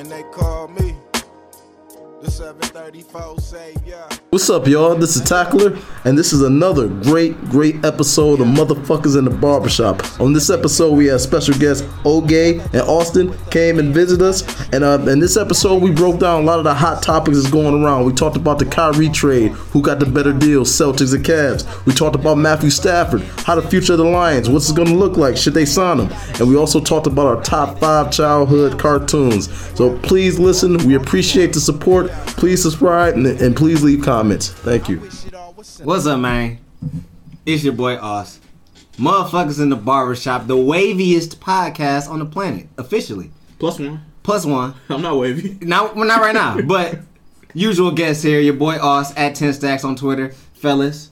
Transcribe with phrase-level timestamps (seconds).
[0.00, 1.09] and they call me the 734 Savior.
[4.28, 4.94] What's up, y'all?
[4.94, 10.20] This is Tackler, and this is another great, great episode of Motherfuckers in the Barbershop.
[10.20, 14.84] On this episode, we had special guests Ogay and Austin came and visit us, and
[14.84, 17.82] uh, in this episode, we broke down a lot of the hot topics that's going
[17.82, 18.04] around.
[18.04, 21.86] We talked about the Kyrie trade, who got the better deal, Celtics and Cavs.
[21.86, 24.94] We talked about Matthew Stafford, how the future of the Lions, what's it going to
[24.94, 28.78] look like, should they sign him, and we also talked about our top five childhood
[28.78, 29.50] cartoons.
[29.74, 30.76] So please listen.
[30.86, 32.09] We appreciate the support.
[32.36, 34.48] Please subscribe and, and please leave comments.
[34.50, 34.98] Thank you.
[35.82, 36.58] What's up, man?
[37.46, 38.40] It's your boy Oz.
[38.96, 43.30] Motherfuckers in the barbershop, the waviest podcast on the planet, officially.
[43.58, 44.04] Plus one.
[44.22, 44.74] Plus one.
[44.88, 45.56] I'm not wavy.
[45.64, 46.98] Not, well, not right now, but
[47.54, 50.30] usual guest here, your boy Oz at 10 Stacks on Twitter.
[50.54, 51.10] Fellas.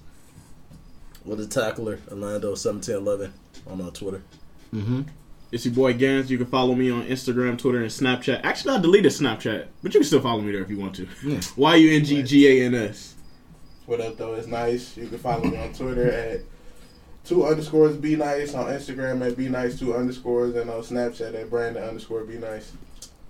[1.24, 3.32] With the tackler, Orlando seventeen eleven
[3.66, 4.22] on uh, Twitter.
[5.50, 6.30] It's your boy Gans.
[6.30, 8.40] You can follow me on Instagram, Twitter, and Snapchat.
[8.44, 11.08] Actually, I deleted Snapchat, but you can still follow me there if you want to.
[11.24, 11.40] Yeah.
[11.56, 13.14] Y U N G G A N S.
[13.86, 14.34] What up though?
[14.34, 14.96] It's nice.
[14.96, 16.40] You can follow me on Twitter at
[17.24, 21.48] two underscores be nice, on Instagram at be nice two underscores, and on Snapchat at
[21.48, 22.72] Brandon underscore be nice.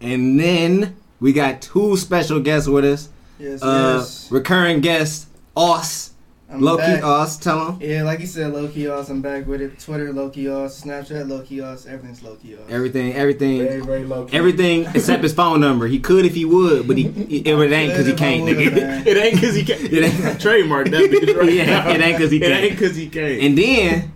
[0.01, 3.09] And then we got two special guests with us.
[3.39, 4.31] Yes, Uh, yes.
[4.33, 6.11] Recurring guest, Oz.
[6.51, 7.05] I'm Loki back.
[7.05, 7.79] Oz, tell him.
[7.83, 9.11] Yeah, like you said, low key Oz.
[9.11, 9.79] I'm back with it.
[9.79, 10.83] Twitter, low key Oz.
[10.83, 11.87] Snapchat, low key Oz.
[11.87, 12.61] Everything's low key Oz.
[12.71, 13.59] Everything, everything.
[13.59, 14.35] Very very low key.
[14.37, 15.87] Everything except his phone number.
[15.87, 18.45] He could if he would, but he it, it ain't because he can't.
[18.49, 19.07] nigga.
[19.07, 19.83] It ain't because he can't.
[19.93, 21.91] It ain't- Trademark that bitch right It ain't- now.
[21.91, 22.53] it ain't 'cause he can't.
[22.65, 23.43] It ain't because he can't.
[23.43, 24.13] And then,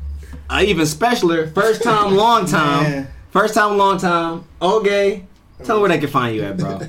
[0.49, 3.09] uh, even specialer, first time, long time, Man.
[3.31, 4.45] first time, long time.
[4.63, 5.25] Okay,
[5.59, 6.81] tell them where they can find you at, bro.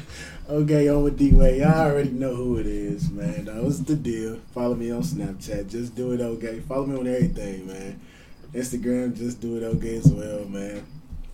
[0.50, 1.60] Okay, on with D-Way.
[1.60, 3.46] Y'all already know who it is, man.
[3.46, 4.40] That was the deal.
[4.54, 5.70] Follow me on Snapchat.
[5.70, 6.60] Just do it okay.
[6.60, 8.00] Follow me on everything, man.
[8.54, 10.86] Instagram, just do it okay as well, man.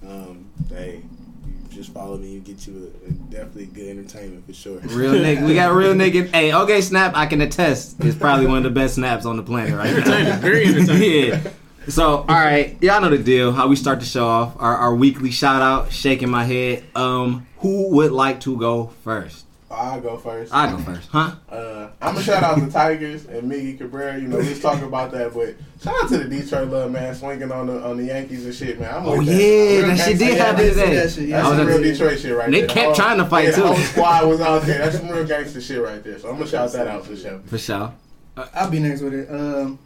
[0.07, 1.02] Um, hey,
[1.45, 2.33] you just follow me.
[2.33, 4.80] You get you a, a definitely good entertainment for sure.
[4.80, 6.30] Real nigga, we got real nigga.
[6.30, 7.13] Hey, okay, snap.
[7.15, 7.99] I can attest.
[8.02, 9.97] It's probably one of the best snaps on the planet right now.
[9.97, 10.39] entertaining.
[10.39, 11.30] Very entertaining.
[11.45, 11.52] yeah.
[11.89, 13.52] So, all right, y'all know the deal.
[13.52, 14.55] How we start the show off.
[14.60, 15.92] Our, our weekly shout out.
[15.92, 16.83] Shaking my head.
[16.95, 19.45] Um, who would like to go first?
[19.72, 20.54] I'll go first.
[20.54, 21.36] I go first, huh?
[21.48, 24.20] Uh, I'm gonna shout out the Tigers and Miggy Cabrera.
[24.20, 25.32] You know, let's talk about that.
[25.33, 28.54] But shout out to the Detroit love man, swinging on the on the Yankees and
[28.56, 28.94] shit, man.
[28.94, 30.38] I'm Oh with yeah, Real that shit did shit.
[30.39, 30.95] happen I did today.
[30.95, 31.38] that shit, yeah.
[31.38, 32.67] I That's was some real Detroit shit right They there.
[32.67, 33.61] They kept All- trying to fight, yeah, too.
[33.61, 34.77] The whole squad was out there.
[34.80, 36.17] That's some real gangster shit right there.
[36.20, 37.39] So I'm gonna shout that out for sure.
[37.45, 37.94] For sure.
[38.56, 39.30] I'll be next with it.
[39.30, 39.77] Um,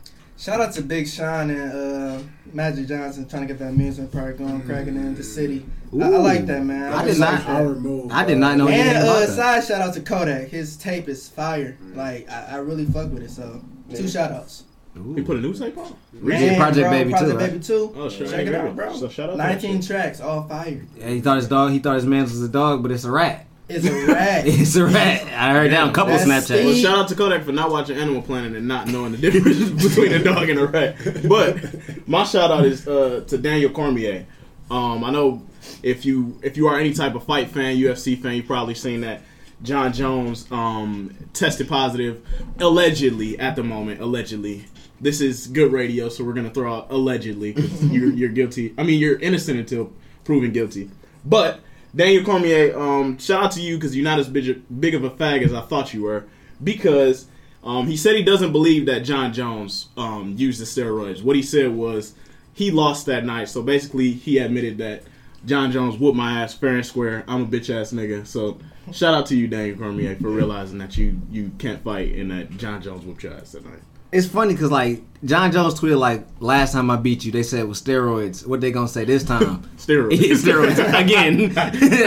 [0.44, 2.24] shout out to Big Sean and uh,
[2.54, 5.66] Magic Johnson trying to get that amusement park going, cracking in the city.
[5.94, 6.92] I, I like that, man.
[6.92, 7.48] I I did not- like.
[7.48, 8.12] I'll.
[8.12, 9.30] I did not know And anything about uh, that.
[9.30, 10.50] side shout out to Kodak.
[10.50, 11.78] His tape is fire.
[11.94, 13.30] Like I, I really fuck with it.
[13.32, 14.64] So two shout outs.
[14.98, 15.16] Ooh.
[15.16, 15.96] He put a new tape on.
[16.24, 17.52] Yeah, Project Baby too, Project right?
[17.52, 17.94] Baby two.
[17.96, 18.28] Oh, sure.
[18.28, 18.56] Check Hey, it baby.
[18.58, 18.96] out, bro.
[18.96, 19.88] So shout out 19 shit.
[19.88, 20.86] tracks, all fire.
[20.98, 21.72] Yeah, he thought his dog.
[21.72, 23.48] He thought his man was a dog, but it's a rat.
[23.70, 24.44] It's a rat.
[24.48, 25.24] It's a rat.
[25.28, 26.66] I heard that on a couple That's Snapchats.
[26.66, 29.70] Well, shout out to Kodak for not watching Animal Planet and not knowing the difference
[29.84, 30.96] between a dog and a rat.
[31.28, 34.26] But my shout out is uh, to Daniel Cormier.
[34.70, 35.44] Um, I know
[35.82, 39.02] if you if you are any type of fight fan, UFC fan, you've probably seen
[39.02, 39.22] that
[39.62, 42.22] Jon Jones um, tested positive,
[42.60, 44.02] allegedly at the moment.
[44.02, 44.66] Allegedly,
[45.00, 47.54] this is good radio, so we're gonna throw out allegedly.
[47.54, 48.74] 'cause you're you're guilty.
[48.78, 49.92] I mean, you're innocent until
[50.26, 50.90] proven guilty.
[51.26, 51.62] But
[51.96, 55.12] Daniel Cormier, um, shout out to you because you're not as big, big of a
[55.12, 56.26] fag as I thought you were.
[56.64, 57.28] Because
[57.64, 61.24] um, he said he doesn't believe that Jon Jones um, used the steroids.
[61.24, 62.14] What he said was
[62.54, 63.50] he lost that night.
[63.50, 65.04] So basically, he admitted that
[65.46, 67.24] Jon Jones whooped my ass fair and square.
[67.28, 68.26] I'm a bitch ass nigga.
[68.26, 68.60] So
[68.92, 72.52] shout out to you, Daniel Cormier, for realizing that you you can't fight and that
[72.58, 73.82] John Jones whooped your ass that night.
[74.14, 77.62] It's funny because like Jon Jones tweeted like last time I beat you, they said
[77.62, 78.46] it was steroids.
[78.46, 79.64] What they gonna say this time?
[79.78, 80.18] Steroids.
[80.44, 81.58] steroids again.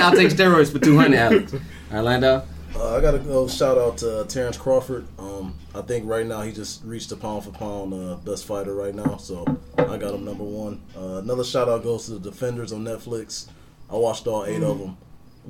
[0.00, 1.18] I'll take steroids for two hundred.
[1.18, 1.54] Alex.
[1.92, 2.46] Orlando.
[2.76, 5.06] Uh, I gotta go shout out to uh, Terence Crawford.
[5.18, 8.74] Um, I think right now he just reached the pound for pound uh, best fighter
[8.74, 9.44] right now, so
[9.78, 10.82] I got him number one.
[10.96, 13.48] Uh, another shout out goes to the Defenders on Netflix.
[13.90, 14.96] I watched all eight of them.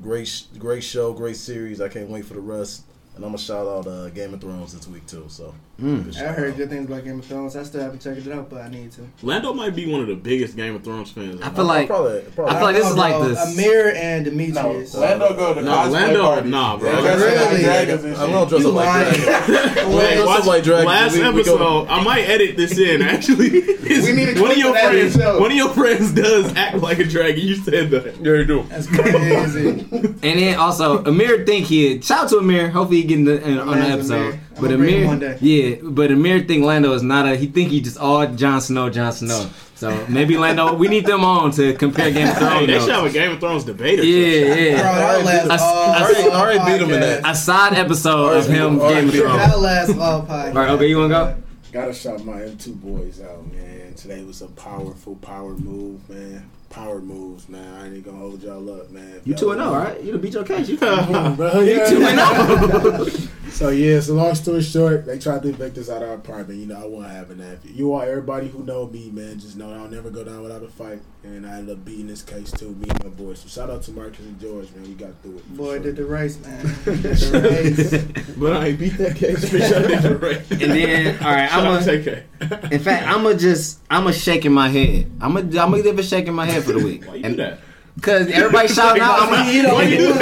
[0.01, 1.81] Great, great show, great series.
[1.81, 2.85] I can't wait for the rest.
[3.17, 5.25] And I'm gonna shout out uh, Game of Thrones this week too.
[5.29, 6.57] So good I heard out.
[6.59, 7.57] good things about Game of Thrones.
[7.57, 9.09] I still haven't checked it out, but I need to.
[9.23, 11.41] Lando might be one of the biggest Game of Thrones fans.
[11.41, 14.31] I feel like probably, probably I feel like this is like this- Amir and No,
[14.31, 14.95] Demetrius.
[14.95, 16.51] Lando go to No, cosplay Lando- parties.
[16.51, 16.91] nah, bro.
[16.95, 17.63] They dress up like Really?
[17.65, 19.21] dragons and I'm gonna dress You up like lying.
[19.25, 19.87] that.
[19.97, 20.87] Wait, watch like dragons.
[20.87, 21.87] last We- we go- episode.
[21.89, 23.01] I might edit this in.
[23.01, 23.49] Actually,
[24.07, 25.17] We need to one of your that friends.
[25.17, 27.41] One of your friends does act like a dragon.
[27.47, 28.17] You said that.
[28.21, 28.63] Yeah, you do.
[28.69, 29.69] That's crazy.
[29.91, 32.69] And then also Amir think he shout out to Amir.
[32.71, 34.27] Hopefully he get in the, in, on the episode.
[34.35, 34.41] Amir.
[34.61, 37.37] But I'ma bring him Amir, yeah, but Amir think Lando is not a.
[37.37, 39.49] He think he just all Jon Snow, Jon Snow.
[39.75, 42.67] So maybe Lando, we need them on to compare Game of Hey, Thrones.
[42.67, 44.01] they should have a Game of Thrones debate.
[44.01, 44.83] or Yeah, Bro, yeah.
[44.83, 45.91] that'll last I- all.
[45.93, 47.31] I already- already beat him in that.
[47.31, 49.15] A side episode of him Alright, Game of.
[49.15, 49.37] Thrones.
[49.37, 50.47] That'll last all podcasts.
[50.49, 51.37] All right, okay, you wanna go?
[51.73, 53.93] Gotta shout my M2 boys out, man.
[53.95, 56.49] Today was a powerful power move, man.
[56.69, 57.75] Power moves, man.
[57.75, 59.21] I ain't gonna hold y'all up, man.
[59.25, 60.03] You two and oh, zero, right?
[60.03, 60.69] You beat your case.
[60.69, 61.61] You two and oh.
[61.61, 61.87] yeah.
[61.89, 63.29] Oh.
[63.57, 66.59] So yeah, so long story short, they tried to evict us out of our apartment.
[66.59, 67.65] You know, I wasn't having that.
[67.65, 70.69] You all, everybody who know me, man, just know I'll never go down without a
[70.69, 71.01] fight.
[71.27, 73.41] And I ended up beating this case too, me and my boys.
[73.41, 74.85] So shout out to Marcus and George, man.
[74.85, 75.57] We got through it.
[75.57, 75.79] Boy sure.
[75.81, 76.63] did the race, man.
[76.85, 78.37] The race.
[78.39, 79.45] But I beat that case.
[79.47, 80.51] Bitch, I did the race.
[80.53, 81.85] And then, all right, I'm gonna.
[81.85, 82.73] to TK.
[82.73, 85.11] In fact, I'm gonna just, I'm gonna shaking my head.
[85.21, 87.05] I'm gonna, I'm gonna give a shaking my head for the week.
[87.07, 87.59] Why you And- do that?
[88.03, 89.21] Cause everybody shouting out.
[89.23, 90.13] I'm gonna, You know, Why you do?
[90.13, 90.19] I'm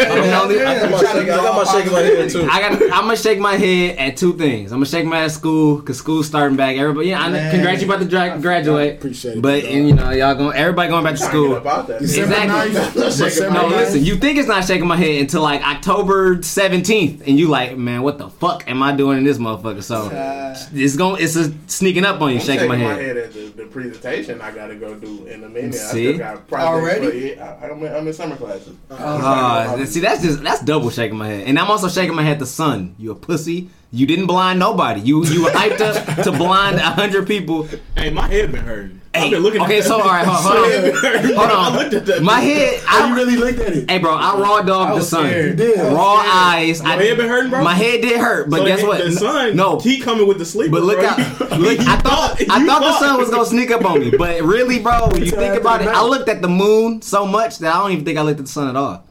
[0.48, 2.48] the I got my shake- my head too.
[2.50, 2.72] I got.
[2.82, 4.70] I'm gonna shake my head at two things.
[4.70, 6.76] I'm gonna shake my head at school because school's starting back.
[6.76, 8.98] Everybody, yeah, I congrats you about to dra- graduate.
[8.98, 11.44] Appreciate it, But and, you know, y'all going, everybody going back to Trying to get
[11.46, 11.56] school.
[11.56, 12.00] about that.
[12.02, 13.50] Exactly.
[13.54, 14.04] No, listen.
[14.04, 18.02] You think it's not shaking my head until like October 17th, and you like, man,
[18.02, 19.82] what the fuck am I doing in this motherfucker?
[19.82, 23.16] So Uh, it's going, it's a sneaking up on you, I'm shaking my head.
[23.16, 25.74] at the, the presentation I gotta go do in a minute.
[25.74, 26.08] See?
[26.08, 27.10] I still got projects Already?
[27.10, 28.76] For, yeah, I, I'm, in, I'm in summer classes.
[28.90, 32.38] Uh, see, that's just that's double shaking my head, and I'm also shaking my head.
[32.38, 33.70] The sun, you a pussy.
[33.94, 35.00] You didn't blind nobody.
[35.02, 37.68] You you were hyped up to blind a hundred people.
[37.96, 39.00] Hey, my head been hurting.
[39.14, 39.88] Hey, I've been looking okay, at that.
[39.88, 42.04] so all right, hold, hold My head on, I looked at on.
[42.06, 42.22] that.
[42.24, 43.88] My head, Oh, you really looked at it?
[43.88, 45.26] hey, bro, I raw dog I the was sun.
[45.28, 45.60] scared.
[45.60, 46.80] Raw eyes.
[46.80, 47.62] Your I, head been hurting, bro?
[47.62, 48.98] My head did hurt, but So guess what?
[49.04, 50.72] The sun, no, he coming with the sleep.
[50.72, 51.06] But look bro.
[51.10, 51.60] out!
[51.60, 54.80] Look, I thought I thought the sun was gonna sneak up on me, but really,
[54.80, 55.86] bro, when you think about it.
[55.86, 58.46] I looked at the moon so much that I don't even think I looked at
[58.46, 59.04] the sun at all.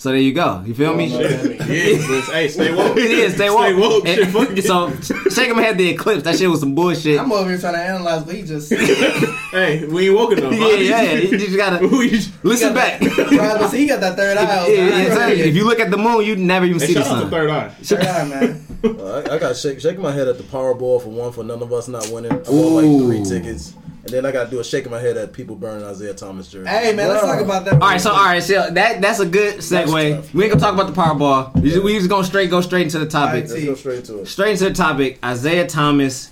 [0.00, 0.62] So there you go.
[0.66, 1.10] You feel me?
[1.10, 1.58] Shit.
[1.60, 2.96] Yeah, hey, stay woke.
[2.96, 3.34] it is.
[3.34, 3.66] Stay woke.
[3.66, 3.74] Stay
[4.32, 4.48] woke.
[4.48, 4.90] And- Shit, so
[5.28, 6.22] shaking my head the eclipse.
[6.22, 7.20] That shit was some bullshit.
[7.20, 8.72] I'm over here trying to analyze what he just.
[9.52, 10.54] hey, we ain't woke enough.
[10.54, 11.12] yeah, yeah, yeah.
[11.18, 13.00] You just gotta We just- listen back.
[13.00, 14.68] Bro, see, he got that third eye.
[14.68, 15.40] Yeah, yeah, exactly.
[15.42, 17.20] If you look at the moon, you never even Hey, see the shout out to
[17.20, 17.30] sun.
[17.30, 17.68] Third Eye.
[17.68, 18.66] Third eye, man.
[18.82, 21.60] Uh, I, I got shake, shaking my head at the Powerball for one for none
[21.60, 22.32] of us not winning.
[22.32, 25.16] I bought like three tickets, and then I got to do a shaking my head
[25.16, 26.68] at people burning Isaiah Thomas jersey.
[26.68, 27.74] Hey, man, let's talk about that.
[27.74, 30.32] All right, so all right, so that that's a good segue.
[30.34, 31.54] We ain't gonna talk about the Powerball.
[31.60, 33.44] We just, we just gonna straight go straight into the topic.
[33.46, 34.26] All Let's go straight to it.
[34.26, 35.18] Straight into the topic.
[35.24, 36.30] Isaiah Thomas,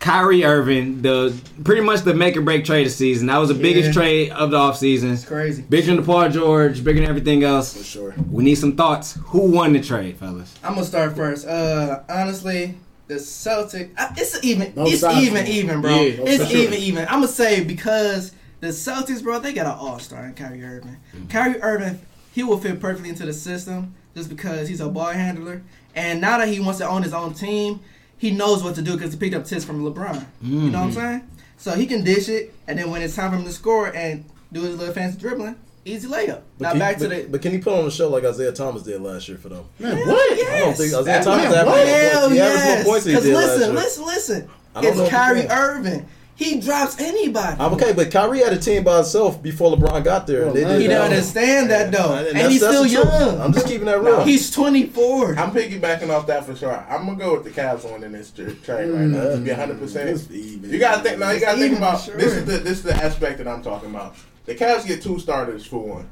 [0.00, 1.34] Kyrie Irving, the
[1.64, 3.28] pretty much the make or break trade of season.
[3.28, 3.92] That was the biggest Yeah.
[3.92, 5.12] trade of the offseason.
[5.12, 5.62] It's crazy.
[5.62, 7.74] Bigger than the Paul George, bigger than everything else.
[7.76, 8.14] For sure.
[8.30, 9.18] We need some thoughts.
[9.26, 10.54] Who won the trade, fellas?
[10.62, 11.46] I'm gonna start first.
[11.46, 12.74] Uh, honestly,
[13.06, 13.90] the Celtic.
[13.98, 14.72] uh, It's even.
[14.72, 15.46] Both it's even, man.
[15.46, 15.90] even, bro.
[16.00, 16.58] Yeah, for it's sure.
[16.60, 17.04] even, even.
[17.06, 20.96] I'm gonna say because the Celtics, bro, they got an All Star in Kyrie Irving.
[21.28, 22.00] Kyrie Irving,
[22.32, 25.62] he will fit perfectly into the system just because he's a ball handler,
[25.94, 27.80] and now that he wants to own his own team,
[28.16, 30.24] he knows what to do because he picked up tips from LeBron.
[30.40, 31.28] You know what I'm saying?
[31.56, 34.24] So he can dish it, and then when it's time for him to score and
[34.52, 36.42] do his little fancy dribbling, easy layup.
[36.58, 37.28] But now can, back but, to the.
[37.28, 39.64] but can he put on a show like Isaiah Thomas did last year for them?
[39.78, 40.36] Man, Hell what?
[40.36, 40.48] yes.
[40.54, 41.86] I don't think Isaiah That's Thomas man, averaged what?
[41.86, 42.34] more Hell points.
[42.34, 43.82] He averaged more points than he Because did last listen, year.
[43.82, 44.50] listen, listen.
[44.76, 45.46] I don't It's know if he Kyrie.
[45.48, 46.06] Irving.
[46.36, 47.56] He drops anybody.
[47.60, 50.46] I'm okay, but Kyrie had a team by himself before LeBron got there.
[50.46, 50.94] and they Well, did He that.
[50.98, 53.04] don't understand that though, And and, he's still the truth.
[53.04, 53.40] young.
[53.40, 54.24] I'm just keeping that real.
[54.24, 55.38] He's 24.
[55.38, 56.84] I'm piggybacking off that for sure.
[56.90, 59.18] I'm gonna go with the Cavs winning this tr- trade right now.
[59.18, 59.34] Mm.
[59.36, 59.78] To be 100.
[59.78, 61.30] percent You gotta think now.
[61.30, 62.16] You gotta think about sure.
[62.16, 64.16] this is the this is the aspect that I'm talking about.
[64.44, 66.10] The Cavs get two starters for one.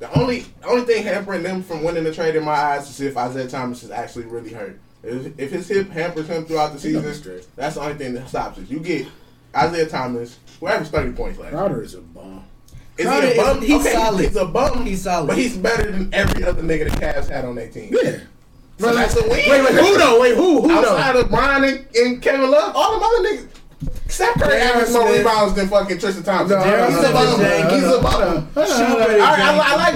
[0.00, 3.16] The only only thing hampering them from winning the trade in my eyes is if
[3.16, 4.78] Isaiah Thomas is actually really hurt.
[5.02, 7.94] If, if his hip hampers him throughout the He gonna be season, that's the only
[7.94, 8.68] thing that stops it.
[8.68, 9.06] You get
[9.56, 11.60] Isaiah Thomas, who averaged 30 points last year.
[11.60, 12.44] Crowder is a bomb.
[12.96, 13.62] Is Crowder he a is- bum?
[13.62, 14.24] he's okay, solid.
[14.24, 14.86] He's a bum.
[14.86, 15.26] He's solid.
[15.28, 17.94] But he's better than every other nigga the Cavs had on their team.
[18.02, 18.18] Yeah.
[18.78, 19.30] So that's a win.
[19.30, 20.20] Wait, wait, who though?
[20.20, 20.62] Wait, who?
[20.62, 20.74] Who though?
[20.96, 23.48] Outside of Brian and, and Kevin Love, all them other niggas.
[24.08, 24.68] Steph Curry J.R.
[24.74, 25.18] averaged more Smith.
[25.18, 26.58] rebounds than fucking Tristan Thompson.
[26.58, 26.86] No, J.R.
[26.90, 27.70] he's a Smith bum.
[27.70, 28.02] He's a bum.
[28.02, 29.20] Hold on, hold on, hold on.
[29.20, 29.94] I, I, I like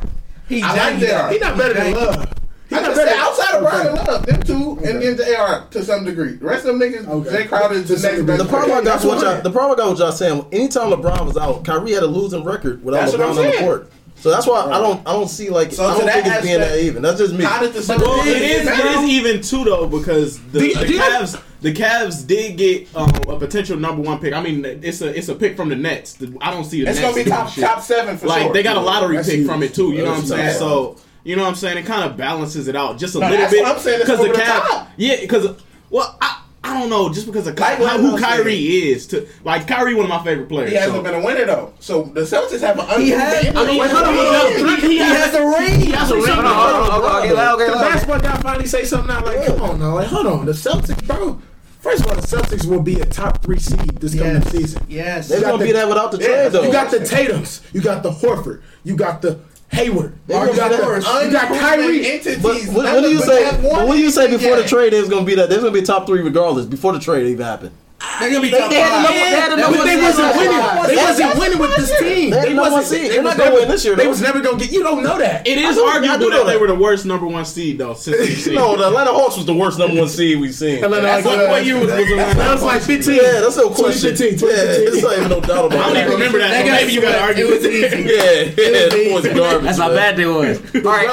[0.00, 0.06] Jr.
[0.48, 1.06] He I like JR.
[1.06, 1.28] though.
[1.30, 2.32] He not better than Love.
[2.68, 5.14] He I not just better said outside of Brian and Love, them two, and Okay.
[5.14, 5.68] then Jr.
[5.70, 6.32] to some degree.
[6.34, 7.44] The rest of them niggas, Okay.
[7.44, 8.42] Jae Crowder is the some next best.
[8.42, 10.46] The problem I got with what y'all, I'm- the problem I got with y'all saying,
[10.52, 13.56] anytime LeBron was out, Kyrie had a losing record without That's what LeBron on the
[13.58, 13.90] court.
[14.24, 16.46] So that's why I don't I don't see like So I don't that think it's
[16.46, 17.02] being that even.
[17.02, 17.44] That's just me.
[17.44, 18.64] How did the Well, Celtics it is.
[18.64, 18.98] get It better?
[19.00, 23.10] is even too though because the, Do you- the Cavs, the Cavs did get um,
[23.28, 24.32] a potential number one pick.
[24.32, 26.14] I mean, it's a it's a pick from the Nets.
[26.14, 27.64] The- I don't see the It's Nets gonna be top shit.
[27.64, 28.54] top seven for like sure.
[28.54, 29.46] they got a lottery That's pick huge.
[29.46, 29.92] from it too.
[29.92, 30.44] You know what I'm saying?
[30.46, 30.56] huge.
[30.56, 31.76] So you know what I'm saying.
[31.76, 34.00] It kind of balances it out just a No, little that's bit what I'm saying,
[34.00, 34.86] it's the the Cavs.
[34.96, 35.48] Yeah, because
[35.90, 36.40] well, I.
[36.74, 38.96] I don't know, just because of Ky- what who I'm Kyrie saying.
[38.96, 39.06] is.
[39.08, 40.70] To like Kyrie, one of my favorite players.
[40.70, 41.72] He hasn't so- been a winner though.
[41.80, 44.80] So the Celtics have an He has- I mean, Wait, hold on, hold on.
[44.80, 45.80] He, he has a ring.
[45.80, 46.24] He has a ring.
[46.26, 49.62] Hold on, Hold on, okay, okay, The basketball guy finally say something out like, come
[49.62, 51.40] on now, like, hold on, the Celtics, bro.
[51.80, 54.82] First of all, the Celtics will be a top three seed this coming season.
[54.88, 55.28] Yes.
[55.28, 56.62] They're gonna the- be that without the Yeah, trade though.
[56.62, 59.38] You got the Tatum's, you got the Horford, you got the
[59.74, 61.24] Hayward, They you got be the, that.
[61.26, 62.06] you got Kyrie.
[62.06, 63.44] Entities, But what, what do you say?
[63.44, 64.92] have But one what do you say before the trade?
[64.92, 65.48] There's gonna be that.
[65.48, 67.72] There's gonna be top three regardless before the trade even happened.
[68.20, 69.02] They're gonna be They- top they had five.
[69.02, 70.52] the number- they had number But they wasn't top winning.
[70.60, 70.86] five.
[70.88, 72.30] They wasn't that's winning with this team.
[72.30, 72.86] They They the number one wasn't.
[73.00, 73.10] seed.
[73.10, 74.70] They They're was not gonna never- win this year, They was never gonna get.
[74.72, 75.48] You don't know that.
[75.48, 77.78] It is I I do arguable know that they were the worst number one seed
[77.78, 78.52] though since the.
[78.54, 80.84] No, the Atlanta Hawks was the worst number one seed we've seen.
[80.84, 83.14] Atlanta That's Hawks not- was- what year was That was like 15.
[83.16, 84.14] Yeah, that's no question.
[84.16, 85.80] 2015, Yeah, there's not even no doubt about it.
[85.80, 86.50] I don't even remember that.
[86.50, 87.28] They So maybe you got to swept.
[87.28, 87.46] argue.
[87.46, 88.02] It was easy.
[88.04, 89.62] Yeah, yeah, that was garbage.
[89.64, 90.58] That's how bad they was.
[90.76, 91.08] All right,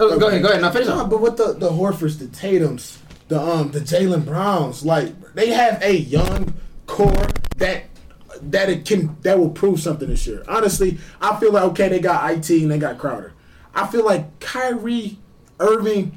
[0.00, 0.60] oh, go ahead, go ahead.
[0.62, 1.10] Now finish No, up.
[1.10, 5.82] but with the the Horfords, the Tatum's, the um the Jaylen Browns, like they have
[5.82, 6.54] a young
[6.86, 7.84] core that
[8.40, 10.44] that it can that will prove something this year.
[10.48, 13.32] Honestly, I feel like okay, they got IT and they got Crowder.
[13.74, 15.18] I feel like Kyrie
[15.58, 16.16] Irving,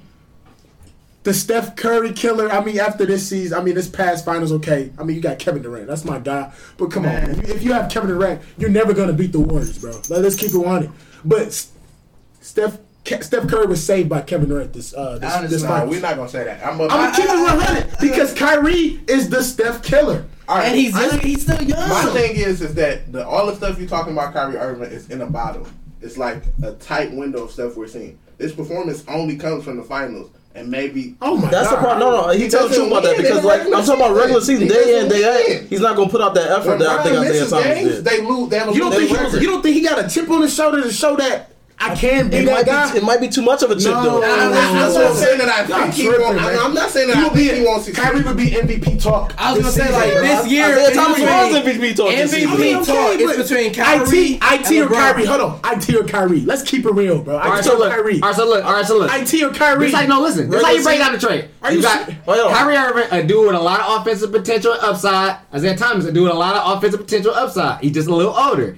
[1.23, 2.49] the Steph Curry killer.
[2.51, 4.91] I mean, after this season, I mean this past finals, okay.
[4.97, 6.51] I mean, you got Kevin Durant, that's my guy.
[6.77, 7.31] But come Man.
[7.31, 9.91] on, if you, have Kevin Durant, you're never gonna beat the Warriors, bro.
[9.91, 10.89] Like, let's keep it on it.
[11.25, 11.53] But
[12.41, 15.89] Steph Steph Curry was saved by Kevin Durant this uh this, Honestly, this Nah, finals.
[15.95, 16.65] we're not gonna say that.
[16.65, 20.25] I'm, a, I'm gonna keep it 100 because Kyrie is the Steph killer.
[20.47, 21.89] All right, And he's I- young, he's still young.
[21.89, 25.09] My thing is, is that the all the stuff you're talking about, Kyrie Irving, is
[25.09, 25.65] in a bottle.
[26.01, 28.17] It's like a tight window of stuff we're seeing.
[28.37, 31.51] This performance only comes from the finals, and maybe Oh my god.
[31.51, 31.81] That's the god!
[31.81, 31.99] problem.
[32.13, 34.69] No, no, he He tells the about that because, like, I'm talking about regular season.
[34.69, 35.65] season, day in, day out.
[35.67, 37.95] He's not gonna put out that effort when that I think Brian Isaiah Thomas games,
[37.95, 38.05] did.
[38.05, 38.49] they lose.
[38.49, 39.41] They have a You don't think he, record.
[39.41, 41.48] you don't think he got a chip on his shoulder to show that
[41.81, 42.91] I can be It that guy?
[42.91, 44.03] be, it might be too much of a chip No.
[44.03, 44.19] though.
[44.19, 46.36] Nah, I'm not- I'm saying that I Y'all think he tripping, won't.
[46.36, 46.59] man.
[46.59, 48.01] I'm not saying that He I would think be he won't succeed.
[48.03, 49.33] Kyrie would be MVP talk.
[49.38, 50.65] I was gonna say like this year.
[50.65, 52.51] Isaiah it's Thomas between- was MVP talk this MVP season.
[52.51, 52.89] I mean, talk.
[52.89, 54.98] okay, It's between Kyrie, IT, IT or and LeBron.
[55.13, 55.25] Kyrie.
[55.25, 56.41] Hold on, IT or Kyrie.
[56.45, 57.38] Let's keep it real, bro.
[57.38, 57.91] All right, IT so or look.
[57.91, 58.19] Kyrie.
[58.21, 58.65] All right, so look.
[58.65, 59.12] All right, so look.
[59.13, 59.86] IT or Kyrie.
[59.86, 60.50] This how you no listen.
[60.50, 61.45] This how you break down the trade.
[61.62, 62.53] Are you you got se- Hold on.
[62.53, 65.38] Kyrie Irving, a dude with a lot of offensive potential and upside.
[65.55, 67.79] Isaiah Thomas, a dude with a lot of offensive potential upside.
[67.81, 68.75] He's just a little older.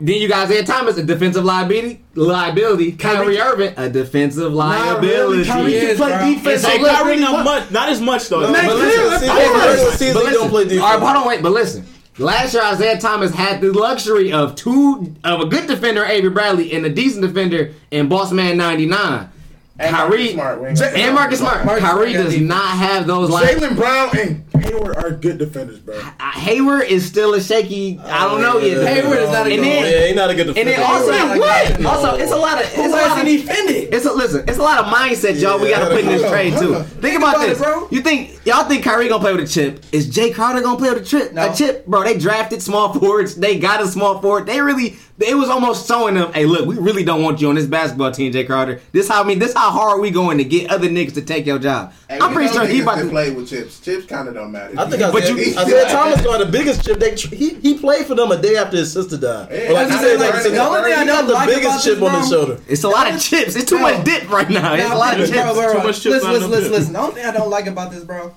[0.00, 2.02] Then you got Isaiah Thomas, a defensive liability.
[2.14, 2.92] Liability.
[2.92, 5.44] Kyrie Irving, a defensive liability.
[5.44, 6.34] Kyrie can play bro.
[6.34, 6.62] defense.
[6.62, 8.40] So Kyrie not much, not as much though.
[8.52, 9.40] Man, But listen, that's see, fine.
[9.40, 10.80] in the regular But listen, don't play defense.
[10.82, 11.42] All right, hold on, wait.
[11.42, 11.86] But listen,
[12.18, 16.72] last year Isaiah Thomas had the luxury of two of a good defender, Avery Bradley,
[16.72, 19.30] and a decent defender in Boss Man '99.
[19.76, 21.64] And Kyrie Marcus Smart, we and Marcus Smart.
[21.66, 22.48] Marcus Kyrie does defense.
[22.48, 23.50] not have those lines.
[23.50, 26.00] Jaylen Brown and Hayward are good defenders, bro.
[26.20, 27.98] Hayward is still a shaky.
[27.98, 28.86] I don't know yet.
[28.86, 30.70] Hayward is not a and good- then, Yeah, he's not a good defender.
[30.70, 30.94] and defender.
[30.96, 31.80] then also Hayward what?
[31.80, 32.66] not Also, it's a lot of.
[32.68, 33.46] It's a Who lot hasn't of.
[33.46, 33.94] defended?
[33.94, 34.44] It's a listen.
[34.46, 35.58] It's a lot of mindset, y'all.
[35.58, 36.74] we Yeah, got to put in this hold on, trade hold too.
[36.76, 36.84] on.
[36.84, 37.88] Think, Think about, about it, this, bro.
[37.90, 39.84] You think y'all think Kyrie gonna play with a chip?
[39.90, 41.32] Is Jae Crowder gonna play with a chip?
[41.32, 41.50] No.
[41.50, 42.04] A chip, bro.
[42.04, 43.34] They drafted small forwards.
[43.34, 44.46] They got a small forward.
[44.46, 44.96] They really.
[45.20, 48.10] It was almost showing them, hey, look, we really don't want you on this basketball
[48.10, 48.80] team, Jae Crowder.
[48.90, 49.38] This how I mean.
[49.38, 51.92] This how hard are we going to get other niggas to take your job.
[52.08, 53.08] Hey, I'm pretty sure he about to.
[53.08, 53.80] play with chips.
[53.80, 54.74] Chips kind of don't matter.
[54.78, 56.98] I think I But Isaiah, you- Isaiah Thomas got the biggest chip.
[56.98, 59.48] They he he played for them a day after his sister died.
[59.50, 61.26] Yeah, Or like you I said, think like that's the only thing I got don't
[61.28, 62.60] the like biggest chip on his shoulder.
[62.68, 63.56] It's a lot of chips.
[63.56, 64.74] It's too much dip right now.
[64.74, 65.40] It's a lot of chips.
[65.42, 66.92] bro, bro, Too much chips Listen, on listen, them listen, listen.
[66.92, 68.34] The only thing I don't like about this, bro,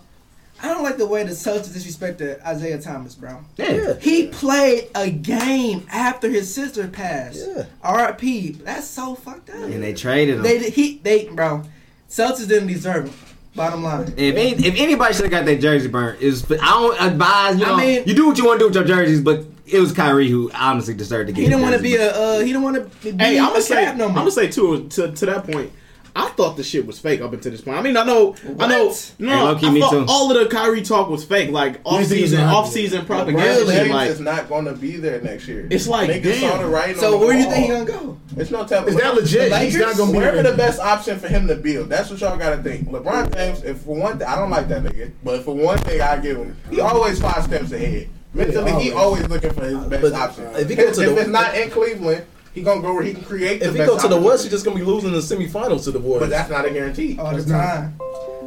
[0.61, 3.41] I don't like the way the Celtics disrespected Isaiah Thomas, bro.
[3.57, 3.93] Yeah.
[3.99, 7.45] He played a game after his sister passed.
[7.47, 7.65] Yeah.
[7.83, 8.51] R.I.P.
[8.63, 9.55] That's so fucked up.
[9.55, 10.41] And they traded him.
[10.43, 11.63] They he they bro.
[12.09, 13.13] Celtics didn't deserve him.
[13.55, 14.13] Bottom line.
[14.17, 17.65] If any, if anybody should have got their jersey burnt, is I don't advise you
[17.65, 19.91] I mean- you do what you want to do with your jerseys, but it was
[19.91, 21.41] Kyrie who honestly deserved to get.
[21.41, 23.49] He didn't want to be a uh, he didn't want to be Hey, a I'm
[23.49, 25.71] gonna say, cap I'm gonna say too to, to that point.
[26.19, 27.77] I thought the shit was fake up until this point.
[27.77, 30.05] I mean, I know, I know, no, Hey, low-key, I me thought too.
[30.07, 33.43] all of the Kyrie talk was fake, like off season, off season propaganda.
[33.43, 35.67] LeBron shit, James like is not going to be there next year.
[35.69, 36.59] It's like, Niggas damn.
[36.61, 38.17] saw the so where do you think he gonna go?
[38.35, 38.89] It's no telling.
[38.89, 39.49] Is that legit?
[39.51, 40.51] The He's not gonna be Wherever there.
[40.53, 41.89] the best option for him to build.
[41.89, 42.89] That's what y'all gotta think.
[42.89, 46.01] LeBron James, if for one thing, I don't like that nigga, but for one thing,
[46.01, 46.57] I give him.
[46.71, 48.09] He always five steps ahead.
[48.33, 49.23] Mentally, he always.
[49.23, 50.43] always looking for his uh, best But option.
[50.55, 52.25] if he go to if the- it's not in Cleveland,
[52.57, 53.59] he gonna go where he can create.
[53.59, 54.43] The If he best go to the West, opportunity.
[54.43, 56.19] he's just gonna be losing the semifinals to the boys.
[56.21, 57.17] But that's not a guarantee.
[57.19, 57.61] All the It's not.
[57.61, 57.93] time.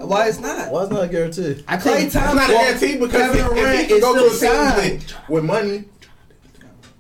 [0.01, 0.71] Why it's not?
[0.73, 1.63] Why it's not a guarantee?
[1.69, 2.55] I Klay think It's not a Thompson.
[2.57, 5.85] guarantee because Kevin if, if he Durant can go to a team with, with money,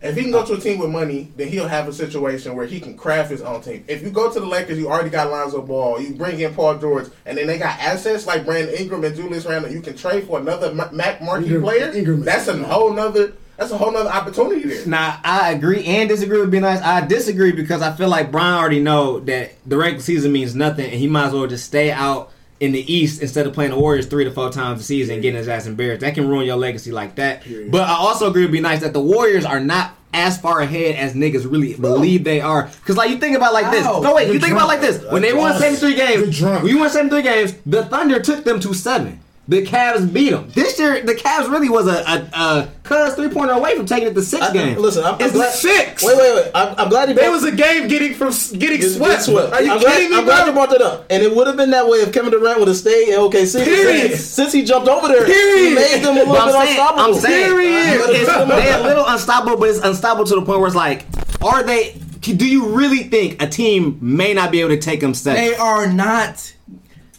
[0.02, 2.67] if he can go to a team with money, then he'll have a situation where
[2.67, 3.85] he can craft his own team.
[3.88, 6.79] If you go to the Lakers, you already got Lonzo Ball, you bring in Paul
[6.79, 9.71] George, and then they got assets like Brandon Ingram and Julius Randle.
[9.73, 11.93] You can trade for another Ma- Mac marquee Ingram- player.
[11.93, 13.33] Ingram that's a whole nother.
[13.61, 14.87] That's a whole nother opportunity there.
[14.87, 16.81] Now I agree and disagree with being Nice.
[16.81, 20.87] I disagree because I feel like Brian already know that the regular season means nothing,
[20.87, 23.79] and he might as well just stay out in the East instead of playing the
[23.79, 26.00] Warriors three to four times a season and getting his ass embarrassed.
[26.00, 27.43] That can ruin your legacy like that.
[27.43, 27.71] Period.
[27.71, 30.97] But I also agree with Be Nice that the Warriors are not as far ahead
[30.97, 32.62] as niggas really believe they are.
[32.62, 33.85] Because like you think about like this.
[33.85, 34.00] How?
[34.00, 35.05] No wait, you You're think about like this.
[35.12, 38.59] When they won seventy three games, we won seventy three games, the Thunder took them
[38.61, 39.21] to seven.
[39.49, 40.49] The Cavs beat them.
[40.54, 44.06] This year, the Cavs really was a, a, a cuz three pointer away from taking
[44.09, 44.78] it to six I- game.
[44.78, 45.52] Listen, I'm, I'm It's glad.
[45.52, 46.04] six.
[46.04, 46.50] Wait, wait, wait.
[46.54, 47.14] I'm, I'm glad he.
[47.14, 48.28] There brought- was a game getting from
[48.59, 49.12] getting Get- swept.
[49.12, 49.52] get swept.
[49.52, 51.06] Are you I'm kidding glad, me, I'm glad you brought that up.
[51.11, 53.64] And it would have been that way if Kevin Durant would have stayed in OKC.
[53.64, 54.16] Period.
[54.18, 57.02] Since he jumped over there, he made them a little bit saying, unstoppable.
[57.02, 58.00] I'm saying, Period.
[58.11, 61.06] it's, they're a little unstoppable, but it's unstoppable to the point where it's like,
[61.42, 62.00] are they?
[62.20, 65.32] Do you really think a team may not be able to take them Stay.
[65.50, 66.54] They are not.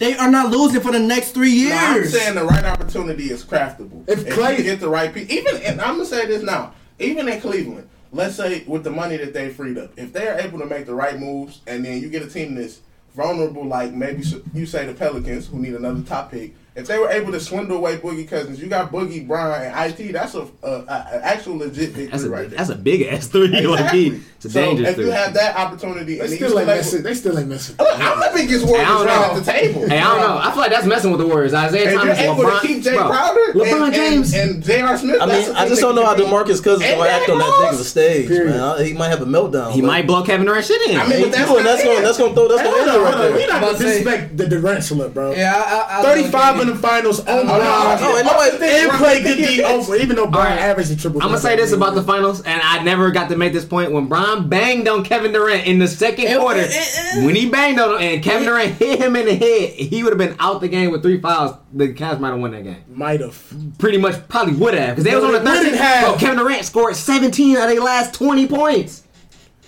[0.01, 1.75] They are not losing for the next three years.
[1.75, 4.03] No, I'm saying the right opportunity is craftable.
[4.09, 6.73] If If, Klay- you get the right people, even and I'm gonna say this now,
[6.97, 10.39] even in Cleveland, let's say with the money that they freed up, if they are
[10.39, 12.79] able to make the right moves, and then you get a team that's
[13.15, 14.23] vulnerable, like maybe
[14.55, 16.55] you say the Pelicans, who need another top pick.
[16.73, 20.13] If they were able to swindle away Boogie Cousins, you got Boogie, Brown and IT.
[20.13, 22.57] That's a, a, a, a actual legit victory That's a right there.
[22.57, 23.49] that's a big ass three.
[23.71, 24.21] Like, Exactly.
[24.37, 27.03] it's a so dangerous if you have that opportunity, They and still ain't able- messing.
[27.03, 27.75] They still ain't messing.
[27.77, 29.11] Look, I'm the biggest Warriors I don't know.
[29.37, 29.89] at the table.
[29.89, 30.37] Hey, I don't know.
[30.41, 31.53] I feel like that's messing with the Warriors.
[31.53, 34.33] Isaiah And Thomas, you're able LeBron, to keep Jae bro, Crowder, LeBron and, James.
[34.33, 34.97] and, and J.R.
[34.97, 35.21] Smith.
[35.21, 37.29] I that's mean, I just don't know how can be- DeMarcus Cousins And gonna act
[37.29, 38.85] on that Derrick big of a stage, man.
[38.85, 39.71] He might have a meltdown.
[39.73, 40.97] he but- might blow Kevin Durant shit in.
[40.99, 42.01] I mean, that's do, and not that's gonna it.
[42.01, 43.33] that's gonna throw that's gonna end it on, right hold on.
[43.33, 43.47] We there.
[43.49, 45.33] not About gonna to disrespect the Durant salute, bro.
[45.35, 45.59] yeah, I,
[45.97, 49.23] I, I Thirty-five in the finals oh, on no, Bron, no, and nobody- and played
[49.23, 50.59] good D over, even though Bron right.
[50.59, 51.21] averaged a triple.
[51.21, 53.91] I'm gonna say this about the finals, and I never got to make this point.
[53.91, 57.49] When Brian banged on Kevin Durant in the second It- quarter, it- it- when he
[57.49, 60.35] banged on him and Kevin Durant hit him in the head, he would have been
[60.39, 61.55] out the game with three fouls.
[61.73, 62.77] The Cavs might have won that game.
[62.93, 63.37] Might have.
[63.77, 65.81] Pretty much, probably would have because they was on the they wouldn't 13.
[65.81, 66.03] have.
[66.05, 69.03] Bro, Kevin Durant scored 17 out of their last 20 points.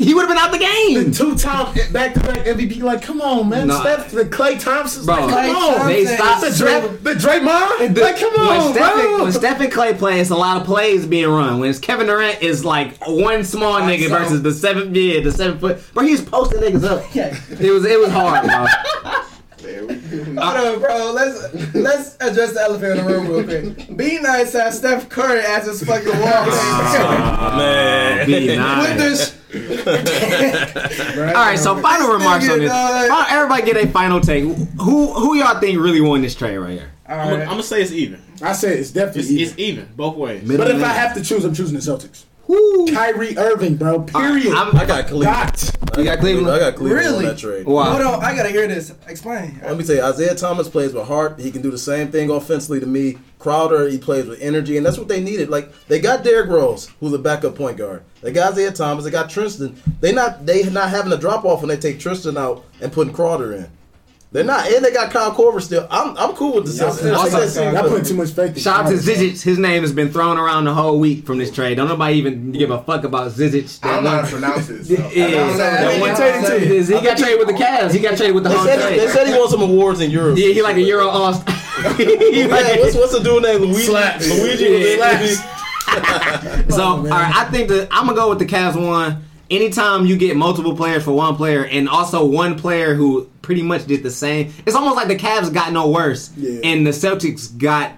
[0.04, 1.12] He would have been out the game.
[1.12, 2.82] Two-time back-to-back MVP.
[2.82, 3.68] Like, come on, man.
[3.68, 3.80] No.
[3.80, 5.06] Steph, the Klay Thompson.
[5.06, 5.88] Bro, Like, Klay come on.
[5.88, 7.96] They is stopped The so- Dray, the Draymond.
[7.96, 9.24] The- like, come when on, Stephen, bro.
[9.24, 11.60] When Stephen Klay play, it's a lot of plays being run.
[11.60, 15.32] When it's Kevin Durant is like one small nigga saw- versus the seven yeah, the
[15.32, 15.82] seven foot.
[15.94, 17.04] Bro, he's posting niggas up.
[17.14, 17.36] Yeah.
[17.60, 19.14] It was it was hard, bro.
[20.38, 21.12] Hold on, bro.
[21.14, 23.98] Let's let's address the elephant in the room real quick.
[23.98, 26.20] Be nice have Steph Curry as his fucking wall.
[26.26, 28.28] Ah, man.
[28.28, 28.98] Be nice.
[28.98, 29.38] this,
[31.28, 32.72] All right, so final remarks on this.
[32.72, 33.10] Uh, dog.
[33.10, 34.44] Final- Everybody get a final take.
[34.44, 36.92] Who who y'all think really won this trade right here?
[37.08, 37.48] all I'm, right.
[37.48, 38.22] gonna say it's even.
[38.42, 39.44] I say it's definitely It's, even.
[39.50, 40.48] it's even both ways.
[40.48, 42.24] But if I have to choose, I'm choosing the Celtics.
[42.48, 42.92] Who?
[42.94, 44.02] Kyrie Irving, bro.
[44.02, 44.54] Period.
[44.54, 45.24] I'm- I got Cleveland.
[45.34, 45.98] Got.
[45.98, 46.50] I got Cleveland?
[46.52, 47.18] I got Cleveland Really?
[47.26, 47.66] on that trade.
[47.66, 47.84] Wow.
[47.92, 48.92] Hold on, I gotta hear this.
[49.08, 49.60] Explain.
[49.64, 51.40] Let me tell you, Isaiah Thomas plays with heart.
[51.40, 53.18] He can do the same thing offensively to me.
[53.40, 55.50] Crowder, he plays with energy, and that's what they needed.
[55.50, 58.02] Like they got Derrick Rose, who's a backup point guard.
[58.22, 59.06] They got Isaiah Thomas.
[59.06, 59.76] They got Tristan.
[60.02, 63.14] They not they not having a drop off when they take Tristan out and putting
[63.14, 63.68] Crowder in.
[64.34, 65.88] They're not, and they got Kyle Korver still.
[65.92, 67.16] I'm I'm cool with the Celtics.
[67.16, 69.44] Also- I said- Y'all putting too much faith in Shout out to Zizic.
[69.44, 71.76] His name has been thrown around the whole week from this trade.
[71.76, 73.80] Don't nobody even give a fuck about Zizic.
[73.86, 74.86] I don't know how to pronounce it.
[74.86, 74.94] So.
[75.14, 75.58] Yeah, I don't know.
[75.58, 77.92] that one mean, trade he got traded with the Cavs.
[77.94, 80.10] He got traded with the They whole said, they said he won some awards in
[80.10, 80.38] Europe.
[80.40, 81.56] Yeah, he like a Euro all star.
[82.00, 82.48] Yeah,
[82.80, 83.84] what's, what's the dude named Luigi?
[83.84, 84.28] Slaps.
[84.30, 84.64] Luigi.
[84.66, 85.20] Yeah.
[85.20, 85.36] Luigi.
[86.74, 89.24] So, all right, I think that I'm gonna go with the Cavs one.
[89.54, 93.86] Anytime you get multiple players for one player, and also one player who pretty much
[93.86, 96.60] did the same, it's almost like the Cavs got no worse, Yeah.
[96.64, 97.92] and the Celtics got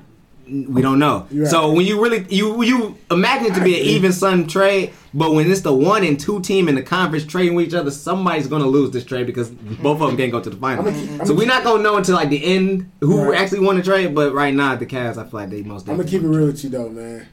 [0.48, 1.26] we don't know.
[1.32, 4.92] You're So when you really you you imagine it to be an even Sun trade,
[5.12, 7.90] but when it's the one and two team in the conference trading with each other,
[7.90, 10.88] somebody's gonna lose this trade because both of them can't go to the final.
[10.88, 13.40] I'ma I'ma so we're not gonna know until like the end who Right.
[13.42, 14.14] actually won the trade.
[14.14, 15.90] But right now, the Cavs, I feel like they most.
[15.90, 17.26] I'm gonna keep it real with you though, man.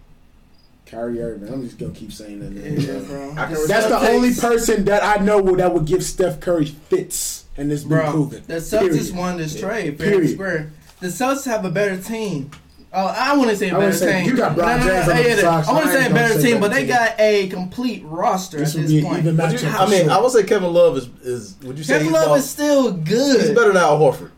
[0.92, 1.52] Kyrie Irving.
[1.52, 2.50] I'm just gonna keep saying that.
[2.52, 3.32] Name, Yeah, bro.
[3.34, 3.66] bro.
[3.66, 7.82] That's the only person that I know that would give Steph Curry fits, and it's
[7.82, 8.42] been Bro, proven.
[8.46, 9.16] the Celtics Period.
[9.16, 10.32] won this trade fair and Period.
[10.34, 10.70] square.
[11.00, 12.50] The Celtics have a better team.
[12.94, 14.28] Oh, I want to say a I wanna better say, team.
[14.30, 16.12] you got Bron No, no, no, James on yeah, Sox, I want to say a
[16.12, 16.88] better say team, but they team.
[16.88, 19.20] got a complete roster This at this point.
[19.20, 21.54] even you- I mean, I would say Kevin Love is is.
[21.62, 23.40] Would you say Kevin Love is still good.
[23.40, 24.28] he's better than Al Horford?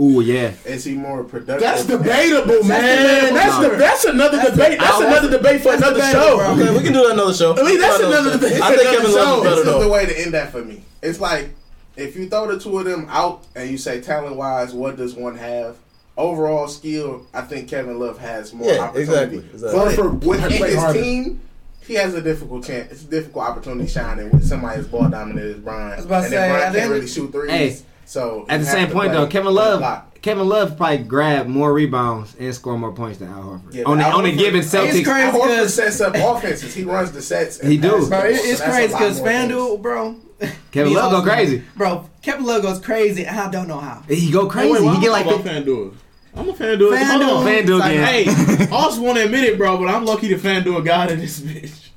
[0.00, 0.54] Ooh yeah.
[0.64, 1.60] Is he more productive?
[1.60, 3.28] That's debatable, man.
[3.28, 4.78] debatable, That's the, that's another That's debate.
[4.78, 6.36] That's Al another debate for another debatable, show.
[6.36, 6.50] bro.
[6.64, 7.52] Okay, we can do that another show.
[7.56, 9.36] I mean, that's We can do another debate I think another Kevin Love show.
[9.36, 10.82] is This better is the way to end that for me.
[11.02, 11.50] It's like
[11.96, 15.14] if you throw the two of them out and you say talent wise, what does
[15.14, 15.76] one have?
[16.16, 19.38] Overall skill, I think Kevin Love has more Yeah, opportunity.
[19.38, 19.78] exactly, exactly.
[19.78, 21.00] But Horford within played his harder.
[21.02, 21.40] team,
[21.86, 22.90] he has a difficult chance.
[22.92, 25.96] It's a difficult opportunity shining with somebody as ball dominant as Brian.
[25.96, 27.50] was about to and say, then Brian the can't really shoot threes.
[27.50, 27.76] Hey,
[28.10, 30.04] so At the same point though, Kevin Love.
[30.20, 33.72] Kevin Love probably grabbed more rebounds and scored more points than Al Horford.
[33.74, 34.90] Yeah, on but a, Al on a Horford- given It's Celtics.
[35.04, 35.08] crazy.
[35.08, 36.74] Al Horford 'cause- sets up offenses.
[36.74, 37.58] He runs the sets.
[37.60, 37.88] and He do.
[37.90, 39.28] passes Bro, it, it's So crazy because more.
[39.28, 40.16] FanDuel, bro.
[40.72, 41.62] Kevin Love go crazy.
[41.76, 43.26] Bro, Kevin Love goes crazy.
[43.26, 44.02] I don't know how.
[44.08, 44.72] He go Hey, crazy.
[44.86, 45.94] wait, he get like talking 50 about FanDuel.
[46.36, 46.98] I'm a FanDuel.
[46.98, 47.06] FanDuel.
[47.06, 47.46] Hold on.
[47.46, 47.92] FanDuel It's like.
[48.58, 51.06] Hey, I also want to admit it, bro, but I'm lucky the FanDuel a guy
[51.08, 51.88] in this bitch.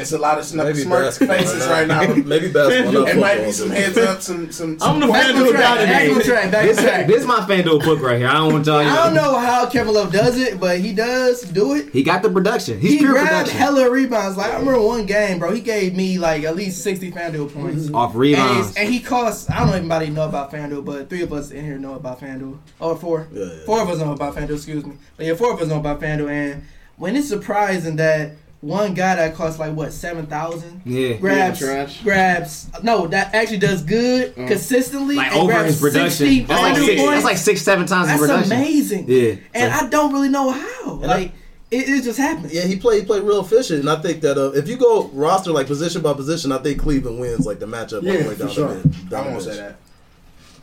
[0.00, 2.00] It's a lot of smirk, smirk faces right now.
[2.14, 2.92] Maybe basketball.
[2.92, 4.78] not It might be some heads up, some some.
[4.78, 5.62] some I'm the Back on FanDuel track.
[5.78, 6.50] guy Back on track.
[6.52, 7.06] Back This, track.
[7.06, 8.28] this is my FanDuel book right here.
[8.28, 8.92] I don't want to tell y'all.
[8.92, 11.90] I don't know how Kevin Love does it, but he does do it.
[11.92, 12.78] He got the production.
[12.80, 13.58] He's He pure grabbed production.
[13.58, 14.36] hella rebounds.
[14.36, 15.52] Like I remember one game, bro.
[15.52, 17.86] He gave me like at least sixty FanDuel points.
[17.86, 17.94] Mm-hmm.
[17.94, 18.66] Off And, rebounds.
[18.68, 19.50] he's- and he costs.
[19.50, 21.94] I don't know if anybody know about FanDuel, but three of us in here know
[21.94, 22.58] about FanDuel.
[22.80, 23.26] Or four.
[23.32, 23.50] Yeah, yeah.
[23.66, 24.56] Four of us know about FanDuel.
[24.56, 24.96] Excuse me.
[25.16, 26.30] But yeah, four of us know about FanDuel.
[26.30, 26.64] And
[26.96, 31.12] when it's surprising that one guy that costs like what seven thousand Yeah.
[31.14, 32.02] grabs Yeah, trash.
[32.02, 34.48] grabs no that actually does good Uh.
[34.48, 36.46] consistently Like and over grabs his production.
[36.46, 38.52] That's like, six, that's like six, seven times his That's production.
[38.52, 39.04] amazing.
[39.08, 39.34] Yeah.
[39.54, 40.94] And So- I don't really know how.
[40.94, 41.32] Like
[41.70, 42.52] it, it just happens.
[42.52, 45.08] Yeah, he played he played real efficient, and I think that uh, if you go
[45.12, 48.28] roster like position by position, I think Cleveland wins like the matchup all Yeah, the
[48.30, 48.74] way for sure.
[48.74, 49.16] the.
[49.16, 49.76] I won't say that.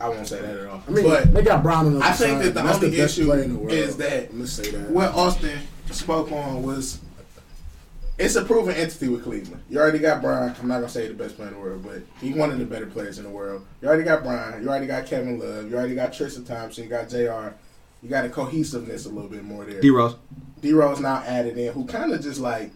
[0.00, 0.82] I won't say that at all.
[0.86, 2.76] I mean, but they got Brown on the I other think side, that the that's
[2.76, 3.72] only the best issue in the world.
[3.72, 4.90] is that I'm gonna say that.
[4.90, 5.58] what Austin
[5.92, 6.98] spoke on was
[8.18, 9.62] it's a proven entity with Cleveland.
[9.68, 10.54] You already got Brian.
[10.60, 12.64] I'm not gonna say the best player in the world, but he's one of the
[12.64, 13.66] better players in the world.
[13.82, 14.62] You already got Brian.
[14.62, 15.70] You already got Kevin Love.
[15.70, 16.84] You already got Tristan Thompson.
[16.84, 17.54] You got Jr.
[18.02, 19.80] You got a cohesiveness a little bit more there.
[19.80, 20.16] D Rose.
[20.60, 22.70] D Rose now added in, who kind of just like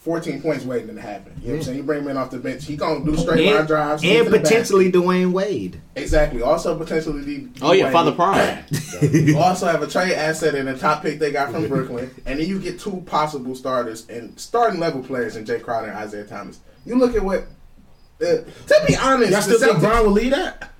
[0.00, 1.34] 14 points waiting to happen.
[1.42, 1.76] You know what I'm saying?
[1.76, 4.24] You bring him in off the bench, he gonna do straight line drives and get
[4.24, 5.78] to the potentially Dwyane Wade.
[5.94, 6.40] exactly.
[6.40, 7.48] Also potentially D.
[7.60, 7.92] Oh yeah, Dwyane.
[7.92, 8.64] Father Prime.
[9.02, 12.40] You also have a trade asset in the top pick they got from Brooklyn, and
[12.40, 16.24] then you get two possible starters and starting level players in Jae Crowder and Isaiah
[16.24, 16.60] Thomas.
[16.86, 17.44] You look at what.
[18.22, 20.72] Uh, to be honest, Y'all still the think Brown will lead that?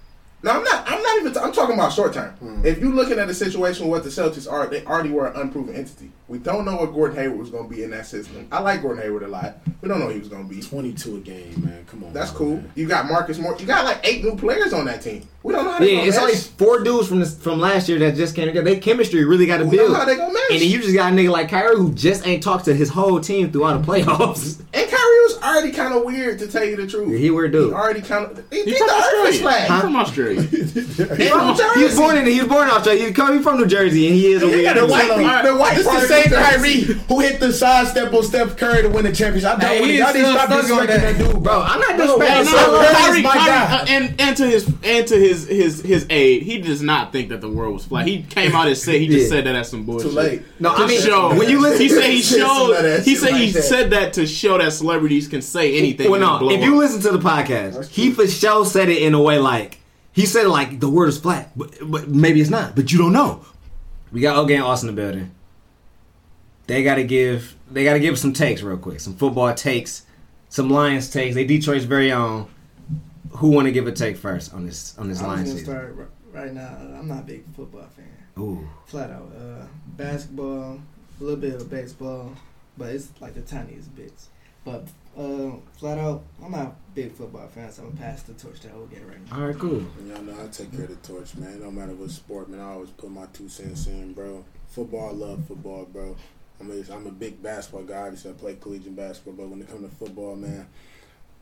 [0.43, 0.91] No, I'm not.
[0.91, 1.37] I'm not even.
[1.39, 2.31] I'm talking about short term.
[2.37, 2.65] Hmm.
[2.65, 5.75] If you're looking at a situation where the Celtics are, they already were an unproven
[5.75, 6.11] entity.
[6.29, 8.47] We don't know what Gordon Hayward was going to be in that system.
[8.51, 9.59] I like Gordon Hayward a lot.
[9.83, 10.63] We don't know what he was going to be.
[10.63, 11.85] 22 a game, man.
[11.87, 12.13] Come on.
[12.13, 12.39] That's man.
[12.39, 12.63] cool.
[12.75, 13.57] You got Marcus Moore.
[13.59, 15.29] You got like eight new players on that team.
[15.43, 18.15] We don't know how Yeah, it's only four dudes from this, from last year that
[18.15, 18.71] just came together.
[18.71, 19.91] They chemistry really got to build.
[19.91, 20.51] know how they gonna mesh.
[20.53, 22.91] And then you just got a nigga like Kyrie who just ain't talked to his
[22.91, 24.61] whole team throughout the playoffs.
[24.73, 25.00] And Kyrie
[25.43, 27.19] already kind of weird to tell you the truth.
[27.19, 27.73] He weird He dude.
[27.73, 28.45] already kind of.
[28.51, 29.67] He, You he from the Irish Australia?
[29.67, 29.71] flag.
[29.71, 30.43] You from Australia?
[31.21, 33.05] He from He was born in he was born in Australia.
[33.07, 34.91] He's coming from New Jersey and he is a He weird got the dude.
[34.91, 38.23] white, Hold the white This is the same New Kyrie who hit the sidestep on
[38.23, 39.59] Steph Curry to win the championship.
[39.59, 41.33] I Hey, don't he y'all need to stop stuck disrespecting that that.
[41.33, 42.87] dude, Bro, I'm not disrespecting no, Steph no, Curry.
[42.87, 43.77] Kyrie- Kyrie, my Kyrie, guy.
[43.81, 47.29] uh, and and to his and to his his his aid, he does not think
[47.31, 48.07] that the world was flat.
[48.07, 50.11] He came out and said he just said that as some bullshit.
[50.11, 50.43] Too late.
[50.61, 51.35] No, I mean show.
[51.37, 52.85] when you listen he said he Said some of showed.
[52.85, 56.11] that He said he said that to show that celebrities can say anything.
[56.11, 56.51] Well, no.
[56.51, 59.81] If you listen to the podcast, he for sure said it in a way like
[60.13, 62.75] he said it like the word is flat, but, but maybe it's not.
[62.77, 63.45] But you don't know.
[64.13, 65.31] We got Oga and Austin in the building.
[66.67, 67.57] They got to give.
[67.71, 69.01] They got to give some takes real quick.
[69.01, 70.05] Some football takes.
[70.49, 71.35] Some Lions takes.
[71.35, 72.49] They Detroit's very own.
[73.37, 75.75] Who want to give a take first on this on this I'm Lions gonna season?
[75.75, 76.77] start r- right now.
[76.99, 78.07] I'm not a big football fan.
[78.39, 79.31] Ooh, Flat out.
[79.37, 79.67] Uh,
[79.97, 80.81] basketball,
[81.21, 82.33] a little bit of baseball,
[82.77, 84.29] but it's like the tiniest bits.
[84.65, 88.35] But uh, flat out, I'm not a big football fan, so I'm gonna pass the
[88.35, 89.37] torch to OG right now.
[89.37, 89.85] all right, cool.
[89.99, 91.61] And y'all know I take care of the torch, man.
[91.61, 94.45] No matter what sport, man, I always put my two cents in, bro.
[94.69, 96.17] Football, I love football, bro.
[96.61, 98.03] I'm a, I'm a big basketball guy.
[98.03, 100.69] Obviously, I play collegiate basketball, but when it comes to football, man,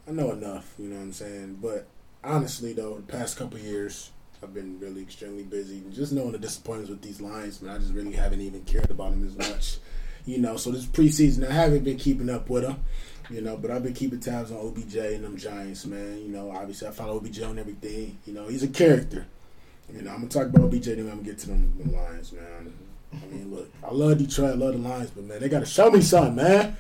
[0.06, 0.74] I know enough.
[0.78, 1.58] You know what I'm saying?
[1.60, 1.86] But
[2.22, 4.10] honestly, though, the past couple years,
[4.42, 5.78] I've been really extremely busy.
[5.78, 8.90] And just knowing the disappointments with these Lions, man, I just really haven't even cared
[8.90, 9.78] about them as much.
[10.24, 12.84] You know, so this preseason, I haven't been keeping up with them.
[13.30, 16.18] You know, but I've been keeping tabs on OBJ and them Giants, man.
[16.18, 18.18] You know, obviously I follow OBJ on everything.
[18.24, 19.26] You know, he's a character.
[19.92, 22.32] You know, I'm gonna talk about OBJ then I'm gonna get to them, them Lions,
[22.32, 22.72] man.
[23.12, 25.90] I mean, look, I love Detroit, I love the Lions, but man, they gotta show
[25.90, 26.76] me something, man.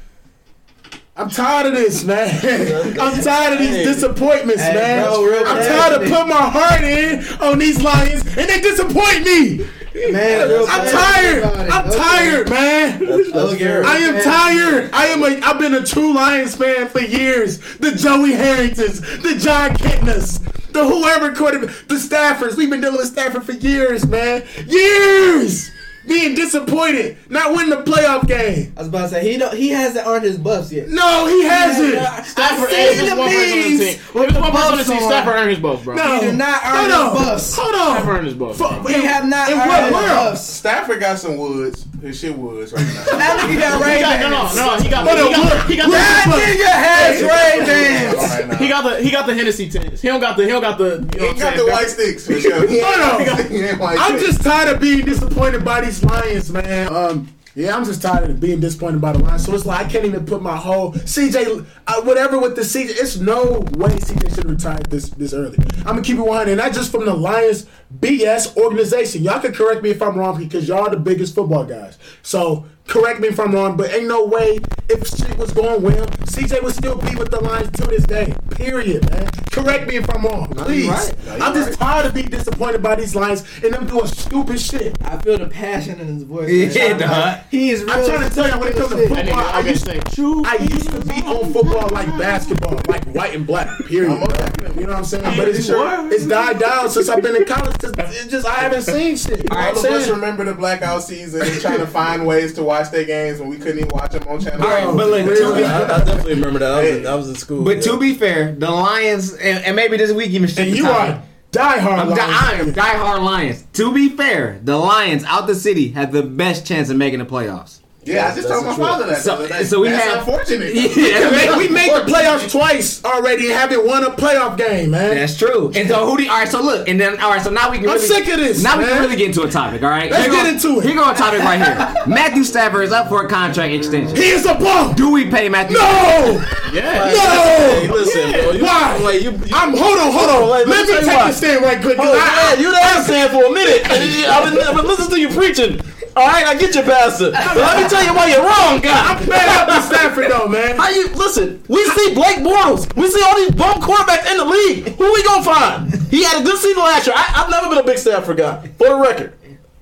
[1.16, 2.28] I'm tired of this, man.
[3.00, 5.04] I'm tired of these disappointments, man.
[5.04, 9.66] I'm tired of putting my heart in on these Lions, and they disappoint me.
[10.12, 11.44] Man, real I'm tired.
[11.44, 13.04] I'm tired, man.
[13.04, 14.24] That's, that's I am Man.
[14.24, 14.90] tired.
[14.92, 15.40] I am a.
[15.44, 17.58] I've been a true Lions fan for years.
[17.78, 20.40] The Joey Harringtons, the Jon Kitnas,
[20.72, 22.56] the whoever quarterback, the Staffords.
[22.56, 24.44] We've been dealing with Stafford for years, man.
[24.66, 25.70] Years.
[26.08, 28.72] Being disappointed, not winning the playoff game.
[28.76, 30.88] I was about to say he don't, he hasn't earned his buffs yet.
[30.88, 31.94] No, he hasn't.
[31.94, 33.80] Yeah, Stafford I is seen just the one person memes.
[33.80, 35.00] If with it's the one person on the buffs team.
[35.08, 35.94] Stafford earned his buffs, bro.
[35.96, 37.14] No, He did not earn hold his on.
[37.14, 37.56] buffs.
[37.56, 38.58] Hold on, Stafford earned his buffs.
[38.58, 38.88] Fuck.
[38.88, 40.06] He have not In earned what his world?
[40.08, 40.46] buffs.
[40.46, 41.84] Stafford got some woods.
[42.00, 43.04] His shit was right now.
[43.18, 44.82] That nigga got Ray He got, no, no, no.
[44.82, 47.66] He got, But he a got, look- he got, look- the, That nigga has Ray
[47.66, 48.48] Bans.
[48.50, 50.00] right he got the he got the Hennessy tints.
[50.00, 50.84] He don't got the he don't got the.
[50.84, 52.68] You know He what I'm got the white sticks for sure.
[52.68, 53.52] He Hold on.
[53.52, 56.92] ain't white I'm just tired of being disappointed by these Lions, man.
[56.94, 59.38] Um, Yeah, I'm just tired of being disappointed by the line.
[59.38, 62.90] So it's like I can't even put my whole CJ, uh, whatever with the CJ.
[62.90, 65.58] It's no way CJ should have retired this this early.
[65.78, 67.66] I'm gonna keep it 100, and not just from the Lions
[68.00, 69.22] BS organization.
[69.22, 71.98] Y'all can correct me if I'm wrong because y'all are the biggest football guys.
[72.22, 76.06] So correct me if I'm wrong, but ain't no way if shit was going well,
[76.06, 78.34] CJ would still be with the Lions to this day.
[78.50, 79.28] Period, man.
[79.52, 80.88] Correct me if I'm wrong, please.
[80.88, 81.14] right.
[81.26, 81.78] No, I'm just right.
[81.78, 84.96] tired of being disappointed by these Lions and them doing stupid shit.
[85.04, 86.48] I feel the passion in his voice.
[86.74, 86.98] Yeah, man.
[87.00, 87.38] dog.
[87.50, 87.82] He is.
[87.82, 89.08] I'm trying to tell you when it comes to shit.
[89.08, 90.00] football, I Okay, used say,
[90.46, 93.68] I used to be on football like basketball, like white and black.
[93.86, 94.18] Period.
[94.60, 94.80] I'm okay.
[94.80, 95.36] You know what I'm saying?
[95.36, 96.12] But it's Sure.
[96.12, 97.74] it's died down since I've been in college.
[97.82, 99.50] It's just I haven't seen shit.
[99.50, 102.90] All of I'm us remember the blackout season and trying to find ways to watch
[102.90, 104.62] their games when we couldn't even watch them on channel.
[104.66, 105.64] All right, but look, Really?
[105.64, 106.72] I, I definitely remember that.
[106.72, 107.64] I was, in, I was in school.
[107.64, 107.82] but yeah.
[107.82, 111.98] to be fair, the Lions and, and maybe this week even And you are diehard.
[111.98, 112.74] I'm di- I am fan.
[112.74, 113.64] diehard Lions.
[113.74, 117.26] To be fair, the Lions out the city have the best chance of making the
[117.26, 117.80] playoffs.
[118.08, 119.22] Yeah, I just told my father that.
[119.22, 120.74] So- the other so we That's have- unfortunate.
[120.74, 125.14] Yeah, Man, we made the playoffs twice already and haven't won a playoff game, man.
[125.16, 125.70] That's true.
[125.74, 127.70] And so who do you, all right, so look, and then all right, so now
[127.70, 129.82] we can I'm really, sick of this, Now we can really get into a topic,
[129.82, 130.10] all right?
[130.10, 130.86] Let's Here get go- into it.
[130.86, 131.94] Here go a topic right here.
[132.06, 134.16] Matthew Stafford is up for a contract extension.
[134.16, 134.94] He is a bum.
[134.94, 135.76] Do we pay Matthew?
[135.78, 137.08] No, Yeah.
[137.08, 137.94] Hey, no.
[137.94, 138.50] listen, bro.
[138.52, 139.00] You, Why?
[139.04, 140.50] Wait, you, you, I'm hold on, hold on.
[140.50, 141.30] Wait, let let, me me tell you take why.
[141.30, 141.96] a stand right quick.
[141.96, 143.86] 'cause Oh, I- man, you there saying for a minute.
[143.90, 145.80] I've been listening to you preaching.
[146.18, 147.30] All right, I get your pastor.
[147.30, 149.12] But let me tell you why you're wrong, guy.
[149.14, 150.76] I'm fed up with Stafford though, man.
[150.76, 151.62] How you listen?
[151.68, 152.92] We see Blake Bortles.
[152.96, 154.88] We see all these bum quarterbacks in the league.
[154.96, 155.94] Who are we gonna find?
[156.10, 157.14] He had a good season last year.
[157.16, 159.34] I, I've never been a big Stafford guy, for the record.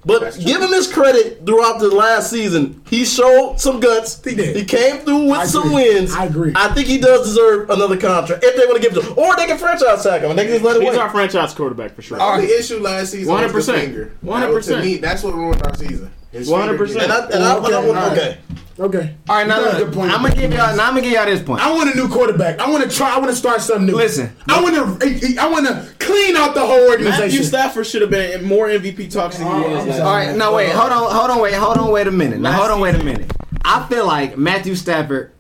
[0.05, 2.81] But give him his credit throughout the last season.
[2.89, 4.23] He showed some guts.
[4.23, 4.55] He did.
[4.55, 5.75] He came through with I some agree.
[5.95, 6.15] wins.
[6.15, 6.53] I agree.
[6.55, 9.19] I think he does deserve another contract if they want to give it to him,
[9.19, 11.01] or they can franchise tag him and they can just let it He's wait.
[11.01, 12.19] our franchise quarterback for sure.
[12.19, 13.81] The issue last season was the 100%.
[13.81, 14.13] finger.
[14.25, 14.65] 100%.
[14.67, 16.13] To me, that's what ruined our season.
[16.39, 17.03] His 100%.
[17.03, 18.13] And I, and I, and I, Okay, would- all right.
[18.19, 18.39] okay.
[18.79, 19.15] Okay.
[19.27, 20.13] All right, now You got a look, good point.
[20.13, 20.77] I'm gonna give y'all.
[20.77, 21.63] Now I'm gonna give y'all this point.
[21.63, 22.59] I want a new quarterback.
[22.59, 23.15] I want to try.
[23.15, 23.95] I want to start something new.
[23.95, 24.37] Listen.
[24.51, 25.37] I want to.
[25.41, 27.21] I want to clean out the whole organization.
[27.25, 29.81] Matthew Stafford should have been in more MVP talks than he Oh, was.
[29.83, 30.03] I'm last sorry.
[30.27, 32.39] All right, no wait, hold on, hold on, wait, hold on, wait a minute.
[32.39, 33.33] Now hold on, wait a minute.
[33.65, 35.33] I feel like Matthew Stafford,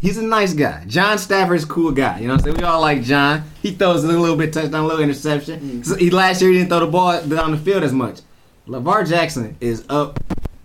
[0.00, 0.84] he's a nice guy.
[0.86, 2.20] John Stafford's a cool guy.
[2.20, 2.56] You know what I'm saying?
[2.58, 3.42] We all like John.
[3.62, 5.58] He throws a little bit touchdown, a little interception.
[5.82, 5.84] Mm.
[5.86, 8.20] So he last year he didn't throw the ball down the field as much.
[8.66, 10.18] LeVar Jackson is up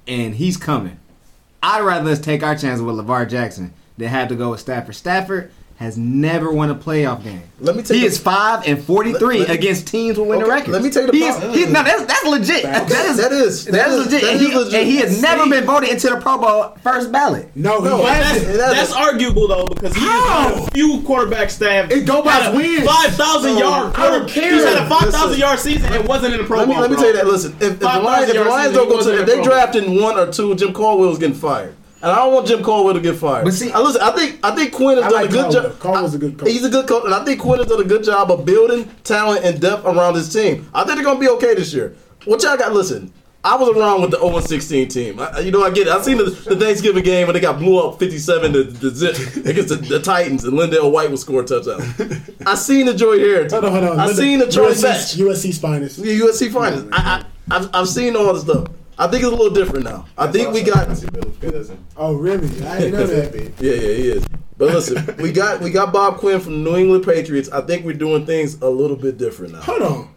[0.07, 0.97] and he's coming.
[1.61, 4.95] I'd rather us take our chances with LeVar Jackson than have to go with Stafford.
[4.95, 7.41] Stafford has never won a playoff game.
[7.59, 10.17] Let me tell you, he you- is five and forty three Let- let- against teams
[10.17, 10.69] with winning Okay, records.
[10.73, 12.61] let me tell you the He is- he- no, that's that's legit.
[12.63, 12.91] Facts.
[12.91, 14.21] That is That is- that that is is- legit.
[14.21, 14.73] that and, is he, legit.
[14.81, 17.49] and he has never been voted into the Pro Bowl first ballot.
[17.55, 20.49] No, No, But that's, That's- that's arguable though because he's How?
[20.53, 22.85] one of few quarterbacks that have It go by had a wins.
[22.87, 23.93] five thousand No, yard.
[23.95, 24.53] I don't care.
[24.53, 26.81] He's had a five thousand yard season and wasn't in the Pro Let me, Bowl.
[26.81, 27.27] let me tell you that.
[27.27, 29.43] Listen, if, if the Lions, if the Lions don't go to, wasn't if they Pro
[29.43, 29.51] Bowl.
[29.51, 31.73] drafting one or two, Jim Caldwell's getting fired.
[32.03, 33.45] And I don't want Jim Caldwell to get fired.
[33.45, 35.51] But see- Uh, listen, I think I think Quinn has I done like a good
[35.51, 35.79] job.
[35.79, 36.49] Caldwell's a good coach.
[36.49, 38.89] He's a good coach, and I think Quinn has done a good job of building
[39.03, 40.67] talent and depth around his team.
[40.73, 41.95] I think they're gonna be okay this year.
[42.25, 42.73] What y'all got?
[42.73, 43.13] Listen.
[43.43, 45.19] I was around with the 0 16 team.
[45.19, 45.93] I, you know, I get it.
[45.93, 49.15] I seen the, the Thanksgiving game when they got blew up 57 to, to zip
[49.47, 51.81] against the, the Titans and LenDale White was scoring touchdown.
[52.45, 53.51] I seen the Joy Harris.
[53.51, 53.99] Hold on, hold on.
[53.99, 55.15] I Linda- seen the Troy USC, Batch.
[55.17, 56.03] USC's finest.
[56.03, 56.85] The USC finals.
[56.91, 58.67] I, I, I've, I've seen all this stuff.
[59.01, 60.05] I think it's a little different now.
[60.15, 60.87] I think we got.
[61.97, 62.47] Oh, really?
[62.67, 63.51] I didn't know that.
[63.59, 64.25] Yeah, yeah, he is.
[64.57, 67.49] But listen, we got we got Bob Quinn from New England Patriots.
[67.49, 69.61] I think we're doing things a little bit different now.
[69.61, 70.15] Hold on.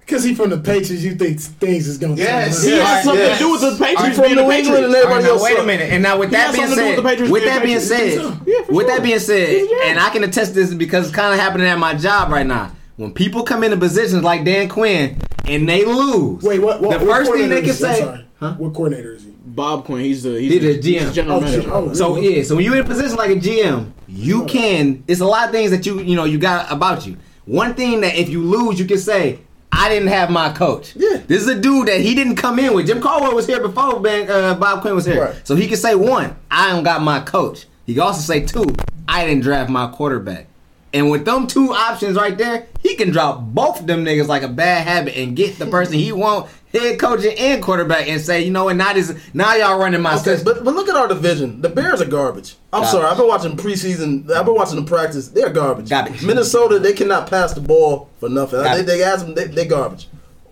[0.00, 2.64] Because he from the Patriots, you think things is going to Yes.
[2.64, 2.84] Oh, he Yeah.
[2.86, 3.32] has something Yeah.
[3.34, 4.86] to do with the Patriots from New England Patriots.
[4.86, 5.42] and everybody right, now, else.
[5.42, 5.92] wait a minute.
[5.92, 8.24] And now with that being something to do said, with with that being Patriots.
[8.24, 11.34] said, Yeah, for with that being said, and I can attest this because it's kind
[11.34, 12.72] of happening at my job right now.
[12.96, 16.80] When people come into positions like Dan Quinn and they lose, Wait, what?
[16.80, 17.86] what the what first thing they can is he?
[17.86, 18.54] I'm say, huh?
[18.54, 19.30] What coordinator is he?
[19.46, 20.98] Bob Quinn, he's the he's, He's the, the GM.
[21.00, 21.70] he's the general Oh, manager.
[21.72, 22.36] oh, So really?
[22.38, 25.02] yeah, so when you're in a position like a GM, you can.
[25.08, 27.16] It's a lot of things that you you know you got about you.
[27.46, 29.38] One thing that if you lose, you can say,
[29.72, 31.16] "I didn't have my coach." Yeah.
[31.26, 32.86] This is a dude that he didn't come in with.
[32.86, 35.34] Jim Caldwell was here before Ben, uh, Bob Quinn was here, Right.
[35.44, 38.66] so he can say one, "I don't got my coach." He can also say two,
[39.08, 40.46] "I didn't draft my quarterback."
[40.92, 44.42] And with them two options right there, he can drop both of them niggas like
[44.42, 48.42] a bad habit and get the person he want, head coaching and quarterback, and say,
[48.42, 50.44] you know what, now this now y'all running my Okay, system.
[50.54, 51.60] but but look at our division.
[51.60, 52.56] The Bears are garbage.
[52.72, 52.90] I'm Garbage.
[52.90, 53.06] sorry.
[53.06, 54.30] I've been watching preseason.
[54.30, 55.28] I've been watching the practice.
[55.28, 55.90] They're garbage.
[55.90, 56.22] Garbage.
[56.22, 58.60] Minnesota, they cannot pass the ball for nothing.
[58.60, 58.86] They, Garbage.
[58.86, 59.34] they ask them.
[59.34, 60.08] They, they garbage.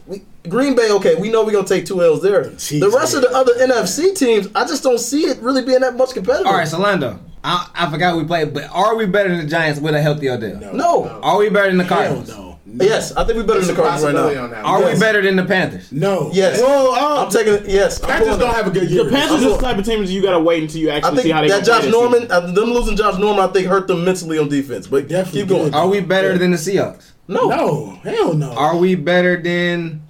[0.07, 2.45] We, Green Bay, okay, we know we're gonna take two L's there.
[2.45, 3.25] Jeez, the rest man.
[3.25, 6.47] of the other NFC teams, I just don't see it really being that much competitive.
[6.47, 9.47] All right, so Lando, I, I forgot we played, but are we better than the
[9.47, 10.59] Giants with a healthy Odell?
[10.59, 10.73] No.
[10.73, 11.21] no.
[11.23, 12.29] Are we better than the Cardinals?
[12.29, 12.85] Hell no.
[12.85, 14.63] Yes, I think we're better There's than the Cardinals right now.
[14.65, 14.95] Are yes.
[14.95, 15.93] we better than the Panthers?
[15.93, 16.31] No.
[16.33, 16.61] Yes.
[16.61, 17.71] Well, uh, I'm taking.
[17.71, 18.01] Yes.
[18.01, 19.05] Panthers don't have a good year.
[19.05, 21.23] The Panthers is the type of team that you got to wait until you actually
[21.23, 21.49] see how they.
[21.49, 24.89] That Josh Norman, uh, them losing Josh Norman, I think hurt them mentally on defense.
[24.89, 25.73] But Definitely keep going.
[25.73, 26.39] Are we better yeah.
[26.39, 27.13] than the Seahawks?
[27.29, 27.49] No.
[27.49, 27.91] No.
[28.03, 28.53] Hell no.
[28.53, 30.03] Are we better than?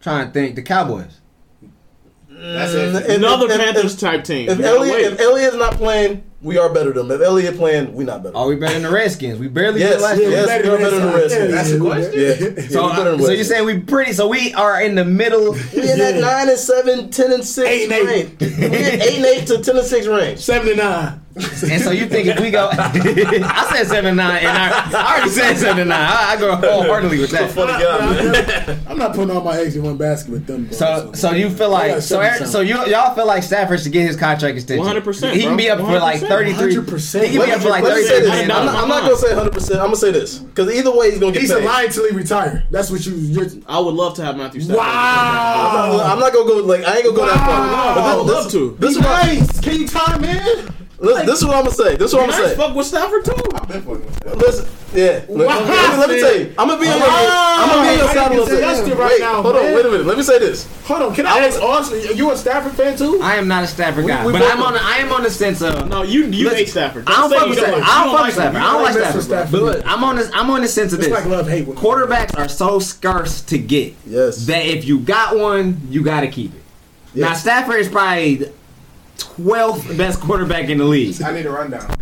[0.00, 1.20] Trying to think, the Cowboys.
[2.28, 2.94] That's it.
[2.94, 4.48] Mm, Another if, Panthers if, type team.
[4.48, 7.20] If Elliott, if Elliott's not playing, we are better than them.
[7.20, 8.36] If Elliott playing, we not better.
[8.36, 9.40] Are we better than the Redskins?
[9.40, 10.30] We barely yes, last year.
[10.30, 11.52] Yes, we are better than the Redskins.
[11.52, 12.20] That's the question.
[12.20, 12.68] Yeah.
[12.68, 14.12] So, yeah, so you're saying we pretty?
[14.12, 15.52] So we are in the middle.
[15.52, 18.40] We in that nine and seven, ten and six, eight and eight.
[18.40, 20.38] we in eight and eight to ten and six range.
[20.38, 24.56] Seven and nine and so you think if we go, I said seven nine, and
[24.56, 26.00] I, I already said seven nine.
[26.00, 27.50] I, I go wholeheartedly with that.
[27.50, 28.78] Funny guy.
[28.88, 30.70] I'm not putting all my eggs in one basket with them.
[30.70, 33.92] So, so, so you feel like so Eric, so you y'all feel like Stafford should
[33.92, 34.78] get his contract extension.
[34.78, 35.02] 100.
[35.02, 36.54] percent He can be up for like 33.
[36.54, 36.88] 100.
[36.88, 38.42] percent He can be up for like 33.
[38.42, 39.52] I'm not, I'm not gonna say 100.
[39.52, 41.42] percent I'm gonna say this because either way he's gonna get.
[41.42, 41.90] He's paid.
[41.90, 42.64] till he retire.
[42.70, 43.14] That's what you.
[43.14, 44.78] You're, I would love to have Matthew Stafford.
[44.78, 45.90] Wow.
[45.90, 47.34] I'm not, I'm not gonna go like I ain't gonna go wow.
[47.34, 47.94] that far.
[47.96, 48.76] But I would love to.
[48.78, 49.60] This is nice.
[49.60, 50.83] Can you time in?
[50.98, 51.96] This is what I'm gonna say.
[51.96, 52.56] This is what I'm gonna say.
[52.56, 53.34] Fuck with Stafford too.
[53.54, 54.38] I've been fucking.
[54.38, 55.24] Listen, yeah.
[55.28, 56.54] Wow, let, me, let, me, tell you.
[56.56, 57.08] I'm gonna be on your.
[57.10, 58.84] I'm gonna be on your side a little bit.
[58.84, 59.66] Wait, right now, hold man.
[59.66, 59.74] on.
[59.74, 60.06] Wait a minute.
[60.06, 60.68] Let me say this.
[60.84, 61.14] Hold on.
[61.14, 63.18] Can I, I ask Are You a Stafford fan too?
[63.20, 64.74] I am not a Stafford guy, we but I'm on.
[64.74, 65.88] The, I am on the sense of.
[65.88, 67.06] No, you you hate Stafford.
[67.06, 67.82] Don't I don't fuck with Stafford.
[67.82, 68.60] I don't fuck with Stafford.
[68.60, 69.60] I don't like Stafford.
[69.60, 70.30] But I'm on this.
[70.32, 71.08] I'm on the sense of this.
[71.08, 71.66] Like love, hate.
[71.66, 73.94] Quarterbacks are so scarce to get.
[74.06, 74.46] Yes.
[74.46, 76.62] That if you got one, you got to keep it.
[77.14, 78.52] Now Stafford is probably
[79.18, 81.20] 12th best quarterback in the league.
[81.22, 81.96] I need a rundown.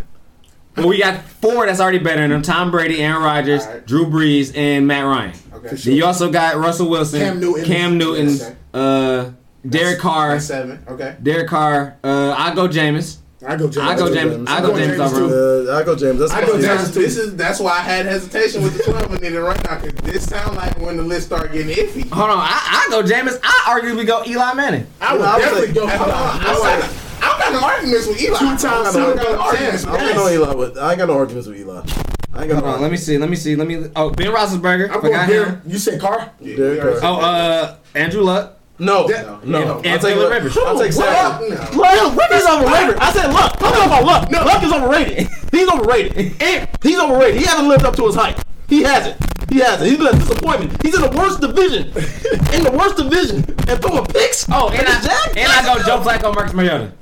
[0.77, 3.87] Well, we got four that's already better than them: Tom Brady, Aaron Rodgers, right.
[3.87, 5.35] Drew Brees, and Matt Ryan.
[5.53, 5.77] Okay.
[5.77, 5.93] Sure.
[5.93, 8.57] you also got Russell Wilson, Cam Newton, Cam Newton, okay.
[8.73, 9.31] uh,
[9.69, 10.83] Derek Carr, seven.
[10.89, 11.17] Okay.
[11.23, 13.19] Derek Carr, uh, I go Jameis.
[13.47, 13.77] I go James.
[13.79, 14.49] I go James.
[14.49, 15.01] I go James.
[15.01, 15.69] I go James.
[15.69, 16.19] I go James.
[16.21, 16.93] That's I go James.
[16.93, 17.01] Too.
[17.01, 19.95] This is that's why I had hesitation with the twelve and then right now because
[20.01, 22.09] this sound like when the list start getting iffy.
[22.11, 23.33] Hold on, I, I go James.
[23.43, 24.87] I arguably go Eli Manning.
[25.01, 25.87] I would I definitely go.
[25.87, 28.39] Hold on, I I got no arguments with Eli.
[28.39, 28.63] Two times.
[28.69, 30.79] I don't got no Eli with.
[30.79, 31.83] I got no arguments with Eli.
[32.35, 33.91] I ain't hold on, let me see, let me see, let me.
[33.95, 34.91] Oh, Ben Roethlisberger.
[34.91, 36.33] I'm going Bear, You said Carr.
[36.41, 38.59] Yeah, oh, uh, Andrew Luck.
[38.83, 39.79] No, no, no.
[39.79, 40.59] And I'll take Rivers.
[40.59, 41.41] I'll take Sack.
[41.41, 41.47] No.
[41.47, 42.97] Luck, is overrated.
[42.97, 43.57] I said Luck.
[43.57, 44.29] Talking about Luck.
[44.29, 44.43] No.
[44.45, 45.29] Luck is overrated.
[45.53, 46.43] He's overrated.
[46.43, 47.41] And he's overrated.
[47.41, 48.41] He hasn't lived up to his hype.
[48.69, 49.17] He hasn't.
[49.53, 49.89] He hasn't.
[49.89, 50.83] He's been a disappointment.
[50.83, 51.89] He's in the worst division.
[52.53, 53.45] in the worst division.
[53.69, 54.47] And throwing picks.
[54.51, 55.37] Oh, and I, Jack?
[55.37, 56.93] I go Joe Flacco, Marcus Mariota.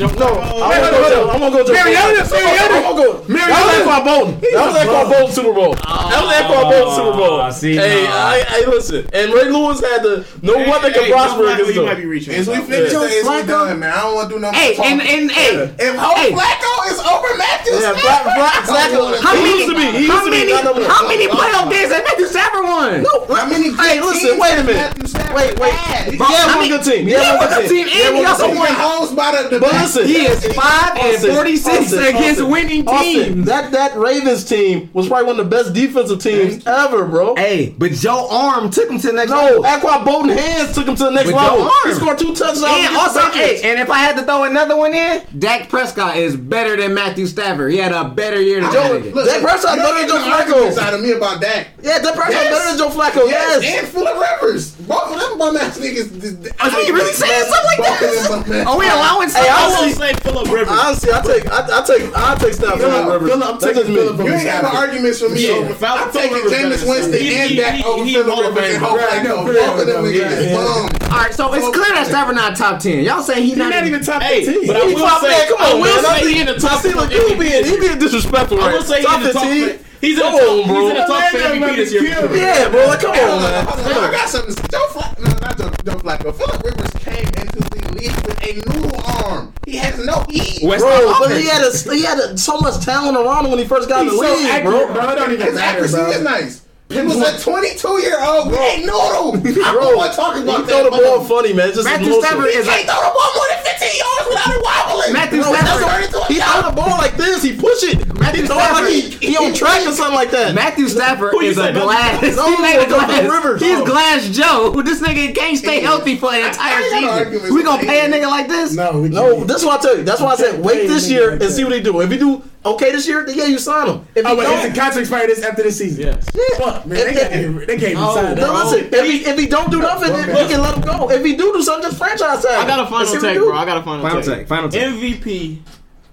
[0.00, 1.64] No, I'm gonna go.
[1.64, 3.20] to Mariota, Mariota, I'm gonna go.
[3.20, 4.40] That Mariota, Anquan Boldin.
[4.40, 5.74] That was Anquan Boldin Super Bowl.
[5.76, 7.52] That was Anquan Boldin oh, Super Bowl.
[7.52, 8.08] See, hey,
[8.48, 9.04] hey, listen.
[9.12, 11.84] And Ray Lewis had the no one that can prosper against him.
[11.84, 13.92] As we finish this, we done, man.
[13.92, 14.56] I don't want to do nothing.
[14.56, 19.20] Hey, and and hey, if Hope Flacco is over Matthews, yeah, Flacco.
[19.20, 19.68] How many?
[20.08, 20.48] How many?
[20.88, 23.04] How many playoff games has Matthew Stafford won?
[23.04, 23.68] No, how many?
[23.76, 24.96] Hey, listen, wait a minute.
[25.36, 25.76] Wait, wait.
[26.08, 27.06] He had one good team.
[27.06, 27.84] He had one good team.
[27.84, 29.60] And he also won homes by the.
[29.60, 33.46] But Austin, he is five Austin, and forty six against winning teams.
[33.46, 37.34] That that Ravens team was probably one of the best defensive teams ever, bro.
[37.36, 39.66] Hey, but Joe Arm took him to the next no, level.
[39.66, 41.62] Aqua Boldin Hands took him to the next but level.
[41.62, 41.72] Arm.
[41.86, 42.62] He scored two touchdowns.
[42.64, 46.36] And also, hey, and if I had to throw another one in, Dak Prescott is
[46.36, 47.72] better than Matthew Stafford.
[47.72, 49.00] He had a better year than Joe.
[49.00, 50.78] Dak Prescott better than Joe Flacco.
[50.78, 51.68] Out of me about Dak.
[51.82, 52.50] Yeah, Dak Prescott yes.
[52.50, 53.28] better than Joe Flacco.
[53.28, 53.82] Yes, yes.
[53.82, 54.76] and Philip Rivers.
[54.76, 56.50] Both of them bum ass niggas.
[56.60, 58.66] Are we really saying something like that?
[58.66, 59.30] Are we allowing?
[59.30, 60.68] Hey, I honestly, say Philip Rivers.
[60.70, 63.30] Honestly, I take I, I take I take style Philip Rivers.
[63.30, 64.26] Phillip, I'm that taking Philip Rivers.
[64.26, 65.48] You ain't having arguments with me.
[65.48, 65.54] Yeah.
[65.54, 65.94] Over, yeah.
[65.94, 68.74] I'm taking Jameis Winston he, and Dak over Philip Rivers.
[68.74, 70.90] And hope like no, both of them niggas is bum.
[71.10, 73.04] All right, so it's clear that Stafford not top ten.
[73.04, 74.66] Y'all he he not even top fifteen.
[74.66, 76.80] But I will say, come on, Winston, he in the top.
[76.82, 78.60] See, look, you being he being disrespectful.
[78.60, 79.84] I will say top fifteen.
[80.00, 80.80] He's in, come the top, on, bro.
[80.80, 82.26] he's in the top for MVP this year.
[82.26, 82.34] Bro.
[82.34, 82.86] Yeah, bro.
[82.86, 83.66] Like, come on, man.
[83.66, 84.54] Hold on, I got something.
[84.70, 86.34] Joe Flacco, no, not Joe, Joe Flacco.
[86.34, 89.52] Philip Rivers came into with a noodle arm.
[89.66, 90.24] He has no.
[90.28, 93.58] He, bro, but he had a, he had a, so much talent around him when
[93.58, 95.14] he first got in the so league, accurate, bro.
[95.14, 95.28] bro.
[95.36, 96.10] His accuracy bro.
[96.10, 96.62] is nice.
[96.90, 98.50] It was a 22 year old.
[98.50, 99.46] We ain't know them.
[99.46, 100.82] I don't want to talk about that.
[100.82, 101.72] throw the ball funny, man.
[101.72, 102.84] Just Matthew Stafford is like.
[102.84, 105.12] Throw the ball more than 15 yards without a wobbling.
[105.12, 106.26] Matthew Stafford.
[106.26, 107.42] He throw the ball like this.
[107.42, 108.02] He push it.
[108.18, 108.90] Matthew Stafford.
[108.90, 110.54] He, on track or something like that.
[110.54, 112.20] Matthew Stafford is a glass.
[113.60, 114.82] He's glass Joe.
[114.90, 116.82] This nigga can't stay healthy for an entire
[117.30, 117.54] season.
[117.54, 118.74] We gonna pay a nigga like this?
[118.74, 119.44] No, no.
[119.44, 120.02] That's what I tell you.
[120.02, 122.00] That's why I said wait this year and see what he do.
[122.00, 124.06] If he do okay this year, then yeah, you sign him.
[124.14, 126.06] If oh, wait, if the contract expires this after this season.
[126.06, 126.28] Yes.
[126.34, 126.58] Yeah.
[126.58, 126.98] Fuck, man.
[126.98, 129.70] If, they, if, can't, they can't oh, sign no, listen, if he, if he don't
[129.70, 131.10] do nothing, then we can let him go.
[131.10, 132.64] If he do do something, just franchise tag.
[132.64, 133.52] I got a final tag, bro.
[133.52, 134.46] I got a final, final tag.
[134.46, 134.80] Final tag.
[134.80, 135.14] Final tag.
[135.14, 135.60] MVP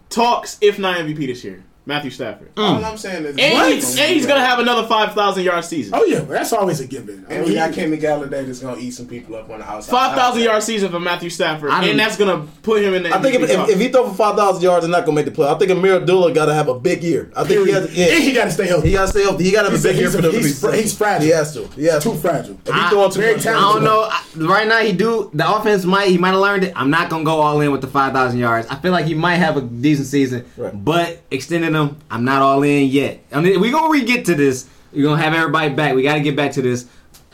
[0.10, 1.64] talks, if not MVP this year.
[1.88, 2.54] Matthew Stafford.
[2.56, 2.64] Mm.
[2.64, 5.94] All I'm saying is, And, he's, and he's gonna have another five thousand yard season.
[5.96, 7.26] Oh yeah, that's always a given.
[7.30, 9.60] I And oh, mean, we got Kenny Golladay that's gonna eat some people up on
[9.60, 9.92] the outside.
[9.92, 13.04] Five thousand yard season for Matthew Stafford, I don't- and that's gonna put him in
[13.04, 13.16] the.
[13.16, 15.26] I think if, if, if he throw for five thousand yards, they're not gonna make
[15.26, 15.48] the play.
[15.48, 17.32] I think Ameer Abdullah got to have a big year.
[17.36, 17.96] I think he has.
[17.98, 18.90] Yeah, he got to stay healthy.
[18.90, 19.44] he got to stay healthy.
[19.46, 20.72] He got to have He's a a- big year he's for a- them he's fra-
[20.74, 20.82] successful.
[20.82, 21.24] he's fragile.
[21.26, 21.68] He has to.
[21.80, 22.18] He has too to.
[22.20, 22.60] fragile.
[22.66, 24.02] If he throwing too very much, I don't know.
[24.12, 26.74] I- Right now, he do the offense might he might have learned it.
[26.76, 28.68] I'm not gonna go all in with the five thousand yards.
[28.70, 30.74] I feel like he might have a decent season, Right.
[30.86, 31.74] but extending
[32.10, 33.20] I'm not all in yet.
[33.32, 34.68] I mean, we gonna re get to this.
[34.94, 35.96] We're gonna have everybody back.
[35.96, 36.88] We got to get back to this.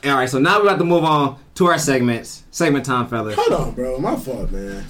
[0.04, 2.44] All right, so now we're about to move on to our segments.
[2.52, 3.36] Segment time, fellas.
[3.36, 3.98] Hold on, bro.
[4.00, 4.86] My fault, man.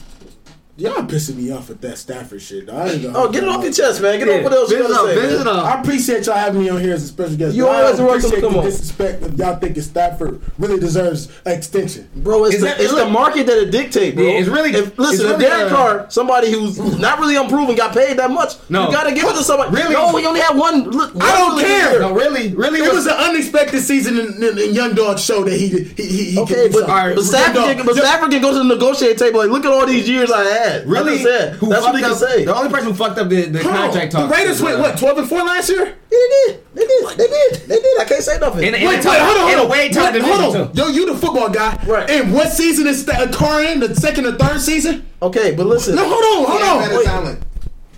[0.83, 2.65] Y'all pissing me off with that Stafford shit.
[2.65, 2.75] dog.
[2.75, 4.19] I ain't gonna- Oh, get it off your chest, man.
[4.19, 5.15] Get Yeah, off what else you gotta up, say.
[5.15, 5.47] man.
[5.47, 5.65] up.
[5.65, 7.55] I appreciate y'all having me on here as a special guest.
[7.55, 8.65] You but I always welcome to appreciate come the on.
[8.65, 12.09] disrespect of y'all thinking Stafford really deserves an extension.
[12.17, 14.25] Bro, it's, the, that- it's look- the market that it dictate, bro.
[14.25, 17.75] Yeah, it's really- If, listen, it's if Derek uh, Carr, somebody who's not really unproven,
[17.77, 18.87] got paid that much, No.
[18.87, 19.73] you gotta give it to somebody.
[19.73, 19.93] Really?
[19.93, 20.83] No, we only have one.
[20.89, 21.91] Look, I don't one care.
[21.91, 21.99] year.
[22.01, 25.53] No, really, really It was an unexpected season, and, and, and Young Dog showed that
[25.57, 27.15] he he he, he Okay, do but, something.
[27.15, 29.39] but Stafford, can, but Stafford can go to the negotiating table.
[29.39, 30.72] Like, look at all these years I had.
[30.85, 31.13] Really?
[31.13, 32.45] Like said, Who that's what fucked he can up- say.
[32.45, 33.81] The only person who fucked up the, the Hold on.
[33.91, 34.27] contract The.
[34.27, 35.85] Raiders went uh, what twelve and four last year.
[35.85, 36.17] Yeah, they
[36.53, 36.63] did.
[36.73, 37.07] They did.
[37.17, 37.53] They did.
[37.67, 37.99] They did.
[38.01, 38.63] I can't say nothing.
[38.67, 39.69] In, in Wait, a tough, wait, hold on, in hold a on.
[39.79, 40.73] way tough What- hold on.
[40.73, 40.81] too.
[40.81, 41.79] Yo, you the football guy.
[41.85, 42.09] Right.
[42.09, 43.79] And what season is Sta- Carr in?
[43.79, 45.05] The second or third season?
[45.21, 45.95] okay, but listen.
[45.95, 46.79] No, hold on, hold had on.
[46.83, 47.05] better Wait.
[47.05, 47.43] talent.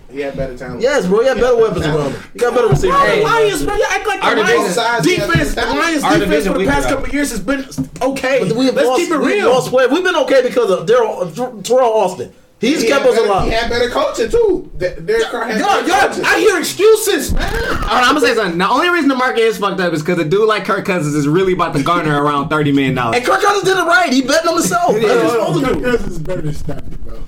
[0.08, 0.80] He had better talent.
[0.80, 1.20] Yes, bro.
[1.20, 2.22] You have better weapons around him.
[2.32, 2.96] You got better receivers.
[2.96, 3.18] Bro, Hey.
[3.18, 4.74] the Lions, bro, you act like Our the Lions
[5.04, 5.54] defense.
[5.54, 5.60] The.
[5.66, 7.66] Lions defense for the past couple of years has been
[8.00, 8.46] okay.
[8.48, 9.50] But we have Let's lost, keep it we've real.
[9.50, 9.72] lost.
[9.72, 12.32] We've been okay because of Daryl, Terrell Austin.
[12.58, 13.44] He's He kept had us better- alive.
[13.44, 14.70] He had better coaching too.
[14.78, 16.24] De- Derek Carr had Yo, better yo, coaching.
[16.24, 17.42] I hear excuses, man.
[17.52, 18.56] All right, I'm gonna say something.
[18.58, 21.14] The only reason the market is fucked up is because a dude like Kirk Cousins
[21.14, 23.16] is really about to garner around thirty million dollars.
[23.16, 24.10] And Kirk Cousins did it right.
[24.10, 24.94] He betting on himself.
[24.94, 25.82] That's what he's supposed to do.
[25.82, 27.22] Cousins is better than Stafford, bro.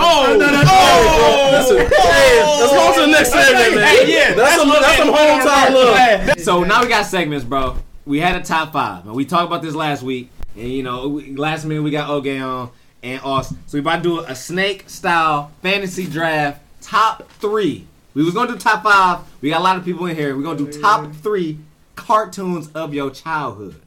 [0.00, 0.62] oh, no, no, no.
[0.66, 3.86] oh, Listen, hey, let's go to the next segment, man.
[3.86, 6.38] Hey, yeah, that's some that's some hometown love.
[6.40, 7.76] So now we got segments, bro.
[8.04, 10.30] We had a top five, and we talked about this last week.
[10.56, 12.70] And you know, last minute we got Oge on
[13.02, 13.58] and Austin.
[13.66, 17.86] So we about to do a snake style fantasy draft top three.
[18.14, 19.20] We was gonna do top five.
[19.40, 20.36] We got a lot of people in here.
[20.36, 21.58] We're gonna do top three
[21.96, 23.80] cartoons of your childhood.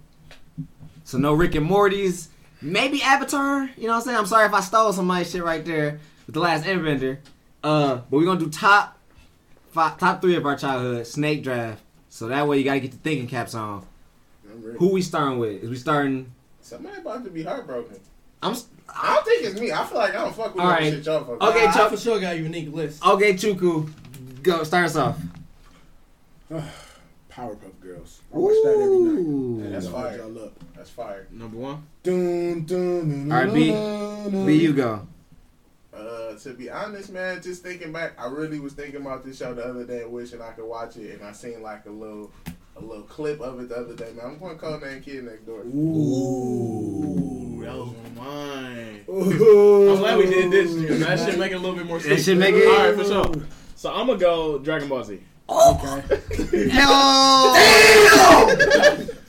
[1.04, 2.30] So no Rick and Morty's,
[2.62, 3.70] maybe Avatar.
[3.78, 4.18] You know what I'm saying?
[4.18, 7.20] I'm sorry if I stole somebody's shit right there with the last Airbender.
[7.64, 8.98] Uh, but we're gonna do top
[9.72, 11.82] five, top three of our childhood snake draft.
[12.10, 13.86] So that way you gotta get the thinking caps on.
[14.80, 15.64] Who we starting with?
[15.64, 16.32] Is we starting?
[16.62, 18.00] Somebody about to be heartbroken.
[18.42, 18.56] I'm
[18.88, 19.72] I don't think it's me.
[19.72, 20.94] I feel like I don't fuck with All all right.
[20.94, 21.50] shit y'all fuck with.
[21.50, 21.92] Okay, I Chuck.
[21.92, 23.06] for sure got a unique list.
[23.06, 23.34] okay.
[23.34, 23.90] Chuku,
[24.42, 25.20] go start us off.
[26.52, 28.22] Powerpuff Girls.
[28.34, 29.20] I watch that every night.
[29.20, 29.70] Ooh.
[29.70, 30.18] That's Y'all fire.
[30.18, 30.54] y'all up.
[30.76, 31.28] That's fire.
[31.32, 31.84] number one.
[32.04, 34.46] Dun, dun, dun, All right, B.
[34.46, 35.06] B, you go.
[35.94, 39.54] Uh, to be honest, man, just thinking back, I really was thinking about this show
[39.54, 42.32] the other day, wishing I could watch it, and I seen like a little,
[42.78, 44.12] a little clip of it the other day.
[44.16, 45.62] Man, I'm going to call that kid next door.
[45.62, 49.06] Ooh, that was mine.
[49.10, 49.92] Ooh.
[49.94, 51.00] I'm glad we did this.
[51.06, 52.16] That should make it a little bit more sense.
[52.18, 53.46] That should make it- All right, for sure.
[53.76, 55.20] So I'm gonna go Dragon Ball Z.
[55.48, 55.76] Oh.
[55.76, 56.02] Okay.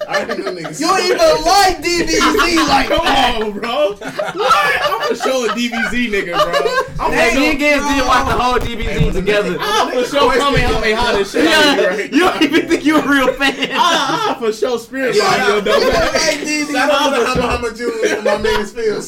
[0.09, 0.79] I didn't know niggas.
[0.81, 3.97] You don't even like DBZ like Come on, bro.
[3.97, 4.03] What?
[4.03, 6.53] I'm gonna show a DBZ nigga, bro.
[7.05, 7.51] I'm Hey, for me sure.
[7.51, 9.57] and Gibbs did watch the whole DBZ together.
[9.61, 11.45] I'm for sure Kamehameha this shit.
[11.45, 12.13] Yeah, right?
[12.13, 13.55] you don't even think you a real fan.
[13.73, 16.15] I, I for sure spirit Yeah, body your dumb ass.
[16.15, 16.73] like DBZ.
[16.73, 19.03] Shout out to the Humma Humma Jewels for my niggas feel.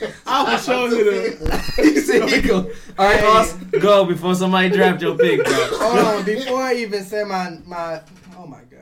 [0.00, 1.84] Shout out I for sure hit him.
[1.94, 2.70] He said he go.
[2.98, 5.52] All right, boss, go before somebody draft your pick, bro.
[5.72, 8.00] Hold on, before I even say my my.
[8.38, 8.78] Oh my god.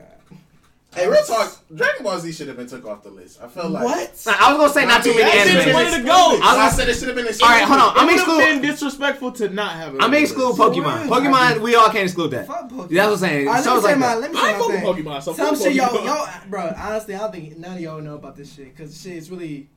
[0.95, 1.55] Hey, real talk.
[1.73, 3.39] Dragon Ball Z should have been took off the list.
[3.43, 4.23] I felt like What?
[4.25, 5.73] Nah, I was gonna say not too many That shit's anime.
[5.75, 6.09] one of the goats.
[6.09, 7.27] I was I gonna said it should have been.
[7.27, 7.93] All right, hold on.
[7.97, 8.39] I'm It exclude.
[8.39, 10.01] been disrespectful to not have it.
[10.01, 10.55] I'm exclude.
[10.55, 11.07] Pokemon.
[11.07, 12.47] Pokemon, we all can't exclude that.
[12.47, 12.89] Fuck Pokemon.
[12.89, 13.47] That's what I'm saying.
[13.47, 14.07] All right, let Shows me say like my.
[14.07, 14.21] that.
[14.21, 14.85] Let me I say fuck my thing.
[15.05, 16.05] Pokemon, so Some fuck shit, yo, Pokemon.
[16.05, 16.73] yo, bro.
[16.75, 19.67] Honestly, I don't think none of y'all know about this shit because shit is really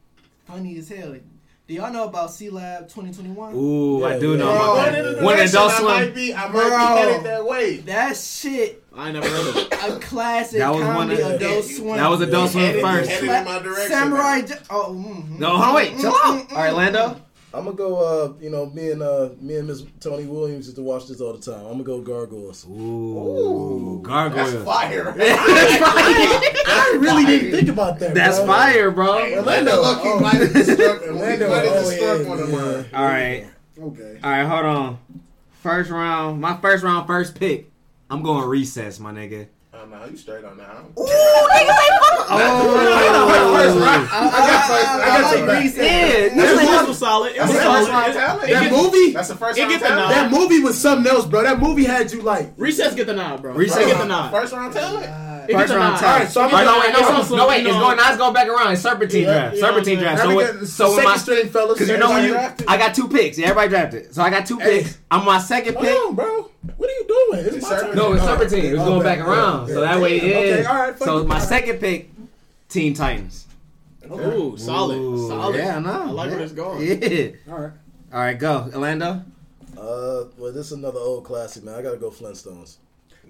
[0.46, 1.14] funny as hell.
[1.68, 3.54] Do y'all know about Sealab 2021?
[3.54, 4.36] Ooh, I do yeah.
[4.38, 5.22] know Bro, about One that.
[5.22, 6.68] One direction Adult I might be, I might Bro.
[6.68, 7.76] be headed that way.
[7.78, 9.72] That shit, I ain't never heard of it.
[9.72, 11.96] a classic That was one comedy of- Adult Yeah, Swim.
[11.96, 13.10] That was Adult Swim first.
[13.10, 13.90] headed in my direction.
[13.90, 14.40] Samurai.
[14.40, 14.56] now.
[14.70, 16.14] Oh, mm, No, hold on, wait, chill out.
[16.48, 17.20] Mm-hmm, All right, mm-hmm, Lando.
[17.54, 17.96] I'm gonna go.
[17.96, 21.20] Uh, you know, me and uh, me and Miss Tony Williams used to watch this
[21.20, 21.66] all the time.
[21.66, 22.66] I'm gonna go Gargoyles.
[22.66, 24.52] Ooh, Gargoyles.
[24.52, 25.12] That's gargoyle.
[25.12, 25.14] fire.
[26.66, 28.14] I really didn't think about that.
[28.14, 28.46] That's bro.
[28.46, 29.34] fire, bro.
[29.36, 30.20] Orlando Lucky oh.
[30.20, 31.02] might have struck.
[31.02, 32.56] Orlando, might have oh, struck yeah, one of yeah.
[32.56, 32.86] mine.
[32.94, 33.46] All right,
[33.78, 34.20] Okay.
[34.24, 34.98] all right, hold on.
[35.62, 37.70] First round, my first round, first pick.
[38.08, 39.48] I'm going recess, my nigga.
[39.82, 40.68] Oh no, you straight on that.
[40.96, 41.06] Oh,
[43.52, 44.08] first round.
[44.10, 44.88] I, I, I got first.
[44.88, 45.62] I, I I, got like first.
[45.62, 45.76] Reese.
[45.76, 47.32] Yeah, It this was solid.
[47.34, 47.88] It was first solid.
[47.88, 48.48] round talent.
[48.48, 50.10] That movie, That's the first It round get the nod.
[50.12, 51.42] that movie was something else, bro.
[51.42, 52.52] That movie had you like.
[52.56, 53.54] Recess get the nod, bro.
[53.54, 54.30] Recess get the round- nod.
[54.30, 55.31] First round talent.
[55.48, 55.98] It First round nod.
[56.00, 56.04] talent.
[56.04, 58.18] Alright, so I'm Oh, no, wait, no, it's no, also, wait, it's going, now it's
[58.18, 58.72] going back around.
[58.72, 59.56] It's serpentine Yeah, draft.
[59.56, 60.16] you know what I'm Serpentine saying?
[60.16, 60.22] draft.
[60.22, 61.74] So, what, so when second my, string fellas.
[61.78, 62.66] because you know when you, drafted.
[62.68, 63.38] I got two picks.
[63.38, 64.14] Yeah, everybody drafted.
[64.14, 64.82] So I got two Hey.
[64.82, 64.98] picks.
[65.10, 65.88] I'm my second pick.
[65.96, 66.50] Hold on, bro.
[66.76, 67.46] What are you doing?
[67.46, 67.78] It's It's my turn.
[67.80, 67.96] serpentine.
[67.96, 68.64] No, it's serpentine.
[68.66, 69.68] It was Oh, going back around.
[69.68, 70.36] So that way it yeah.
[70.38, 70.58] is.
[70.60, 70.98] Okay, all right.
[70.98, 72.10] So my second pick,
[72.68, 73.46] Teen Titans.
[74.10, 74.96] Ooh, solid.
[75.28, 75.56] Solid.
[75.56, 75.90] Yeah, I know.
[76.02, 76.82] I like where it's going.
[76.86, 77.28] Yeah.
[77.52, 77.72] All right.
[78.12, 79.22] All right, go, Orlando.
[79.78, 81.74] Uh, well, this is another old classic, man.
[81.74, 82.76] I gotta go Flintstones.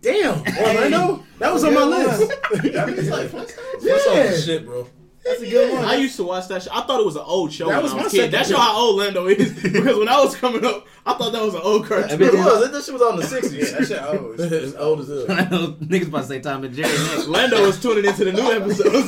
[0.02, 1.24] Damn, Orlando.
[1.38, 2.32] That was on my list.
[2.72, 4.86] That means like Flintstones is shit, bro.
[5.24, 5.84] That's a good one.
[5.84, 6.70] I used to watch that show.
[6.72, 8.22] I thought it was an old show That when was I my was a kid.
[8.24, 8.62] second That show pick.
[8.64, 9.52] how old Lando is.
[9.62, 12.20] because when I was coming up, I thought that was an old cartoon.
[12.20, 12.70] It was.
[12.72, 13.86] That shit was on the Yeah, that '60s.
[13.86, 14.40] shit old.
[14.40, 15.72] it's old as hell.
[15.74, 17.28] Niggas about to say Tom and Jerry next.
[17.28, 19.06] Lando was tuning into the new episodes.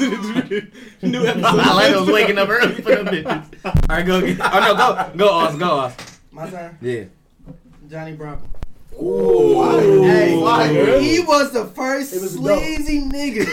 [1.02, 1.68] new episodes.
[1.68, 3.64] Orlando's waking up early for them bitches.
[3.64, 4.20] All right, go.
[4.20, 5.96] Get, oh no, go, go, Oz, go, Oz.
[6.30, 6.78] My turn.
[6.80, 7.04] Yeah.
[7.90, 8.42] Johnny Bravo.
[9.00, 10.02] Ooh.
[10.02, 11.00] Hey, Fire.
[11.00, 12.58] he was the first It was dope.
[12.58, 13.44] sleazy nigga.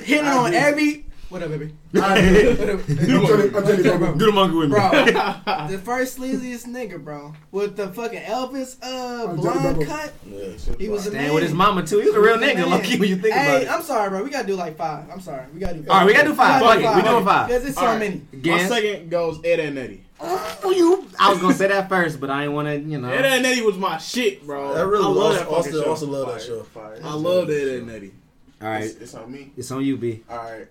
[0.02, 1.06] Hitting on every.
[1.30, 1.72] What up, baby?
[1.94, 4.14] I'm Johnny- I'm Johnny Bravo.
[4.16, 4.74] Do the monkey with me.
[4.74, 4.90] Bro,
[5.68, 10.12] the first sleaziest nigga, bro, with the fucking Elvis uh Oh, blonde cut.
[10.26, 10.48] Yeah.
[10.76, 11.34] He was a Stand man.
[11.34, 12.00] with his mama too.
[12.00, 13.70] He was a real nigga, low key when you think hey, about it.
[13.70, 14.24] I'm sorry, bro.
[14.24, 15.08] We gotta do like five.
[15.08, 15.44] I'm sorry.
[15.54, 15.82] We gotta do.
[15.84, 15.90] Five.
[15.90, 16.62] All right, we gotta do five.
[16.62, 17.46] Fuck it, we doing five.
[17.46, 18.22] Because it's so many.
[18.32, 20.02] My second goes Ed and Eddie.
[20.20, 21.06] Oh, you.
[21.16, 23.08] I was gonna say that first, but I didn't want to, you know.
[23.08, 24.74] Ed and Eddie was my shit, bro.
[24.74, 25.34] I really I love was.
[25.36, 25.90] that fucking Austin show.
[25.90, 26.62] also love that show.
[26.64, 26.98] Fire.
[27.04, 28.14] I love Ed and Eddie.
[28.60, 29.52] All right, It's, it's on me.
[29.56, 30.22] it's on you, B.
[30.28, 30.66] All right.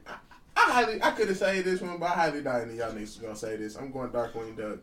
[0.67, 2.91] I, highly, I could have said this one, but I highly doubt any of y'all
[2.91, 3.75] niggas gonna say this.
[3.75, 4.79] I'm going Darkwing Duck.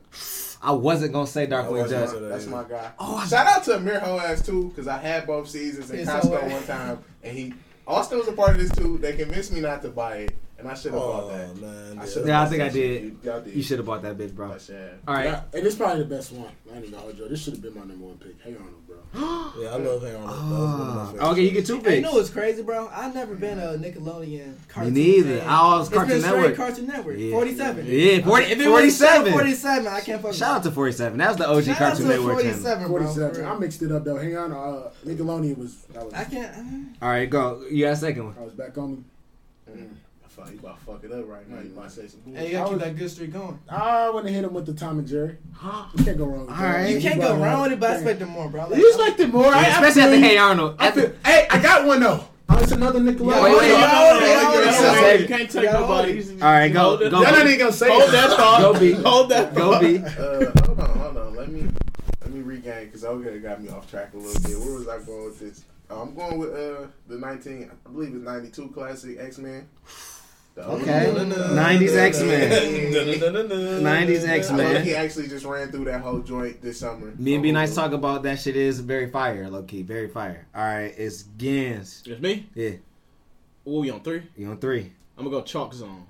[0.63, 2.11] I wasn't gonna say Darkwing Duck.
[2.11, 2.93] say That's my guy.
[2.99, 6.51] Oh, I- Shout out to Amir Hoaz too, because I had both seasons in Costco
[6.51, 7.55] one time, and he
[7.87, 8.99] Austin was a part of this too.
[8.99, 11.57] They convinced me not to buy it, and I should have bought Oh that.
[11.61, 12.11] man, I yeah.
[12.11, 13.17] should've I think I did.
[13.23, 13.55] Y'all did.
[13.55, 14.53] You should have bought that bitch, bro.
[14.53, 14.99] I should.
[15.07, 15.25] All right.
[15.27, 16.47] Yeah, and it's probably the best one.
[16.71, 17.29] I ain't even gonna hold you.
[17.29, 18.41] This should have been my number one pick.
[18.43, 18.97] Hang on, bro.
[19.59, 20.29] Yeah, I love Hey Arnold.
[20.31, 21.25] That was one of my Ah, favorites.
[21.31, 21.95] okay, you get two picks.
[21.97, 22.89] you know what's crazy, bro?
[22.93, 24.95] I've never been a Nickelodeon Me cartoon.
[24.95, 25.39] neither.
[25.39, 25.49] fan.
[25.49, 26.57] I always It's Cartoon been Network.
[26.57, 27.19] Cartoon Network.
[27.19, 27.31] Yeah.
[27.33, 27.87] 47.
[27.87, 29.33] Yeah, 40, If it was 47.
[29.33, 31.19] 47, I can't fuck Shout out to 47.
[31.19, 32.53] That was the OG Shout out Cartoon to Network channel.
[32.53, 32.99] 47, bro.
[32.99, 33.45] 47.
[33.47, 34.17] I mixed it up though.
[34.17, 34.53] Hang on.
[34.53, 35.75] Uh, Nickelodeon was.
[35.95, 36.13] That was.
[36.15, 36.89] I can't.
[37.01, 37.63] All right, go.
[37.71, 38.35] You got a second one.
[38.39, 38.99] I was back on me.
[39.71, 39.89] Mm.
[40.39, 41.61] I thought you about to fuck it up right now.
[41.61, 42.41] You might say some bullshit.
[42.43, 43.59] Hey, you gotta keep that good streak going.
[43.71, 45.39] I want to hit him with the Tom and Jerry.
[45.97, 46.75] You can't go wrong with All that.
[46.77, 46.91] right.
[46.95, 47.99] You can't go brought wrong with it, but I Yeah.
[48.01, 48.69] expected more, bro.
[48.69, 49.47] Like, You expected more.
[49.47, 50.77] I Especially after absolutely- Hey Arnold.
[50.79, 52.25] I feel, hey, I got one though.
[52.49, 53.31] Oh, it's another Nickelodeon.
[53.31, 55.03] Yeah, Wait, wait, yeah, hold on, yeah, hold on, yeah, hold yeah, on.
[55.05, 55.13] yeah.
[55.15, 56.31] You can't take nobody.
[56.43, 57.21] All right, go- Hold that- go.
[57.23, 58.13] Not even gonna say Hold that.
[58.13, 58.61] that thought.
[58.61, 58.93] Go B.
[58.93, 59.81] Hold that Go thought.
[59.81, 59.97] B.
[59.99, 61.35] Uh, hold on, hold on.
[61.35, 61.69] Let me
[62.23, 64.59] let me regain because I okay got me off track a little bit.
[64.61, 65.65] Where was I going with this?
[65.91, 69.67] Uh, I'm going with uh the 19, I believe it's 92 classic X Men.
[70.59, 71.13] Okay.
[71.15, 72.51] 90s X-Men.
[73.83, 74.85] 90s X-Men.
[74.85, 77.13] He actually just ran through that whole joint this summer.
[77.19, 79.83] Me and Be Nice talk about that shit is very fire, low key.
[79.83, 80.47] Very fire.
[80.55, 82.03] All right, it's Gans.
[82.07, 82.49] It's me.
[82.55, 82.71] Yeah,
[83.65, 84.23] What we on three?
[84.37, 84.93] you on three.
[85.19, 86.03] I'm gonna go ChalkZone.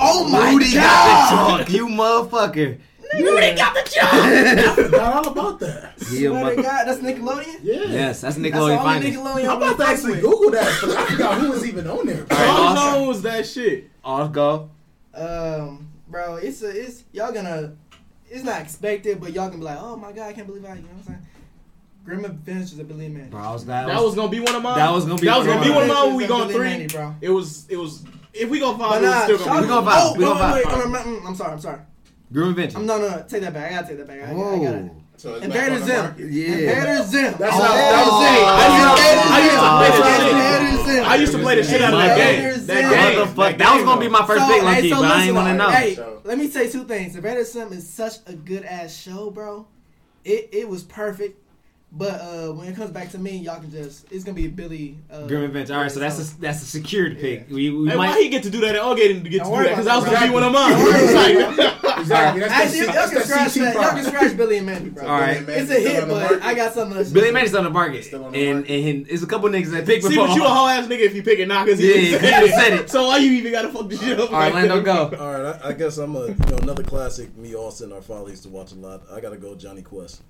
[0.00, 1.58] Oh my Rudy god!
[1.60, 1.72] got the
[3.12, 3.40] chalk, you motherfucker.
[3.40, 4.74] Rudy got the chalk!
[4.76, 5.92] Forgot all about that.
[6.10, 7.56] Yeah, Swear to mother- God, that's Nickelodeon?
[7.62, 7.74] Yeah.
[7.74, 9.18] yes, that's That's Nickelodeon only Finest.
[9.18, 10.20] Nickelodeon I'm about to actually with.
[10.22, 10.66] Google that.
[10.80, 12.26] 'cause I forgot who was even on there.
[12.30, 13.12] All right, Chalk awesome.
[13.14, 13.90] zone that shit.
[14.04, 14.70] All go.
[15.14, 17.74] Um, bro, it's a, it's y'all gonna,
[18.30, 20.74] it's not expected, but y'all gonna be like, oh my god, I can't believe I,
[20.74, 21.26] you know what I'm saying?
[22.04, 23.30] Grim Adventures of Billy Mandy.
[23.30, 24.76] Bro, was that, That was gonna be one of mine.
[24.76, 25.96] That was gonna be That was gonna be one of mine.
[25.98, 26.06] mine.
[26.08, 26.68] when We Adventures going three.
[26.68, 27.14] Mandy, bro.
[27.20, 27.66] It was.
[27.68, 28.02] It was.
[28.34, 29.66] If we go But five, it was still gonna be.
[29.66, 31.78] We gonna Oh, we gonna wait, wait, wait, I'm, I'm, I'm sorry, I'm sorry.
[32.32, 32.78] Grim Adventure.
[32.78, 33.24] I'm no, no, no.
[33.28, 33.70] Take that back.
[33.72, 34.20] I gotta take that back.
[34.22, 34.90] I, I, I got it.
[34.92, 36.14] Oh, So And back on Zim.
[36.32, 36.46] yeah.
[36.54, 37.34] Invader Zim.
[37.38, 37.58] That's Oh.
[37.58, 38.44] not, that was it.
[38.48, 40.86] I used to- I used to play Vader shit.
[40.86, 41.04] Zim.
[41.04, 42.58] I used to play the shit out of that Vader game.
[42.58, 42.66] Zim.
[42.66, 43.18] That game.
[43.20, 43.56] the fuck?
[43.58, 45.20] That was gonna be my first So, pick, low hey, key, so but I ain't
[45.20, 45.70] listen, wanna know.
[45.70, 47.14] Hey, So- let me say two things.
[47.16, 49.66] Vader Sim is such a good ass show, bro.
[50.24, 51.38] It it was perfect.
[51.94, 54.96] But uh, when it comes back to me, y'all can just it's gonna be Billy.
[55.12, 55.74] Uh, Grim Adventure.
[55.74, 57.48] All right, so that's a that's a secured pick.
[57.50, 58.08] We, we Hey, might.
[58.14, 58.76] why he get to do that?
[58.76, 60.52] All didn't get to Don't do that because that about was gonna be one of
[60.52, 61.71] mine.
[62.08, 62.42] Don't worry It's about like- Exactly.
[62.42, 63.74] Uh, that's Actually, that, y'all can that scratch that.
[63.74, 65.06] Y'all can scratch Billy and Mandy, bro.
[65.06, 65.46] All right.
[65.46, 66.42] Billy It's a hit, still on the but.
[66.42, 66.98] I got something.
[66.98, 67.10] else.
[67.10, 68.72] Billy and Mandy's on the market, Still on the and market.
[68.74, 70.26] and, and there's a couple niggas that pick See, before.
[70.28, 72.10] but you a whole ass nigga if you pick it now because Yeah, he he
[72.12, 72.80] didn't done say said it.
[72.80, 72.90] it.
[72.90, 74.32] So why you even gotta fuck this shit up?
[74.32, 75.16] All right, like Lando, go.
[75.20, 77.36] All right, I, I guess I'm a you know another classic.
[77.36, 79.02] Me, Austin, our father used to watch a lot.
[79.12, 80.22] I gotta go Jonny Quest.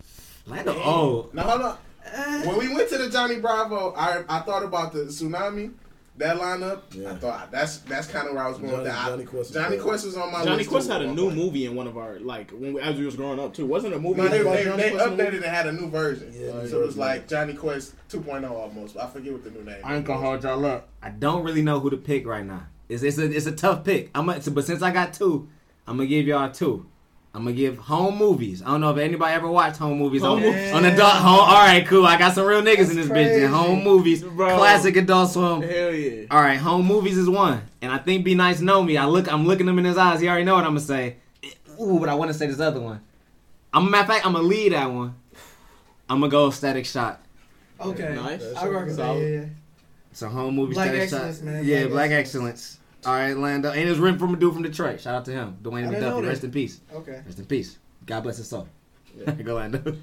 [0.46, 1.78] Lando, oh, Now hold on.
[2.14, 2.42] Uh.
[2.42, 5.72] When we went to the Johnny Bravo, I I thought about the tsunami.
[6.22, 9.06] That lineup, I thought that's that's kind of where I was going Johnny- with that.
[9.08, 9.76] Jonny Quest was Johnny.
[9.78, 10.44] Quest was on my list.
[10.46, 10.70] Johnny list.
[10.70, 11.36] Quest too had a new point.
[11.36, 13.66] movie in one of our like when we, as we was growing up too.
[13.66, 14.22] Wasn't a movie?
[14.22, 15.36] No, they, about they, they Quest in the updated movie?
[15.38, 16.32] and had a new version.
[16.32, 16.98] Yeah, new so it was version.
[17.00, 18.96] like Jonny Quest 2.0 almost.
[18.96, 19.80] I forget what the new name.
[19.84, 20.88] I ain't gonna hold y'all up.
[21.02, 22.66] I don't really know who to pick right now.
[22.88, 24.10] It's it's a it's a tough pick.
[24.14, 25.48] I'm gonna, but since I got two,
[25.88, 26.86] I'm gonna give y'all two.
[27.34, 28.62] I'm gonna give home movies.
[28.62, 30.72] I don't know if anybody ever watched home movies on, Home movies.
[30.72, 31.40] on adult home.
[31.40, 32.04] All right, cool.
[32.04, 33.10] I got some real niggas in this bitch.
[33.10, 33.44] crazy.
[33.44, 34.58] And home movies, Bro.
[34.58, 35.62] classic adult swim.
[35.62, 36.26] Hell yeah.
[36.30, 38.98] All right, home movies is one, and I think Be Nice know me.
[38.98, 40.20] I look, I'm looking him in his eyes.
[40.20, 41.16] He already know what I'm gonna say.
[41.80, 43.00] Ooh, but I want to say this other one.
[43.72, 45.14] I'm matter of fact, I'm gonna lead that one.
[46.10, 47.18] I'm gonna go Static Shock.
[47.80, 48.14] Okay.
[48.14, 48.42] Nice.
[48.54, 49.02] I rock with that.
[49.06, 49.22] Solid.
[49.22, 49.46] Yeah, yeah.
[50.10, 50.74] It's a home movie.
[50.74, 51.44] Black Static excellence, Shot.
[51.46, 51.64] man.
[51.64, 52.60] Yeah, Black Black excellence.
[52.60, 52.78] excellence.
[53.04, 55.00] All right, Lando, and it was written from a dude from Detroit.
[55.00, 56.26] Shout out to him, Dwayne I didn't McDuffie.
[56.28, 56.80] Rest in peace.
[56.94, 57.20] Okay.
[57.26, 57.78] Rest in peace.
[58.06, 58.68] God bless his soul.
[59.16, 59.30] Yeah.
[59.32, 59.96] go Lando.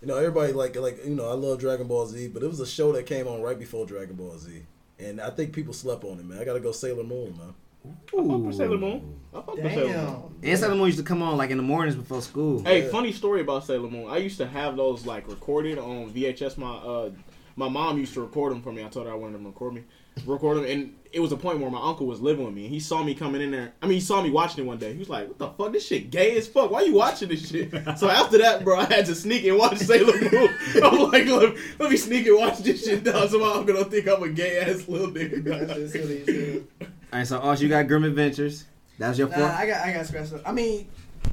[0.00, 2.58] You know, everybody like like you know, I love Dragon Ball Z, but it was
[2.60, 4.62] a show that came on right before Dragon Ball Z,
[4.98, 6.38] and I think people slept on it, man.
[6.40, 7.54] I gotta go Sailor Moon, man.
[7.84, 9.18] I fuck Sailor Moon.
[9.32, 10.34] I fuck with Sailor Moon.
[10.42, 12.62] And Sailor Moon used to come on like in the mornings before school.
[12.64, 12.90] Hey, Yeah.
[12.90, 14.08] funny story about Sailor Moon.
[14.08, 16.58] I used to have those like recorded on VHS.
[16.58, 17.10] My uh,
[17.54, 18.84] my mom used to record them for me.
[18.84, 19.82] I told her I wanted them to record me,
[20.26, 22.64] record them, and it was a point where my uncle was living with me.
[22.64, 23.72] and He saw me coming in there.
[23.82, 24.92] I mean, he saw me watching it one day.
[24.92, 25.72] He was like, "What the fuck?
[25.72, 26.70] This shit gay as fuck.
[26.70, 29.58] Why are you watching this shit?" So after that, bro, I had to sneak and
[29.58, 30.48] watch Sailor Moon.
[30.82, 33.90] I'm like, let, let me sneak and watch this shit down so my uncle don't
[33.90, 35.74] think I'm a gay ass little nigga.
[35.74, 36.62] just silly as hell.
[37.12, 38.64] All right, so also you got Grim Adventures.
[38.98, 39.50] That was your Nah, fourth.
[39.52, 40.42] I got I got scratched up.
[40.46, 40.88] I mean,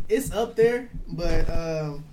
[0.10, 2.04] it's up there, but um,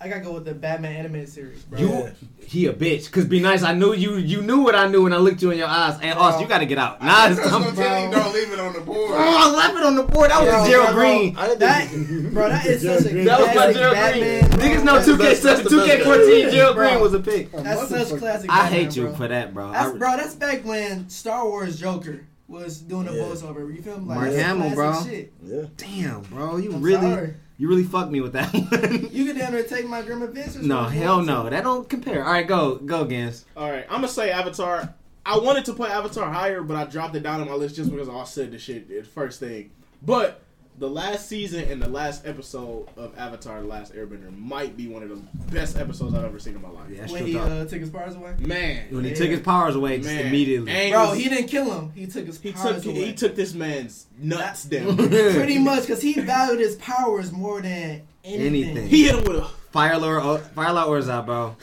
[0.00, 1.80] I gotta go with the Batman animated series, bro.
[1.80, 2.10] You,
[2.46, 3.10] he a bitch.
[3.10, 3.64] Cause be nice.
[3.64, 4.14] I knew you.
[4.16, 5.98] You knew what I knew when I looked you in your eyes.
[6.00, 7.02] And Austin, you got to get out.
[7.02, 7.62] Nah, I it's time.
[7.64, 9.10] gonna tell you don't leave it on the board.
[9.12, 10.30] Oh, I left it on the board.
[10.30, 11.36] That was Bro, a Gerald Green.
[11.36, 14.40] I That, bro, that is such a That was my Gerald Batman.
[14.40, 14.50] Green.
[14.50, 14.58] bro.
[14.68, 16.50] Niggas know 2K best- 2K14.
[16.52, 17.50] Gerald Green was a pick.
[17.50, 18.50] That's such classic.
[18.50, 19.72] I hate you for that, bro.
[19.72, 20.16] That's bro.
[20.16, 23.22] That's back when Star Wars Joker was doing the Yeah.
[23.24, 23.74] voiceover.
[23.74, 24.06] You feel me?
[24.06, 25.02] Like, Mark Hamill, bro.
[25.04, 25.32] Shit.
[25.44, 25.62] Yeah.
[25.76, 26.56] Damn, bro.
[26.56, 27.34] You I'm really, sorry.
[27.58, 29.08] You really fucked me with that one.
[29.12, 30.64] You could damn near take my Grim Adventures.
[30.64, 31.50] no, hell one to- no.
[31.50, 32.24] That don't compare.
[32.24, 33.44] All right, go, go, Gans.
[33.56, 34.94] All right, I'm gonna say Avatar.
[35.26, 37.90] I wanted to put Avatar higher, but I dropped it down on my list just
[37.90, 39.70] because I said the shit the first thing.
[40.00, 40.40] But
[40.78, 45.02] the last season and the last episode of Avatar: The Last Airbender might be one
[45.02, 45.16] of the
[45.52, 46.88] best episodes I've ever seen in my life.
[46.90, 48.34] Yeah, When he uh, took his powers away.
[48.38, 49.16] Man, When he yeah.
[49.16, 50.26] took his powers away, just Man.
[50.26, 50.70] immediately.
[50.72, 51.92] And Bro, was- he didn't kill him.
[51.94, 53.06] He took his he powers took away.
[53.06, 54.96] he took this man's nuts down.
[55.08, 58.46] Pretty much, because he valued his powers more than anything.
[58.46, 58.88] Anything.
[58.88, 61.56] he hit him with a Fire Lord, Fire Lord Ozai, bro.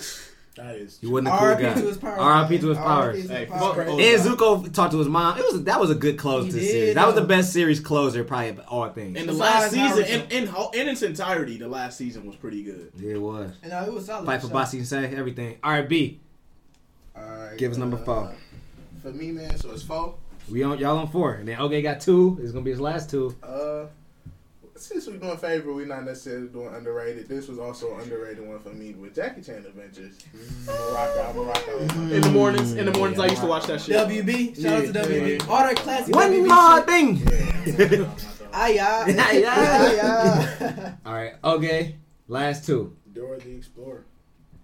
[0.55, 0.97] That is.
[1.01, 1.63] He wasn't a cool R.I.P.
[1.63, 1.73] guy.
[1.73, 2.19] to his powers.
[2.19, 2.57] R.I.P.
[2.59, 3.29] to his powers.
[3.29, 3.75] Hey, powers.
[3.75, 5.37] fuck And Zuko talked to his mom.
[5.37, 6.95] It was that was a good close He to the did, series.
[6.95, 9.17] That was the best series closer, probably of all things.
[9.19, 12.63] In the Besides last season, in, in in its entirety, the last season was pretty
[12.63, 12.91] good.
[12.97, 13.51] yeah, it was.
[13.63, 14.25] And uh, it was solid.
[14.25, 15.57] Fight for So- Bossy and say everything.
[15.61, 16.19] All right, B.
[17.17, 18.25] Alright, Give us number four.
[18.25, 18.33] uh,
[19.01, 20.15] For me, man, so it's four.
[20.49, 22.37] We on y'all on four, and then Okay got two.
[22.41, 23.35] It's gonna be his last two.
[23.41, 23.85] Uh,
[24.77, 27.27] since we're doing favorite, we're not necessarily doing underrated.
[27.29, 30.17] This was also an underrated one for me with Jackie Chan Adventures.
[30.67, 31.29] I'm a rock out.
[31.29, 31.81] I'm a rock out.
[32.11, 33.95] In the mornings, in the mornings, I used to watch that shit.
[33.95, 34.61] WB.
[34.61, 35.39] Shout out to WB.
[35.39, 35.45] yeah.
[35.51, 36.87] All that classic One WB more shit.
[36.87, 37.95] thing.
[37.95, 38.09] Yeah,
[38.57, 39.05] Ah, yeah.
[39.07, 40.55] Ah, yeah.
[40.61, 41.09] Ah.
[41.09, 41.95] All right, okay.
[42.27, 42.95] Last two.
[43.11, 44.05] Dora the Explorer.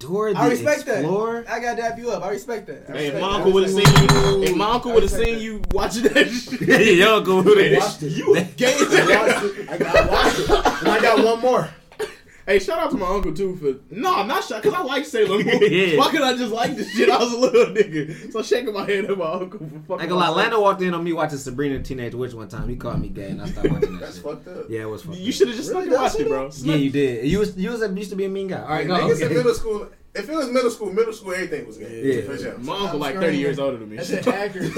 [0.02, 1.42] Dora the I respect Explorer.
[1.44, 1.52] that.
[1.52, 2.24] I gotta dap you up.
[2.24, 2.86] I respect that.
[2.90, 3.36] I Hey, if respect my that.
[3.36, 6.98] uncle would have seen you, if my uncle would have seen you watching that shit,
[6.98, 7.80] Yo, go with it.
[7.80, 8.12] Watched it.
[8.12, 8.74] you gay.
[8.74, 9.70] I watched it.
[9.70, 10.50] I got I watched it.
[10.50, 11.70] And I got one more.
[12.52, 15.06] Hey, shout out to my uncle too for no, I'm not shocked because I like
[15.06, 15.48] Sailor Moon.
[15.72, 15.98] Yeah.
[15.98, 17.10] Why could I just like this shit?
[17.10, 20.00] I was a little nigga, so shaking my head at my uncle for fucking.
[20.00, 20.32] I ain't gonna.
[20.32, 22.68] Lando walked in on me watching Sabrina the Teenage Witch one time.
[22.68, 24.24] He called me gay, and I stopped watching that That's shit.
[24.26, 24.66] fucked up.
[24.70, 25.86] Yeah, it was fucked You should have just Really?
[25.90, 26.74] fucking watched That's it, bro.
[26.74, 27.26] Yeah, you did.
[27.26, 28.62] You was you was a, used to be a mean guy.
[28.62, 28.96] All right, go.
[28.96, 29.36] Niggas in Okay.
[29.38, 29.88] middle school.
[30.14, 32.18] If it was middle school, middle school, everything was gay.
[32.18, 32.22] Yeah.
[32.24, 32.58] for sure.
[32.58, 33.96] My uncle like 30 years older than me.
[33.96, 34.74] That's it, accurate.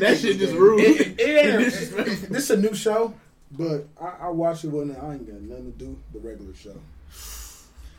[0.00, 0.80] that shit just rude.
[0.80, 2.30] It, it ain't.
[2.30, 3.12] this is a new show,
[3.52, 5.98] but I, I watch it when I ain't got nothing to do.
[6.14, 6.76] The regular show.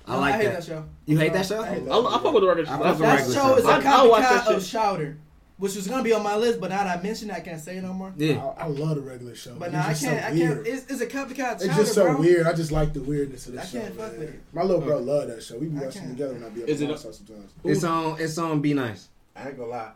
[0.07, 0.53] I like I hate that.
[0.55, 0.85] that show.
[1.05, 1.61] You hate that show?
[1.61, 2.67] I hate I, I fuck with the record.
[2.67, 4.71] I fuck with That regular show is a I- I'll watch copycat of shit.
[4.71, 5.17] Chowder,
[5.57, 7.61] which was gonna be on my list, but now that I mentioned, it, I can't
[7.61, 8.11] say it no more.
[8.17, 8.43] Yeah.
[8.57, 9.55] I, I love the regular show.
[9.55, 10.25] But It's now I can't.
[10.25, 10.67] I can't.
[10.67, 11.55] It's, it's a copycat.
[11.55, 12.19] of It's Chowder, just so bro.
[12.19, 12.47] weird.
[12.47, 13.79] I just like the weirdness of the I show.
[13.79, 14.41] can't fuck with it.
[14.53, 15.57] My little bro love that show.
[15.59, 17.51] We be watching together when I be up Is in it my a- house sometimes.
[17.63, 18.19] It's on.
[18.19, 18.59] It's on.
[18.61, 19.07] Be nice.
[19.35, 19.91] I ain't gonna lie.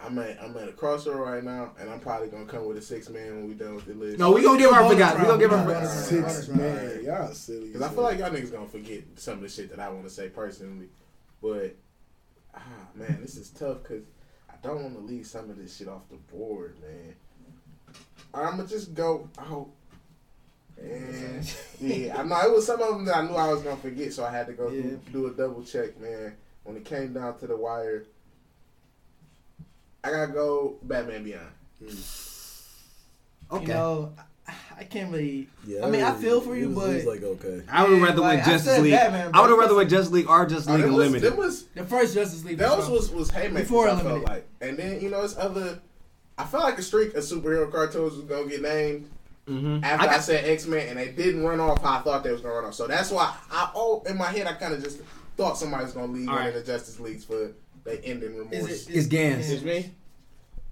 [0.00, 2.82] I'm at I'm at a crossroad right now, and I'm probably gonna come with a
[2.82, 4.18] six man when we done with the list.
[4.18, 5.18] No, we gonna give our bonus forgot.
[5.18, 5.64] We gonna give We our.
[5.64, 5.86] forgot.
[5.88, 6.60] Six round.
[6.60, 7.66] man, y'all silly.
[7.68, 10.04] Because I feel like y'all niggas gonna forget some of the shit that I want
[10.04, 10.88] to say personally.
[11.42, 11.74] But
[12.54, 12.60] ah
[12.94, 14.04] man, this is tough because
[14.48, 17.14] I don't want to leave some of this shit off the board, man.
[18.32, 19.68] I'm gonna just go out.
[20.80, 23.76] And yeah, I know it was some of them that I knew I was gonna
[23.78, 24.82] forget, so I had to go Yeah.
[24.82, 26.34] do, do a double check, man.
[26.62, 28.04] When it came down to the wire,
[30.04, 31.46] I gotta go Batman Beyond.
[33.50, 33.62] Okay.
[33.62, 34.12] You know,
[34.46, 35.48] I, I can't really.
[35.66, 37.62] Yeah, I mean, I feel for you, it was, it was but- like okay.
[37.70, 38.92] I would rather like, win Justice said League.
[38.92, 39.58] Batman, I would bro.
[39.58, 41.32] rather win Justice League or Justice Oh, League them was, Unlimited.
[41.32, 42.58] them was The first Justice League.
[42.58, 43.62] That for was was haymakers.
[43.68, 44.28] Before I felt Unlimited.
[44.28, 45.80] like, and then you know it's other
[46.36, 49.10] I felt like a streak of superhero cartoons was gonna get named
[49.48, 49.82] Mm-hmm.
[49.82, 52.30] after I, got, said X Men, and they didn't run off how I thought they
[52.30, 52.74] was gonna run off.
[52.74, 55.00] So that's why I oh in my head I kind of just
[55.38, 56.54] thought somebody was gonna leave All one right.
[56.54, 57.52] of the Justice Leagues for
[57.88, 58.68] they ending remorse.
[58.70, 58.94] Is it?
[58.96, 59.50] It's Gans.
[59.50, 59.90] It's me.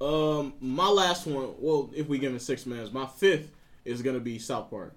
[0.00, 1.54] Um, my last one.
[1.58, 3.50] Well, if we give it six minutes, my fifth
[3.84, 4.94] is gonna be South Park.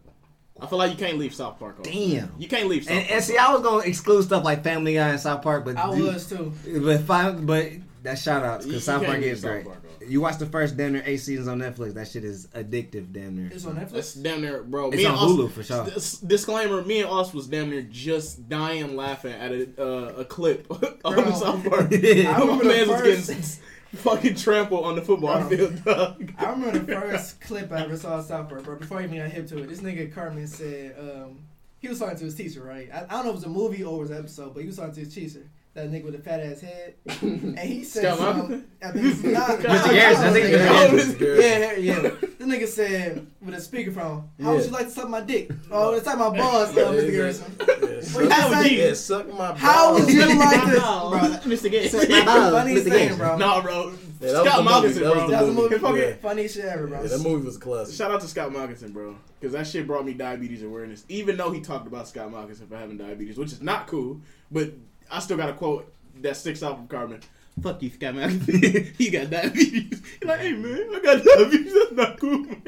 [0.61, 1.85] I feel like you can't leave South Park off.
[1.85, 2.33] Damn.
[2.37, 3.13] You can't leave South And, Park.
[3.15, 5.95] and see, I was gonna exclude stuff like Family Guy and South Park, but I
[5.95, 6.51] dude- was too.
[6.83, 7.69] But fine, but
[8.03, 9.65] that shout outs You- because South Park leave is South great.
[9.65, 9.78] Park off.
[10.09, 11.93] You watch the first damn near eight seasons on Netflix.
[11.93, 13.49] That shit is addictive, damn near.
[13.53, 13.91] It's on Netflix.
[13.91, 14.87] That's damn near, bro.
[14.87, 15.85] It's me on and Us- Hulu for sure.
[15.85, 20.25] dis- disclaimer: Me and Us was damn near just dying laughing at a, uh, a
[20.25, 20.65] clip
[21.05, 21.31] on Bro.
[21.33, 21.81] South Park.
[21.93, 23.43] I My the man was getting
[23.99, 25.49] fucking trampled on the football Bro.
[25.49, 25.83] field.
[25.85, 26.33] Dog.
[26.37, 28.75] I remember the first clip I ever saw of South Park, bro.
[28.77, 31.39] Before I even got hip to it, this nigga Cartman said um,
[31.79, 32.89] he was talking to his teacher, right?
[32.93, 34.61] I, I don't know if it was a movie or it was an episode, but
[34.61, 35.47] he was talking to his teacher.
[35.79, 39.23] That nigga with the fat ass head, and he said, Scott something- I think it's
[39.23, 39.91] not, Mr.
[39.93, 41.41] Garrison, I think it's yeah, Mr.
[41.41, 42.01] Yeah, yeah.
[42.37, 45.93] This nigga said with a speakerphone, "How would you like to suck my dick?" Oh,
[45.95, 47.11] it's like my balls, uh, Mr.
[47.11, 47.55] Garrison.
[47.59, 48.15] Yes.
[48.15, 48.73] What you How would say?
[48.75, 49.59] you- Yeah, suck my balls.
[49.59, 51.19] How would you like to, bro?
[51.53, 51.71] Mr.
[51.71, 51.91] Gates.
[51.93, 53.37] That's the funniest thing, bro.
[53.37, 53.93] Nah, bro.
[54.21, 54.69] Yeah, that Scott the movie.
[54.69, 55.25] Malkinson, That was bro.
[55.27, 55.77] the That was the movie.
[55.79, 55.99] movie.
[56.01, 56.13] Yeah.
[56.21, 57.01] Funny shit ever, bro.
[57.01, 57.95] Yeah, that movie was classic.
[57.95, 61.05] Shout out to Scott Malkinson, bro, because that shit brought me diabetes awareness.
[61.07, 64.19] Even though he talked about Scott Malkinson for having diabetes, which is not cool,
[64.51, 64.71] but
[65.11, 65.91] I still got a quote
[66.21, 67.21] that sticks out from Cartman.
[67.61, 68.95] Fuck you, Scott Malkinson.
[68.97, 70.01] he got diabetes.
[70.19, 71.73] He's like, hey man, I got diabetes.
[71.79, 72.61] That's not cool, man.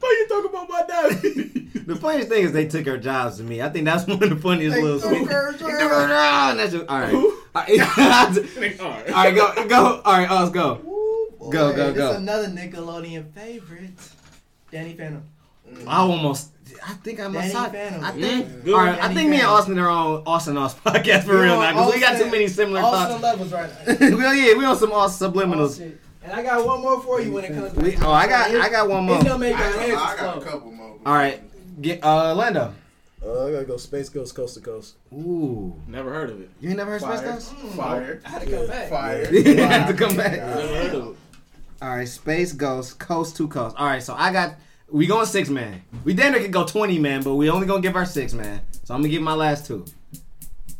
[0.00, 1.82] Why you talking about my diabetes?
[1.86, 3.62] The funniest thing is they took her jobs to me.
[3.62, 5.32] I think that's one of the funniest They little took skits.
[5.32, 6.56] her They took her jobs.
[6.58, 7.08] That's just, all right.
[7.10, 7.30] Who?
[7.54, 9.10] all right, Like, all right.
[9.10, 10.00] all right, go, go.
[10.04, 10.74] All right, us go.
[10.76, 12.12] Boy, Go, go, this go.
[12.16, 13.90] another Nickelodeon favorite.
[14.70, 15.22] Danny Phantom.
[15.86, 16.50] I almost.
[16.86, 17.72] I think I'm Danny outside.
[17.72, 18.04] Phantom.
[18.04, 18.46] I think.
[18.46, 18.74] Mm, good.
[18.74, 21.42] all right, I Danny think me and Austin are on Austin Us podcast for We
[21.42, 23.22] real now because we got too many similar Austin thoughts.
[23.22, 23.70] levels right
[24.00, 24.16] now.
[24.16, 25.78] well, yeah, we on some Austin Oh, subliminals.
[25.78, 26.00] shit.
[26.22, 27.72] And I got one more for you when it comes.
[27.74, 28.02] We, back.
[28.04, 29.16] oh, I got, I got one more.
[29.16, 30.98] It's gonna make I, your got- I got a couple more.
[31.06, 31.42] All right,
[31.80, 32.74] get uh, Lando.
[33.24, 34.94] Uh, I gotta go Space Ghost Coast to Coast.
[35.12, 36.50] Ooh, Never heard of it.
[36.60, 37.32] you ain't never heard Space Fire.
[37.32, 37.52] Ghost?
[37.74, 38.20] Fire.
[38.24, 38.88] I had to come back.
[38.90, 39.32] Fire.
[39.34, 40.32] You had to come back.
[40.38, 41.16] Never heard of it.
[41.82, 43.74] All right, Space Ghost, Coast to Coast.
[43.78, 44.54] All right, so I got
[44.90, 45.82] we going six man.
[46.04, 48.60] We damn near could go twenty man, but we only gonna give our six man.
[48.84, 49.84] So I'm gonna give my last two.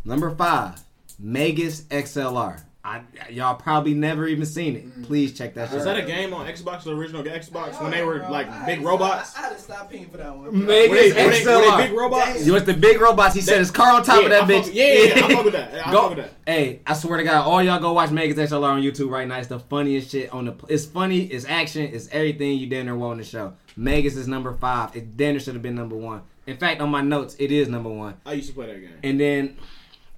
[0.05, 0.81] Number five,
[1.19, 2.63] Megas XLR.
[2.89, 4.87] I y'all probably never even seen it.
[5.01, 5.05] Mm.
[5.07, 5.77] Please check that shit.
[5.77, 9.37] Was that a game on Xbox, the original Xbox, when they were like big robots?
[9.37, 10.45] I, I had to stop paying for that one.
[10.45, 10.53] bro.
[10.53, 12.47] Megas Were they, were they, were they big robots?
[12.47, 13.35] You want the big robots?
[13.35, 14.65] He said his car on top Yeah, of that I bitch.
[14.65, 15.87] fuck- yeah, yeah, yeah, I fuck with that.
[15.87, 16.33] I Go- fuck with that.
[16.47, 19.39] Hey, I swear to God, all y'all go watch Megas XLR on YouTube right now.
[19.39, 20.55] It's the funniest shit on the.
[20.69, 21.25] It's funny.
[21.27, 21.83] It's action.
[21.93, 23.53] It's everything you damn near want in the show.
[23.77, 24.97] Megas is number five.
[24.97, 26.23] It damn near should have been number one.
[26.47, 28.15] In fact, on my notes, it is number one.
[28.25, 28.95] I used to play that game.
[29.03, 29.57] And then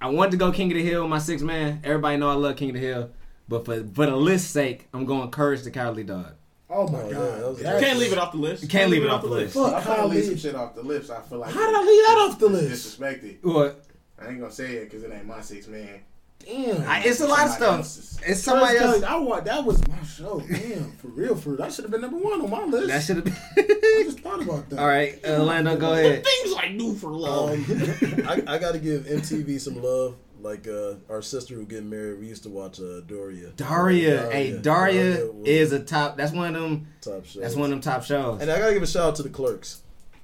[0.01, 1.81] I wanted to go King of the Hill, with my six man.
[1.83, 3.09] Everybody know I love King of the Hill,
[3.47, 6.33] but for for the list's sake, I'm going Courage the Cowardly Dog.
[6.69, 7.39] Oh my Oh, god.
[7.39, 8.63] that was- That's- Can't leave it off the list.
[8.63, 9.53] You can't leave it off the list.
[9.53, 11.09] Fuck, I how finally leave some shit off the lips.
[11.09, 12.99] I feel like How did I leave that off the list?
[12.99, 13.43] disrespected.
[13.43, 13.83] What?
[14.17, 15.99] I ain't gonna say it because it ain't my six man.
[16.45, 16.87] Damn.
[16.89, 17.77] I, it's a lot of stuff.
[17.77, 18.19] else's.
[18.23, 19.03] It's somebody First else.
[19.03, 20.39] I wa- that was my show.
[20.41, 21.57] Damn, for real, for real.
[21.57, 22.87] That should have been number one on my list.
[22.87, 23.35] That should have been.
[23.57, 24.03] I been.
[24.05, 24.79] just thought about that.
[24.79, 26.23] All right, uh, Lando, go ahead.
[26.43, 27.49] Things I do for love.
[27.51, 30.15] Um, I, I got to give MTV some love.
[30.39, 33.49] Like uh, our sister who getting married, we used to watch uh, Doria.
[33.55, 36.17] Daria, hey, Daria was is a top.
[36.17, 36.87] That's one of them.
[37.01, 37.41] top shows.
[37.41, 38.41] That's one of them top shows.
[38.41, 39.83] And I gotta give a shout out to the Clerks.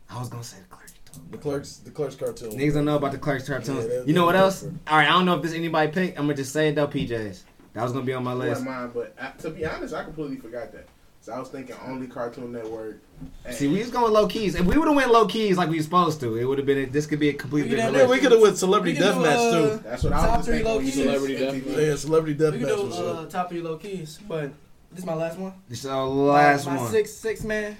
[0.09, 0.86] I was gonna say the Clerks.
[1.31, 2.51] The Clerks, the Clerks cartoon.
[2.51, 3.85] Niggas don't know about the Clerks cartoons.
[3.89, 4.63] Yeah, you know what that- else?
[4.63, 6.17] All right, I don't know if this anybody picked.
[6.17, 6.87] I'm gonna just say it though.
[6.87, 7.43] PJs.
[7.73, 8.49] That was gonna be on my list.
[8.49, 10.87] Wasn't mine, but uh, to be honest, I completely forgot that.
[11.21, 13.01] So I was thinking only Cartoon Network.
[13.43, 14.55] and- See, we was going low keys.
[14.55, 16.65] If we would have went low keys like we was supposed to, it would have
[16.65, 16.77] been.
[16.77, 18.57] A, this could be a completely We could different have- Yeah, we could have went
[18.57, 19.83] Celebrity We could do, Deathmatch uh, too.
[19.83, 20.65] That's what I was thinking.
[20.65, 20.91] when low-key.
[20.91, 21.87] said Celebrity MTV.
[21.87, 24.51] Yeah, Celebrity We Deathmatch can do was uh, uh, top three low keys, but
[24.91, 25.53] this is my last one.
[25.67, 26.91] This is our last my, my one.
[26.91, 27.75] six six man.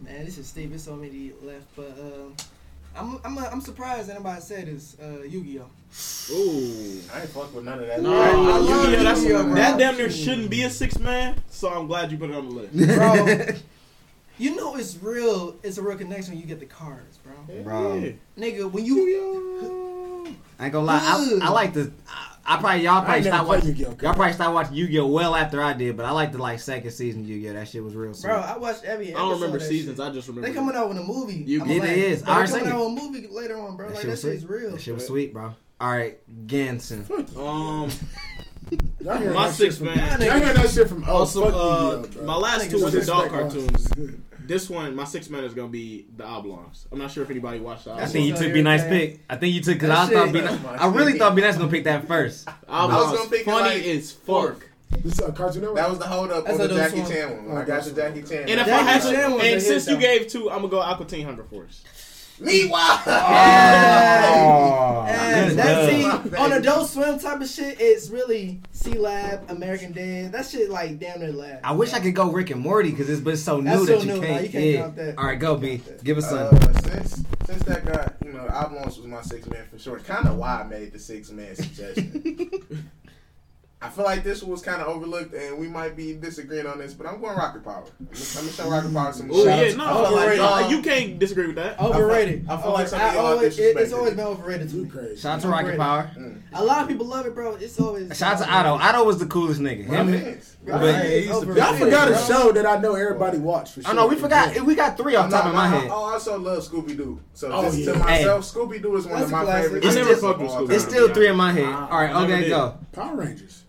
[0.00, 0.70] Man, this is Steve.
[0.70, 2.34] There's so many left, but um,
[2.96, 6.34] I'm I'm I'm surprised anybody said is uh, Yu-Gi-Oh.
[6.34, 7.00] Ooh.
[7.12, 8.02] I ain't fuck with none of that.
[8.02, 11.68] No, I love Yu-Gi-Oh, that's- Yu-Gi-Oh, that damn near shouldn't be a six man, so
[11.70, 12.96] I'm glad you put it on the list.
[12.96, 13.46] Bro.
[14.36, 15.54] You know it's real.
[15.62, 17.34] It's a real connection when you get the cards, bro.
[17.62, 17.94] Bro.
[17.98, 18.10] Yeah.
[18.36, 20.98] Nigga, when you I ain't gonna lie.
[21.00, 21.92] I, I like the.
[22.08, 23.68] I, I probably y'all probably ain't never stopped watching.
[23.68, 26.60] Yu-Gi-Oh, Y'all probably stopped watching Yu-Gi-Oh well after I did, but I like the like
[26.60, 27.52] second season Yu-Gi-Oh.
[27.54, 28.12] That shit was real.
[28.14, 28.28] Sweet.
[28.28, 29.14] bro, I watched every.
[29.14, 29.96] I don't remember of that seasons.
[29.98, 30.06] shit.
[30.06, 30.48] I just remember.
[30.48, 31.42] They coming out with a movie.
[31.46, 32.22] You- I'm It like, is.
[32.22, 33.86] I They coming seen out with a movie later on, bro.
[33.88, 34.50] That Like shit that shit's sweet.
[34.60, 34.70] real.
[34.72, 35.54] That shit was sweet, bro.
[35.80, 37.04] All right, Ganson.
[37.36, 37.90] Um,
[39.00, 40.20] Y'all hear my that six shit from- man.
[40.22, 43.04] Y'all hear that shit from oh, Also, fuck uh, Yu-Gi-Oh, my last two was the
[43.04, 43.88] dog cartoons.
[44.46, 46.86] This one, my six man is gonna be the Oblongs.
[46.92, 49.24] I'm not sure if anybody watched the I think you took Be Nice everything- pick.
[49.30, 50.80] I think you took because That I thought Be That's Nice.
[50.80, 51.20] I really shit.
[51.20, 52.46] thought Be Nice gonna pick that first.
[52.68, 54.68] I was gonna pick it funny like as fuck.
[55.02, 55.76] This uh, Cartoon Network.
[55.78, 57.06] That was the hold up on the Jackie Swim.
[57.08, 57.56] Chan one.
[57.56, 58.48] Oh, I got the Jackie Chan.
[58.48, 61.06] And if I had to, Chan and since you gave two, I'm gonna go Aqua
[61.06, 61.82] Teen Hunger Force.
[62.40, 66.30] Meanwhile, Oh, And good that stuff.
[66.30, 70.32] see on Adult Swim type of shit, it's really Sealab, American Dad.
[70.32, 71.60] That shit like damn near lab.
[71.62, 73.98] I wish I could go Rick and Morty because it's been so That's new so
[73.98, 74.32] that you new, can't.
[74.32, 74.80] nah, you can't yeah.
[74.82, 75.18] count that.
[75.18, 75.80] All right, go B.
[76.02, 76.82] Give us uh, some.
[76.90, 80.00] since since that got you know, album launch was my six man for sure.
[80.00, 82.90] Kind of why I made the six man suggestion.
[83.82, 86.94] I feel like this was kind of overlooked, and we might be disagreeing on this,
[86.94, 87.84] but I'm going Rocket Power.
[88.00, 89.30] I'm gonna show Rocket Power some.
[89.30, 91.78] Oh shout yeah, out no, I feel like, no, um, you can't disagree with that.
[91.78, 92.46] Overrated.
[92.48, 94.88] I feel like some of I y'all always, it, it's always been overrated to me.
[94.88, 95.20] crazy.
[95.20, 96.10] Shout out to Rocket Power.
[96.54, 97.56] A lot of people love it, bro.
[97.56, 98.82] It's always Shout out to Otto.
[98.82, 99.86] Otto was the coolest nigga.
[99.86, 100.10] My Him.
[100.12, 100.56] mans.
[100.64, 101.42] Bro, But- it's Y'all
[101.76, 102.20] forgot a bro.
[102.24, 103.74] show that I know everybody watched.
[103.74, 103.90] For sure.
[103.90, 104.58] Oh no, we forgot.
[104.64, 105.90] We got three off the top of my I- head.
[105.90, 107.20] I also love Scooby Doo.
[107.34, 107.92] So Oh, just yeah.
[107.92, 109.72] to myself, Scooby Doo is one That's of my classic.
[109.72, 109.84] favorite.
[109.90, 110.74] I never fucked with Scooby-Doo.
[110.74, 111.66] It's still three in my head.
[111.66, 112.78] All right, okay, go.
[112.94, 113.64] Power Rangers.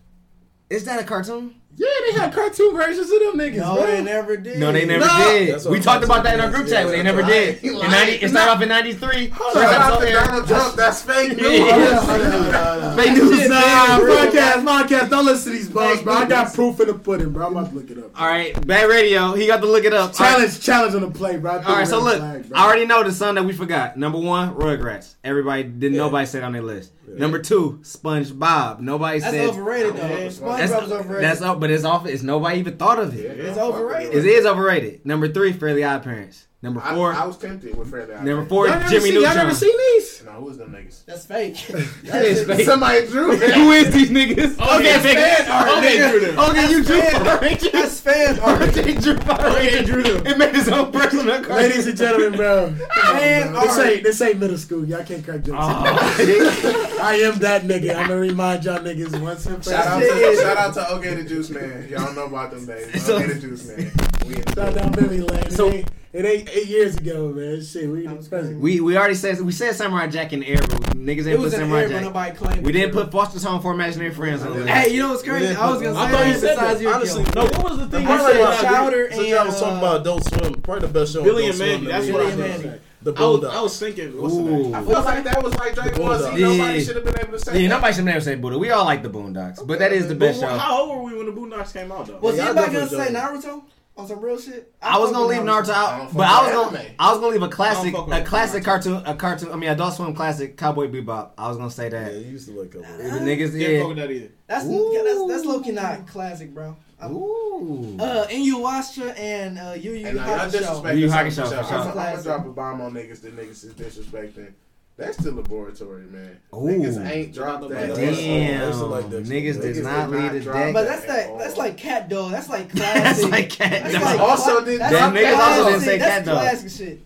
[0.68, 1.54] Is that a cartoon?
[1.76, 3.56] Yeah, they had cartoon versions of them niggas.
[3.58, 3.86] No, bro.
[3.86, 4.58] they never did.
[4.58, 5.28] No, they never No.
[5.30, 5.64] did.
[5.70, 6.86] We talked about that in our group chat.
[6.86, 7.28] but They never right.
[7.30, 7.58] did.
[7.58, 9.30] He In 90, it started off in '93.
[9.30, 10.74] Shout out to Donald Trump.
[10.74, 11.60] That's fake news.
[12.96, 13.48] Fake news.
[13.50, 14.16] Nah, Bro.
[14.16, 15.10] podcast, podcast.
[15.10, 16.14] Don't listen to these bugs, bro.
[16.14, 17.46] I got proof in the pudding, bro.
[17.48, 18.18] I'm about to look it up.
[18.18, 19.34] All right, bad radio.
[19.34, 20.18] He got to look it up.
[20.18, 20.34] All right.
[20.36, 21.58] Challenge, challenge on the play, bro.
[21.60, 22.50] All right, so look, flag.
[22.54, 23.96] I already know the song that we forgot.
[23.98, 25.14] Number one, Rugrats.
[25.22, 25.98] Everybody didn't.
[25.98, 26.92] Nobody said on their list.
[27.08, 28.80] Number two, SpongeBob.
[28.80, 29.48] Nobody That's said.
[29.50, 30.08] overrated though.
[30.08, 31.24] That's, SpongeBob's overrated.
[31.24, 32.06] that's up, but it's off.
[32.06, 33.20] It's nobody even thought of it.
[33.24, 34.14] It's overrated.
[34.14, 35.06] It is overrated.
[35.06, 36.45] Number three, Fairly Odd Parents.
[36.62, 39.34] Number four, I was tempted with Fairly Odd number four, Y'all never Jimmy seen, y'all
[39.34, 40.22] never seen these?
[40.24, 41.04] No, who is them niggas?
[41.04, 41.54] That's fake.
[42.04, 42.64] That is fake.
[42.64, 43.54] Somebody drew it.
[43.54, 44.56] Who is these niggas?
[44.58, 46.10] Oh, okay, okay, fan art, okay, nigga.
[46.10, 46.38] drew them.
[46.38, 47.72] okay, you drew fan- Power Rangers.
[47.72, 48.62] That's fan art.
[48.62, 49.86] Okay, drew Power Rangers.
[49.86, 50.26] drew them.
[50.26, 51.56] It made his own personal cartoon.
[51.56, 52.74] Ladies and gentlemen, bro.
[52.94, 53.86] Fan This art.
[53.88, 54.84] ain't this ain't middle school.
[54.86, 55.58] Y'all can't crack jokes.
[55.60, 56.98] Oh.
[57.02, 57.94] I am that nigga.
[57.96, 60.00] I'm gonna remind y'all niggas once and for Shout out all.
[60.00, 61.86] to shout out to Okay the Juice Man.
[61.90, 63.04] Y'all know about them days.
[63.04, 63.92] So- Okay the Juice Man.
[64.26, 65.50] We in Shout down memory lane.
[65.50, 65.82] So-
[66.12, 67.62] it, ain't, eight years ago, man.
[67.62, 68.60] Shit, we in the present.
[68.60, 71.36] We we already said we said Samurai Jack in the air, but niggas It didn't
[71.36, 72.02] put was in the Samurai air, Jack.
[72.02, 74.68] nobody claimed We didn't put Foster's Home for Imaginary Friends on the list.
[74.70, 75.54] Hey, you know what's crazy?
[75.54, 76.82] I was gonna I say thought you said besides that.
[76.82, 77.34] your Honestly, kill.
[77.34, 78.06] No, what was the thing?
[78.06, 78.62] I you said said?
[78.68, 81.18] Chowder Since and y'all was talking uh, about Adult Swim, probably the best show.
[81.20, 82.36] on Billy Adult and Mandy, that's what I watched.
[82.38, 82.80] was thinking.
[83.02, 84.74] The I was, I was thinking, what's the name?
[84.74, 84.86] I Ooh.
[84.86, 86.24] feel like that was like Dragon Ball Z.
[86.24, 86.78] Nobody Yeah.
[86.84, 87.74] should have been able to say Yeah, that.
[87.76, 88.58] nobody should never say Buddha.
[88.58, 90.48] We all like the Boondocks, but that is the But best show.
[90.48, 92.18] how old were we when the Boondocks came out, though?
[92.18, 93.62] Was Yeah, anybody gonna say Naruto
[93.96, 94.72] on some real shit?
[94.82, 96.94] I was gonna leave Naruto I out, don't but I was gonna anime.
[96.98, 99.52] I was gonna leave a classic fuck a classic cartoon a cartoon.
[99.52, 101.30] I mean, Adult Swim classic Cowboy Bebop.
[101.38, 102.14] I was gonna say Yeah, that.
[102.14, 102.84] you used to like a The
[103.20, 104.06] niggas, Didn't fuck with yeah.
[104.06, 104.30] that either.
[104.46, 105.02] That's Ooh.
[105.04, 106.76] that's that's low key not classic, bro.
[107.00, 107.96] I'm- Ooh.
[108.00, 110.50] Uh, Inuyasha and uh, Yu Yu y'all Hakusho.
[110.50, 111.64] disrespecting Yu Yu something Hakusho, for for sure.
[111.68, 111.78] sure.
[111.78, 114.52] I'm, I'm gonna drop a bomb on niggas that niggas is disrespecting.
[114.98, 116.38] That's the laboratory, man.
[116.54, 116.58] Ooh.
[116.58, 117.94] Niggas ain't dropped that.
[117.96, 119.24] Damn, I like that.
[119.24, 120.72] niggas Niggas does not did lead not the drop deck.
[120.74, 121.38] But that's at that.
[121.38, 122.32] That's like cat dog.
[122.32, 123.02] That's like classic.
[123.02, 124.02] That's like cat That's dog.
[124.02, 126.40] like Also did- that's Damn, like niggas also didn't say That's cat dog.
[126.40, 127.00] classic shit.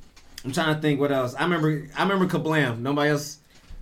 [0.45, 1.35] I'm trying to think what else.
[1.35, 1.89] I remember.
[1.99, 2.79] I remember Kablam.
[2.79, 3.39] Nobody else.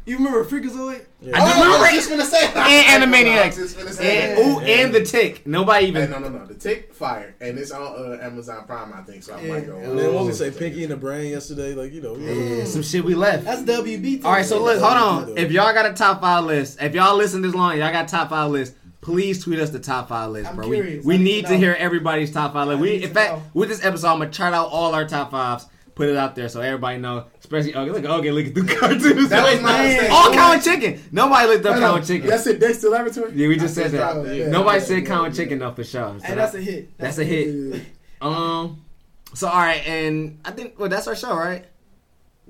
[0.09, 1.05] You remember Freakazoid?
[1.21, 1.37] Yeah.
[1.37, 3.47] I do Oh, remember I was just gonna say and I Animaniacs.
[3.47, 4.47] was just gonna say And, that.
[4.47, 5.47] ooh, and the Tick.
[5.47, 6.11] Nobody Hey, even.
[6.11, 6.47] no, no, no.
[6.47, 9.23] The Tick Fire, and it's on uh, Amazon Prime, I think.
[9.23, 9.77] So I might go.
[9.77, 10.27] On And then what Ooh.
[10.27, 12.17] we say, Pinky in the Brain yesterday, like you know.
[12.17, 12.27] you.
[12.59, 13.45] Yeah, some shit we left.
[13.45, 14.25] That's WB.
[14.25, 15.37] All right, so look, hold on.
[15.39, 18.31] If y'all got a top five list, if y'all listen this long, y'all got top
[18.31, 18.75] five list.
[19.01, 20.67] Please tweet us the top five list, I'm bro.
[20.67, 21.05] curious.
[21.05, 22.79] We, we need need to to hear everybody's top five list.
[22.79, 23.43] I We, in to fact, know.
[23.55, 25.67] with this episode, I'm gonna chart out all our top fives,
[25.99, 27.25] put it out there so everybody know.
[27.41, 29.29] Especially, okay, look, okay, looking through cartoons.
[29.31, 31.03] That was my All Cow and Chicken.
[31.11, 32.29] Nobody looked up No, Cow and Chicken.
[32.31, 32.61] That's it.
[32.61, 33.33] Dexter Laboratory.
[33.35, 34.23] Yeah, we just I said that.
[34.25, 34.37] that.
[34.37, 34.49] Yeah.
[34.49, 35.43] Nobody Yeah, said yeah, Cow and yeah.
[35.43, 36.17] Chicken though for sure.
[36.21, 36.97] So Hey, that's a hit.
[36.99, 37.49] That's a hit.
[37.49, 37.81] Yeah.
[38.23, 38.85] Um.
[39.35, 41.67] So all right, and I think well that's our show, right?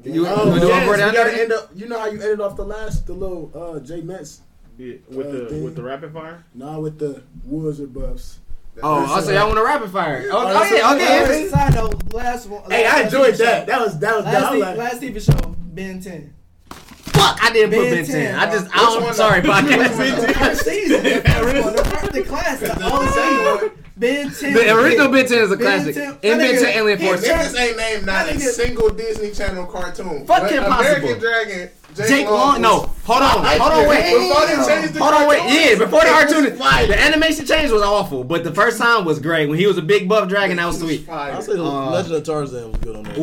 [0.04, 1.70] You, Oh, you yes, over gotta end up.
[1.74, 4.42] You know how you ended off the last, the little uh, J Metz.
[4.76, 5.64] Yeah, with Uh, the thing.
[5.64, 6.44] with the rapid fire.
[6.54, 8.38] Nah, with the Woods or Buffs.
[8.82, 10.28] Oh, That's oh, so y'all want to rapid fire?
[10.30, 11.20] Oh, Oh, that's yeah, okay.
[11.20, 11.48] Last- okay.
[11.48, 12.70] Side note, last one.
[12.70, 13.60] Hey, I enjoyed TV that.
[13.60, 13.66] show.
[13.66, 16.34] That was that was Last, that was last TV show, Ben 10.
[16.70, 18.14] Fuck, I didn't put Ben Ben 10.
[18.14, 19.48] 10, I just, Which I one don't, sorry, though?
[19.50, 20.34] podcast.
[20.34, 21.02] First season.
[21.02, 21.74] The first one.
[21.76, 22.72] The first the classic.
[22.74, 23.84] The old season.
[23.96, 24.52] Ben 10.
[24.54, 25.94] The original Ben 10 is a Ben classic.
[25.96, 27.24] 10 And Ben 10 Alien Force.
[27.26, 30.24] turned- Niggas ain't named not a single Disney Channel cartoon.
[30.26, 30.80] Fuck But Impossible.
[31.08, 31.70] American Dragon.
[32.06, 34.12] Jake Long, no, hold on, hold on, wait.
[34.14, 35.42] Before they changed the Hold on, wait.
[35.44, 36.86] Yeah, before the cartoon, fire.
[36.86, 39.48] the animation change was awful, but the first time was great.
[39.48, 41.06] When he was a big buff dragon, that was sweet.
[41.06, 41.32] fire.
[41.34, 43.18] I say the Uh, Legend of Tarzan was good on that.
[43.18, 43.22] Ooh,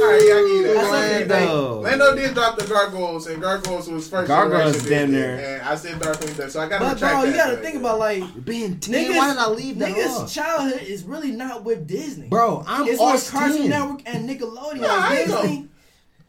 [0.00, 0.74] All right, yeah, I give you that.
[0.74, 1.80] That's Lando- though.
[1.80, 4.28] Lando did drop the Gargoyles, and Gargoyles was first.
[4.28, 5.36] Gargoyles generation damn near.
[5.36, 7.98] And I said Darkwing Duck, so I got to But bro, you gotta think about
[7.98, 8.94] like Ben 10.
[8.94, 9.16] niggas.
[9.16, 12.28] Why did I leave that Niggas' childhood is really not with Disney.
[12.28, 14.80] Bro, I'm it's all with Cartoon Network and Nickelodeon.
[14.80, 15.68] Nah, I ain't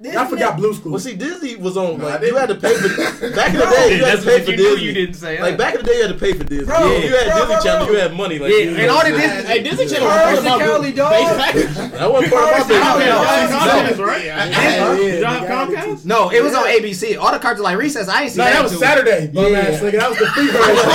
[0.02, 0.18] Disney.
[0.18, 0.92] I forgot Blue School.
[0.94, 2.00] Well, see, Disney was on.
[2.00, 2.88] No, Like, you had to pay for.
[3.36, 4.84] Back in the day, you had to that's pay what for you knew Disney.
[4.86, 5.40] you didn't say.
[5.42, 6.66] Like back in the day, you had to pay for Disney.
[6.66, 7.94] Bro, Yeah, you had bro, Disney bro, Channel, bro.
[7.96, 8.40] you had money.
[8.40, 11.12] Like, Yeah, you and all the Disney- Hey, Disney Channel was the talking Cali about
[11.38, 11.76] package.
[11.76, 12.68] That wasn't part of my Curse business.
[12.68, 13.50] the Yeah, Cali y'all had
[13.94, 14.26] Comcast, right?
[14.32, 16.06] Yeah, Yeah, y'all have yeah, Comcast?
[16.06, 17.18] No, it was on ABC.
[17.20, 18.08] All the cartoons like Recess.
[18.10, 18.54] I ain't see No, that.
[18.54, 18.80] that was.
[18.80, 19.28] Saturday.
[19.28, 20.00] Bum ass nigga.
[20.00, 20.86] That was the free version.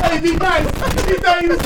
[0.08, 0.64] hey, be nice.
[1.06, 1.58] He thought he was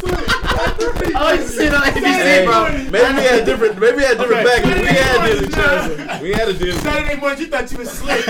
[0.55, 1.12] swimming.
[1.16, 2.68] Oh, you see it on ABC, bro.
[2.90, 3.78] Maybe we had different.
[3.78, 4.62] Maybe we had different Okay.
[4.62, 4.64] back.
[4.64, 6.22] We had Disney Channel.
[6.22, 6.80] We had a Disney.
[6.80, 8.26] Saturday morning, you thought you was slick.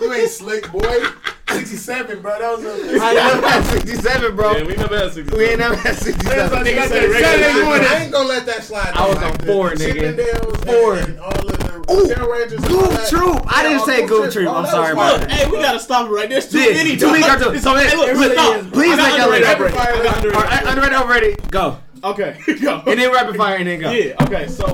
[0.00, 1.04] You ain't slick, boy.
[1.50, 2.38] 67, bro.
[2.38, 3.02] That was a.
[3.04, 4.56] I never had 67, bro.
[4.56, 5.36] Yeah, we never had 60.
[5.36, 6.58] We ain't never had 67.
[6.58, 7.86] Nigga Nigga said said regular Saturday morning.
[7.88, 8.92] I ain't gonna let that slide.
[8.94, 10.16] I was on Like, four, the nigga.
[10.16, 11.59] Chippendales Four.
[11.70, 12.62] And, and all of the Ooh, Power Rangers.
[12.64, 13.08] and all Goof.
[13.08, 13.42] Troop.
[13.46, 14.48] I didn't say Goof Troop.
[14.48, 15.30] I'm sorry that.
[15.30, 16.40] Hey, we gotta stop it right there.
[16.40, 16.96] There's too Yeah, many.
[16.96, 17.62] too many cartoons.
[17.62, 18.54] So, Hey, look, look, really no.
[18.56, 18.66] is.
[18.68, 19.74] Please make y'all underrated, elaborate.
[19.74, 20.34] I got underrated.
[20.34, 21.50] All right, underrated, overrated.
[21.50, 21.78] Go.
[22.02, 22.82] Okay, go.
[22.86, 23.90] And then rapid fire, and then go.
[23.90, 24.66] Yeah, okay, so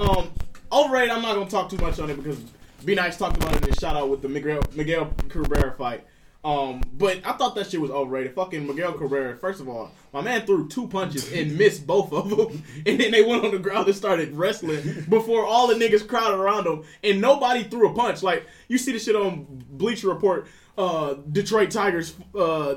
[0.00, 0.28] um
[0.72, 2.38] overrated, I'm not gonna talk too much on it because
[2.84, 6.04] Be Nice talked about it in his shout out with the Miguel Miguel Cabrera fight.
[6.44, 8.34] Um, but I thought that shit was overrated.
[8.34, 12.30] Fucking Miguel Cabrera, first of all, my man threw two punches and missed both of
[12.30, 12.64] them.
[12.86, 16.38] And then they went on the ground and started wrestling before all the niggas crowded
[16.38, 18.22] around them, And nobody threw a punch.
[18.24, 22.76] Like, you see the shit on Bleacher Report, uh, Detroit Tigers, uh,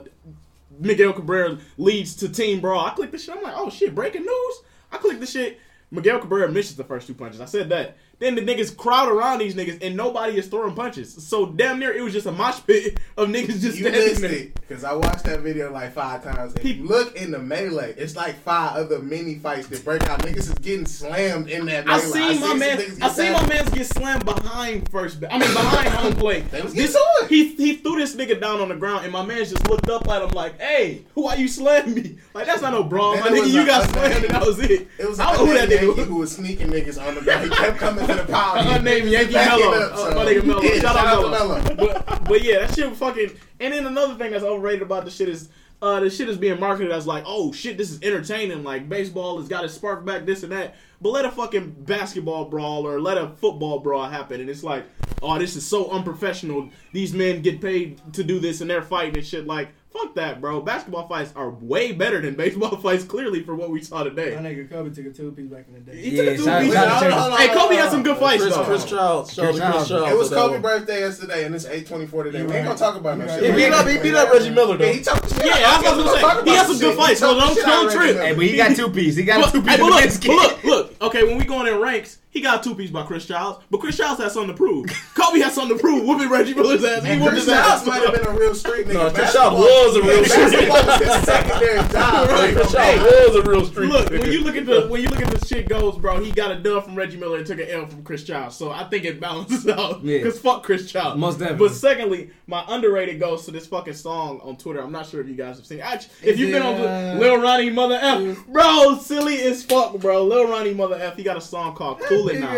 [0.79, 2.85] Miguel Cabrera leads to team brawl.
[2.85, 3.35] I click the shit.
[3.35, 4.61] I'm like, oh shit, breaking news.
[4.91, 5.59] I click the shit.
[5.91, 7.41] Miguel Cabrera misses the first two punches.
[7.41, 7.97] I said that.
[8.19, 11.13] Then the niggas crowd around these niggas and nobody is throwing punches.
[11.27, 14.47] So damn near it was just a mosh pit of niggas just You standing there.
[14.67, 16.53] because I watched that video like five times.
[16.55, 20.03] If He- you look in the melee, it's like five other mini fights that break
[20.09, 20.19] out.
[20.21, 22.11] Niggas is getting slammed in that I melee.
[22.11, 22.81] seen my some man.
[23.01, 25.17] I seen my man get slammed behind first.
[25.29, 26.49] I mean behind home plate.
[26.51, 27.29] This- getting to it.
[27.29, 30.07] He he threw this nigga down on the ground, and my man just looked up
[30.07, 32.15] at him like, "Hey, why you slam me?
[32.33, 33.51] Like that's not no brawl, my nigga.
[33.51, 34.87] You got slammed, and that was it.
[34.97, 36.07] It was I don't know who that nigga was.
[36.07, 37.43] who was sneaking niggas on the ground.
[37.43, 38.57] He kept coming power.
[38.57, 39.71] Unnamed Yankee Mello.
[39.73, 40.61] up, so- my nigga Mello.
[40.61, 41.31] Yeah, Shout out.
[41.31, 41.75] Mello.
[41.75, 43.31] But, but yeah, that shit fucking.
[43.59, 45.49] And then another thing that's overrated about the shit is.
[45.81, 48.63] Uh, the shit is being marketed as like, oh shit, this is entertaining.
[48.63, 50.75] Like baseball has got to spark back this and that.
[51.01, 54.85] But let a fucking basketball brawl or let a football brawl happen, and it's like,
[55.21, 56.69] oh, this is so unprofessional.
[56.93, 59.45] These men get paid to do this, and they're fighting and shit.
[59.45, 60.61] Like, fuck that, bro.
[60.61, 63.03] Basketball fights are way better than baseball fights.
[63.03, 64.35] Clearly, for what we saw today.
[64.35, 65.97] My nigga Kobe took a two piece back in the day.
[66.01, 66.73] He took a Yeah, two shout- piece.
[66.73, 68.63] shout out to- Hold on, Hey, hold Kobe on, had some good fights Chris, though.
[68.65, 69.33] Chris Childs.
[69.33, 69.89] Shout out to Chris Childs.
[69.89, 70.11] Childs.
[70.11, 72.43] It was Kobe's birthday yesterday, and it's 8:24 today.
[72.43, 73.43] We ain't gonna talk about no shit.
[73.49, 74.93] He beat up, he beat up Reggie Miller Yeah, though.
[74.93, 75.45] he talked shit.
[75.45, 77.53] Yeah, I I was about to gonna say, he had some good fights, so don't-
[77.55, 78.17] shit don't trip.
[78.17, 79.15] Hey, but he got two piece.
[79.15, 79.71] He got Look, a two piece.
[79.71, 81.01] hey, but look, but look, look.
[81.01, 83.97] Okay, when we going in ranks, he got two piece by Chris Childs, but Chris
[83.97, 84.85] Childs has something to prove.
[85.15, 86.05] Kobe has something to prove.
[86.05, 87.03] Whooping Reggie Miller's ass.
[87.03, 87.85] He And whooped his ass.
[87.87, 88.93] Might have been a real street nigga.
[88.93, 92.29] No, Chris Childs was a real Basketball street was his secondary job.
[92.29, 92.53] Right.
[92.55, 92.97] Chris Hey.
[92.97, 93.89] Childs was a real street.
[93.89, 94.19] Look, nigga.
[94.21, 96.51] when you look at the when you look at the shit goes, bro, he got
[96.51, 98.55] a dub from Reggie Miller and took an L from Chris Childs.
[98.57, 100.03] So I think it balances out.
[100.03, 100.21] Yeah.
[100.21, 101.17] Cause fuck Chris Childs.
[101.17, 101.67] Most definitely.
[101.67, 104.81] But secondly, my underrated goes to this fucking song on Twitter.
[104.81, 105.79] I'm not sure if you guys have seen.
[105.79, 105.81] it.
[105.85, 110.23] Actually, if you've been on uh, Lil Ronnie Mother F, bro, silly as fuck, bro.
[110.25, 112.55] Lil Ronnie Mother F, he got a song called Cool It Now.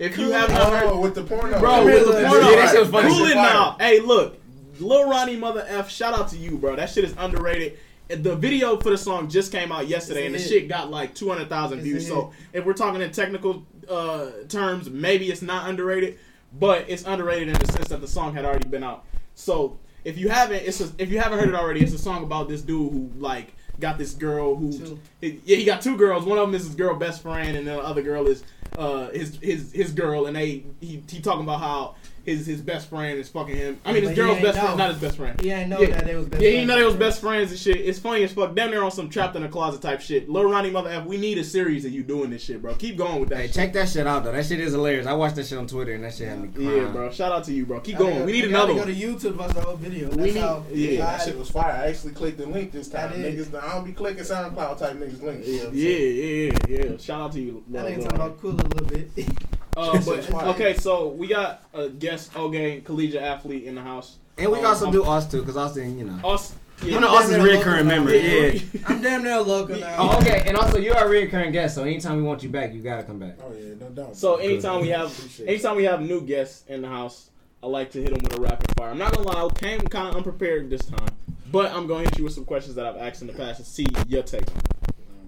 [0.00, 1.58] If you have not heard, Oh, with the porno.
[1.60, 2.48] Bro, with the porno.
[2.50, 3.08] Yeah, that shit was funny.
[3.08, 3.76] Cool it now.
[3.78, 4.40] Hey, look,
[4.80, 5.90] Lil Ronnie Mother F.
[5.90, 6.76] Shout out to you, bro.
[6.76, 7.78] That shit is underrated.
[8.08, 11.28] The video for the song just came out yesterday, and the shit got like two
[11.28, 12.06] hundred thousand views.
[12.06, 16.18] So if we're talking in technical uh, terms, maybe it's not underrated,
[16.58, 19.04] but it's underrated in the sense that the song had already been out.
[19.34, 22.22] So if you haven't, it's a, if you haven't heard it already, it's a song
[22.24, 25.00] about this dude who like got this girl who Two.
[25.20, 26.24] yeah he got two girls.
[26.24, 28.44] One of them is his girl best friend, and the other girl is
[28.78, 30.26] uh his his his girl.
[30.26, 33.80] And they he he talking about how his his best friend is fucking him.
[33.84, 34.62] I mean his But he girl's best know.
[34.64, 35.40] friend, not his best friend.
[35.40, 35.86] He ain't know Yeah.
[35.88, 36.68] that they was best Yeah, he friends.
[36.68, 37.76] know they was best friends and shit.
[37.76, 38.54] It's funny as fuck.
[38.54, 40.28] Damn near on some trapped in a closet type shit.
[40.28, 42.74] Lil Ronnie Mother F, we need a series of you doing this shit, bro.
[42.74, 43.38] Keep going with that.
[43.38, 43.54] Hey, shit.
[43.54, 44.32] check that shit out though.
[44.32, 45.06] That shit is hilarious.
[45.06, 46.76] I watched that shit on Twitter and that shit had me crying.
[46.76, 47.10] Yeah, bro.
[47.10, 47.80] Shout out to you, bro.
[47.80, 48.12] Keep I going.
[48.14, 48.92] gotta- We need I another gotta.
[48.92, 50.06] Go to YouTube, watch the whole video.
[50.06, 50.64] That's We need- how.
[50.72, 51.72] yeah, That shit was fire.
[51.72, 53.12] I actually clicked the link this time.
[53.12, 53.16] I.
[53.16, 55.46] Niggas, I don't be clicking SoundCloud type niggas links.
[55.48, 56.96] You know what I'm Yeah, yeah, yeah, yeah.
[56.98, 57.64] Shout out to you.
[57.70, 59.10] That Lil- nigga talking about cool a little bit.
[59.76, 64.16] Uh, but okay, so we got a guest, okay, collegiate athlete in the house.
[64.38, 66.28] And we Um, can also um, do us too, because Austin, you know.
[66.28, 66.54] Us.
[66.82, 68.14] You know, Austin's a reoccurring member.
[68.14, 68.46] Yeah.
[68.48, 68.60] Yeah.
[68.86, 69.94] I'm damn near local now.
[69.96, 70.42] Oh, okay.
[70.46, 73.18] And also, you're a reoccurring guest, so anytime we want you back, you gotta come
[73.18, 73.36] back.
[73.42, 74.16] Oh yeah, no doubt.
[74.16, 75.12] So anytime we have,
[75.46, 77.30] anytime we have new guests in the house,
[77.62, 78.90] I like to hit them with a rapid fire.
[78.90, 81.08] I'm not gonna lie, I came kind of unprepared this time,
[81.50, 83.66] but I'm gonna hit you with some questions that I've asked in the past and
[83.66, 84.44] see your take.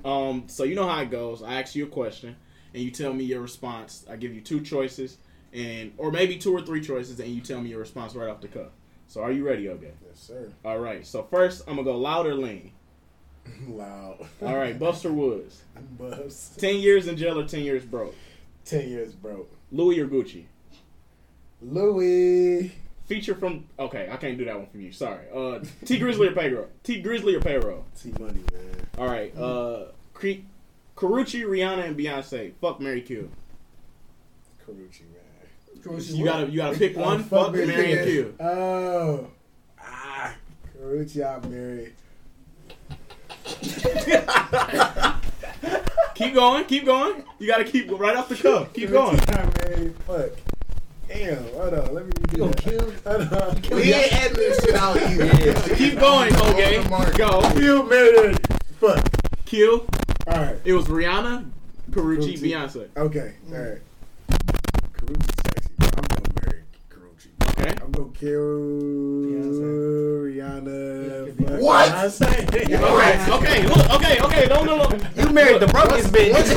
[0.04, 1.42] Um, so you know how it goes.
[1.42, 2.36] I ask you a question,
[2.76, 4.04] and you tell me your response.
[4.08, 5.16] I give you two choices,
[5.54, 8.42] and or maybe two or three choices, and you tell me your response right off
[8.42, 8.68] the cuff.
[9.08, 9.92] So are you ready, okay?
[10.06, 10.52] Yes, sir.
[10.62, 11.06] All right.
[11.06, 12.72] So first, I'm gonna go loud or lean.
[13.68, 14.26] Loud.
[14.42, 15.62] All right, Buster Woods.
[15.98, 16.50] Bubs.
[16.58, 18.14] Ten years in jail or ten years broke.
[18.66, 19.46] Ten years, bro.
[19.72, 20.44] Louis or Gucci.
[21.62, 22.72] Louis.
[23.06, 23.64] Feature from.
[23.78, 24.92] Okay, I can't do that one from you.
[24.92, 25.24] Sorry.
[25.32, 26.66] Uh, Tee Grizzley or payroll.
[26.82, 27.84] Tee Grizzley or payroll.
[27.98, 28.86] T Money, man.
[28.98, 29.34] All right.
[29.34, 30.42] Uh, Cre-
[30.96, 32.52] Karrueche, Rihanna, and Beyonce.
[32.60, 33.30] Fuck Mary Q.
[34.66, 36.16] Karrueche, man.
[36.16, 37.20] You gotta you gotta pick one.
[37.20, 38.04] Oh, fuck me, Mary and.
[38.08, 38.34] Q.
[38.40, 39.28] Oh.
[39.80, 40.34] Ah.
[40.76, 41.92] Karrueche, I'm married.
[46.14, 46.64] Keep going.
[46.64, 47.22] Keep going.
[47.38, 48.72] You gotta keep right off the cuff.
[48.72, 49.20] Keep going.
[49.28, 49.94] I'm married.
[50.06, 50.30] Fuck.
[51.08, 51.94] Damn, hold on.
[51.94, 53.28] Let me redo that.
[53.28, 53.62] Hold on.
[53.76, 55.74] We ain't adding this shit out either.
[55.76, 56.34] Keep going.
[56.34, 56.82] Okay.
[57.16, 57.42] Go.
[57.54, 58.38] You married.
[58.80, 59.04] Fuck.
[59.44, 59.86] Q.
[60.26, 60.56] All right.
[60.64, 61.48] It was Rihanna,
[61.90, 62.40] Karrueche, Karrueche.
[62.40, 62.88] Beyonce.
[62.96, 63.34] Okay.
[63.52, 63.78] All right.
[64.92, 65.70] Karrueche sexy.
[65.78, 65.88] bro.
[65.96, 67.30] I'm gonna marry Karrueche.
[67.60, 67.74] Okay.
[67.82, 68.40] I'm gonna kill
[70.26, 71.48] Rihanna.
[71.48, 71.90] fuck What?
[71.92, 72.48] Beyonce.
[72.48, 73.32] Okay.
[73.32, 73.66] Okay.
[73.66, 73.90] Look.
[73.94, 74.20] Okay.
[74.20, 74.46] Okay.
[74.48, 74.64] No.
[74.64, 74.76] No.
[74.76, 74.88] No.
[75.16, 76.32] You married the brokest bitch.
[76.32, 76.50] Once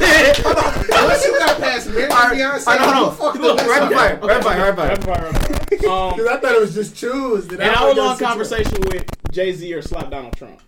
[1.26, 3.15] you got past Mary Beyonce, Alright, hold who on.
[3.15, 5.24] fucked Look, up rapid fire, that rapid fire, rapid fire.
[5.32, 5.39] Rapid
[5.84, 5.89] fire.
[5.89, 7.45] Um, Because I thought it was just choose.
[7.47, 10.59] Did an I hour know long conversation with Jay Z or slap Donald Trump.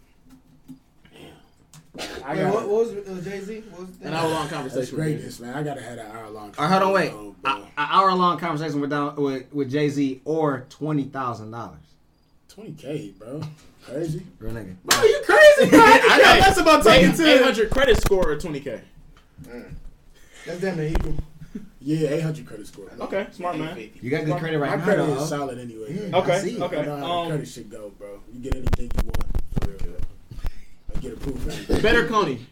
[2.25, 3.63] I Wait, got what, what was uh, Jay Z?
[3.71, 4.95] What was the An hour long That's conversation.
[4.97, 5.53] with greatness, man.
[5.55, 6.53] I gotta have that hour long.
[6.57, 7.11] All right, hold on, wait.
[7.13, 11.77] Oh, An hour long conversation with Don, with, with Jay Z or twenty thousand dollars.
[12.55, 13.41] 20k, bro.
[13.85, 14.25] Crazy.
[14.39, 14.75] Real nigga.
[14.83, 15.81] Bro, you crazy, man.
[16.03, 16.39] I know.
[16.41, 17.33] That's about taking to.
[17.39, 18.81] 800 credit score or 20k.
[20.45, 21.15] That's damn near equal.
[21.79, 22.85] Yeah, 800 credit score.
[22.95, 23.05] bro.
[23.07, 23.89] Okay, smart man.
[24.01, 24.83] You got good credit right My now.
[24.83, 25.17] credit dog.
[25.21, 25.93] is solid anyway.
[25.93, 26.13] man.
[26.13, 26.61] I Okay, see.
[26.61, 26.79] okay.
[26.81, 28.19] I know how Um, credit shit go, bro.
[28.33, 29.25] You get anything you want.
[29.63, 29.93] For real, bro.
[29.97, 30.10] I
[31.01, 31.81] get approved.
[31.81, 32.45] Better Coney.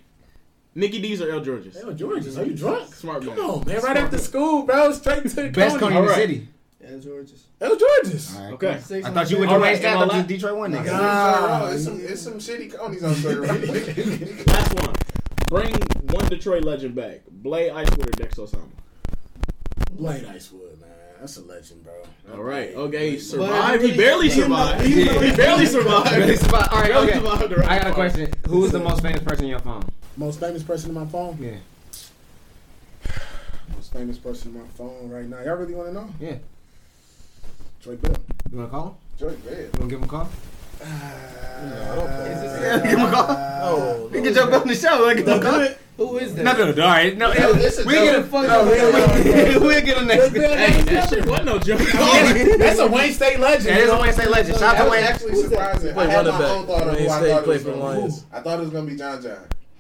[0.76, 1.80] Nikki D's or L George's?
[1.80, 2.94] Hell, Georges, are you drunk?
[2.94, 3.36] Smart man.
[3.36, 3.82] Come on, man.
[3.82, 4.92] Right after school, bro.
[4.94, 5.80] Straight to the Best Coney.
[5.80, 6.16] Coney in the Alright.
[6.16, 6.48] city.
[6.82, 7.44] Yeah, George's.
[7.60, 8.36] Hell, Georges.
[8.36, 8.80] All right, Okay.
[8.88, 9.06] cool.
[9.06, 9.86] I thought you on went the to Alright, Wayne State.
[9.88, 10.86] I am I thought you li- Detroit one nigga.
[10.86, 11.74] God.
[11.74, 13.42] It's some, it's some shitty conies on Twitter.
[14.46, 14.96] Last one.
[15.50, 15.74] Bring
[16.14, 17.22] one Detroit legend back.
[17.30, 18.70] Blade Icewood or Dex Osama?
[19.92, 20.69] Blade Icewood, man.
[21.20, 21.94] That's a legend, bro.
[22.34, 22.74] All right.
[22.74, 23.12] Okay.
[23.12, 23.84] He survived.
[23.84, 24.86] He barely survived.
[24.86, 25.04] He
[25.36, 26.16] barely survived.
[26.16, 26.70] Really survived.
[26.72, 27.14] All right, okay.
[27.14, 28.32] survived I got a question.
[28.48, 29.84] Who's the most famous person in your phone?
[30.16, 31.38] Most famous person in my phone?
[31.42, 31.58] Yeah.
[33.76, 35.42] Most famous person in my phone right now.
[35.42, 36.10] Y'all really want to know?
[36.20, 36.38] Yeah.
[37.82, 38.16] Troy Bill.
[38.52, 38.94] You wanna call him?
[39.18, 39.58] Joey Bad.
[39.58, 40.20] You wanna give him a call?
[40.22, 40.28] I don't play.
[40.28, 40.59] Is this- Yeah, give him a call.
[43.62, 45.04] Oh, We can jump on the show.
[45.04, 46.44] Like, no, no, Who is that?
[46.44, 46.84] no, no.
[46.84, 47.34] All right, no.
[47.34, 48.30] No, it's a we get a joke.
[48.32, 48.48] fuck.
[48.48, 50.30] No, we ain't- We'll get him next.
[50.34, 51.80] Troy Hey, that shit wasn't no joke.
[52.60, 53.68] That's a Wayne State legend.
[53.68, 54.58] That is a Wayne State legend.
[54.60, 55.04] Shout out to Wayne.
[55.04, 55.98] actually surprising.
[55.98, 58.08] I had my own thought of Wayne who I thought it was for going to
[58.08, 58.14] be.
[58.32, 59.38] I thought it was going to be John John.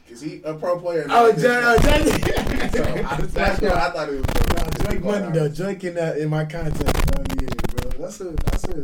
[0.09, 1.05] Is he a pro player.
[1.09, 1.75] Oh, not this John, guy.
[1.75, 2.71] uh, John.
[2.71, 4.85] So I, that's what I thought it was going to be.
[4.85, 5.49] Drake money though.
[5.49, 6.81] Drake in that in my context.
[7.15, 7.91] Oh yeah, bro.
[7.99, 8.81] That's a that's a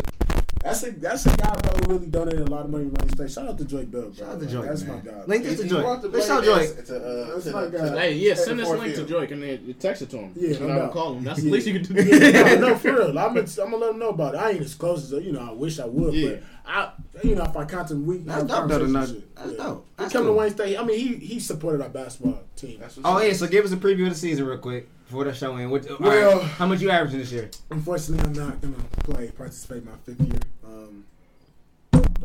[0.65, 3.09] that's a that's a guy bro who really donated a lot of money to Wayne
[3.09, 3.31] State.
[3.31, 4.13] Shout out to Drake Bell, bro.
[4.13, 4.95] Shout out to Like, That's man.
[5.05, 5.23] my guy.
[5.27, 5.81] Link He- this to Joy.
[5.81, 6.67] brought the Let's show blame Joy.
[6.75, 7.99] to, to, uh, That's to my guy.
[7.99, 9.05] Hey, yeah, send this link to.
[9.05, 10.33] Joy and then text it to him.
[10.35, 10.91] Yeah, you no know, doubt.
[10.93, 11.23] call him.
[11.23, 12.03] That's the least you can do.
[12.03, 13.07] Yeah, no, no, for real.
[13.19, 14.37] I'm gonna, I'm gonna let them know about it.
[14.39, 15.47] I ain't as close as you know.
[15.47, 16.29] I wish I would, Yeah.
[16.31, 16.91] but I,
[17.23, 19.63] you know, if I contact we That's have dope, though, to conversations know- that's Yeah.
[19.65, 19.85] dope.
[19.85, 20.33] He That's come cool.
[20.33, 20.77] to Wayne State.
[20.79, 22.77] I mean, he he supported our basketball team.
[22.79, 23.37] That's Oh yeah, said.
[23.37, 25.69] so give us a preview of the season real quick before the show in.
[25.69, 27.51] What, Well- right, how much you averaging this year?
[27.69, 30.39] Unfortunately, I'm not gonna play participate in my fifth year.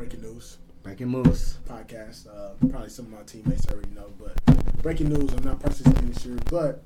[0.01, 0.57] Breaking news.
[0.83, 2.27] Breaking news podcast.
[2.27, 4.35] Uh, probably some of my teammates already know, but
[4.81, 6.83] breaking news: I'm not participating this year, but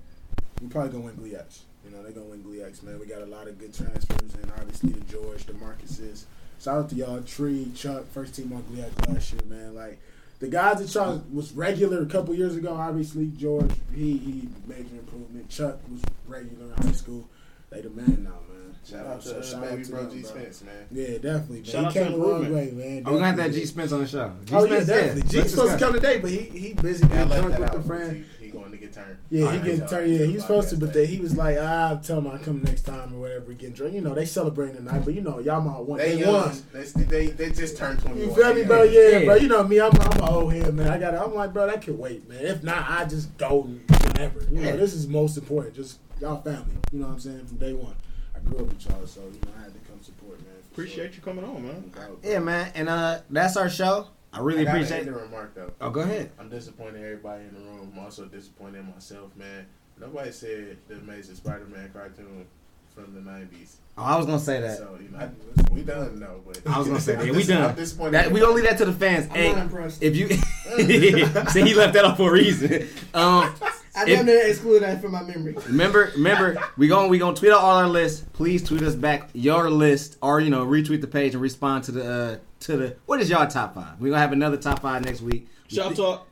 [0.61, 1.61] we're probably gonna win GLIAC.
[1.85, 2.99] You know, they're gonna win GLIAC, man.
[2.99, 6.25] We got a lot of good transfers, and obviously the George, the Marcuses.
[6.61, 9.77] Shout out to y'all, Tree, Chuck, first team on GLIAC last year, man.
[9.77, 10.01] Like
[10.41, 12.75] the guys that y'all was regular a couple years ago.
[12.75, 15.49] Obviously, George, he he major improvement.
[15.49, 17.29] Chuck was regular in high school.
[17.71, 18.64] They the man now, man.
[18.85, 20.23] Shout out to So uh, shout baby out to bro G.
[20.23, 20.75] Spence, man.
[20.93, 21.57] Yeah, definitely.
[21.57, 21.65] Man.
[21.65, 23.03] Shout he out to came a long way, man.
[23.07, 24.33] Oh, we're gonna have that G Spence on the show.
[24.45, 25.23] G Oh yeah, Spence, definitely.
[25.23, 27.71] G's Let's supposed to come today, but he he busy I getting drunk that with
[27.73, 27.85] the out.
[27.87, 28.27] friend.
[28.39, 29.19] He, he going to get turned.
[29.31, 30.13] Yeah, he getting turned.
[30.13, 31.07] Yeah, he was supposed to, but day.
[31.07, 33.75] then he was like, ah, "I'll tell him I'll come next time or whatever." Getting
[33.75, 35.99] drunk, you know, they celebrating tonight, but you know, y'all my one.
[35.99, 36.55] They They, won.
[36.73, 38.29] They, they, they just turned 21.
[38.29, 38.83] You feel me, bro?
[38.83, 39.25] Yeah, Yeah.
[39.25, 39.35] bro.
[39.37, 39.81] You know me.
[39.81, 40.89] I'm I'm an old head, man.
[40.89, 41.15] I got.
[41.15, 42.45] I'm like, bro, that could wait, man.
[42.45, 44.43] If not, I just go whenever.
[44.53, 45.75] You know, this is most important.
[45.75, 46.67] Just y'all family.
[46.93, 47.47] You know what I'm saying?
[47.47, 48.14] From day one, I
[48.45, 50.49] grew up with y'all, so you know, I had to come support, man.
[50.63, 51.93] for Appreciate you coming on, man.
[52.23, 54.09] Yeah, man, and uh, that's our show.
[54.33, 55.03] I really I got appreciate.
[55.03, 55.73] an ignorant remark though.
[55.81, 56.31] Oh, go ahead.
[56.39, 57.93] I'm disappointed everybody in the room.
[57.95, 59.67] I'm also disappointed in myself, man.
[60.01, 62.47] Nobody said the Amazing Spider-Man cartoon
[62.95, 63.77] from the '90s.
[63.97, 64.77] Oh, I was gonna say that.
[64.79, 65.31] So you know,
[65.71, 66.41] we done though.
[66.45, 67.27] But I was gonna say that.
[67.27, 68.13] Yeah, we dis- I'm done.
[68.13, 69.27] That we gonna leave that to the fans.
[69.31, 70.03] I'm hey, not impressed.
[70.03, 70.29] if you
[71.51, 72.89] see, he left that off for a reason.
[73.15, 73.55] Um,
[73.97, 75.57] I If- damn near excluded that from my memory.
[75.69, 78.25] Remember, remember, we going we gonna tweet out all our lists.
[78.33, 81.93] Please tweet us back your list, or you know, retweet the page and respond to
[81.93, 84.01] the uh, to the what is y'all top five?
[84.01, 85.47] We gonna have another top five next week.
[85.69, 86.27] Shop talk.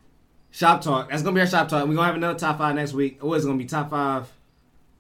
[0.51, 1.11] Shop talk.
[1.11, 1.87] That's gonna be our shop talk.
[1.89, 3.23] We gonna have another top five next week.
[3.23, 3.65] What is it gonna be?
[3.65, 4.27] Top five.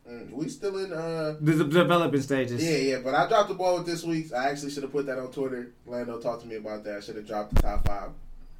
[0.08, 0.92] Mm, we still in.
[0.92, 2.62] uh The, the developing stages.
[2.64, 4.32] Yeah, yeah, but I dropped the ball with this week's.
[4.32, 5.72] I actually should have put that on Twitter.
[5.86, 6.96] Lando talked to me about that.
[6.96, 8.10] I should have dropped the top five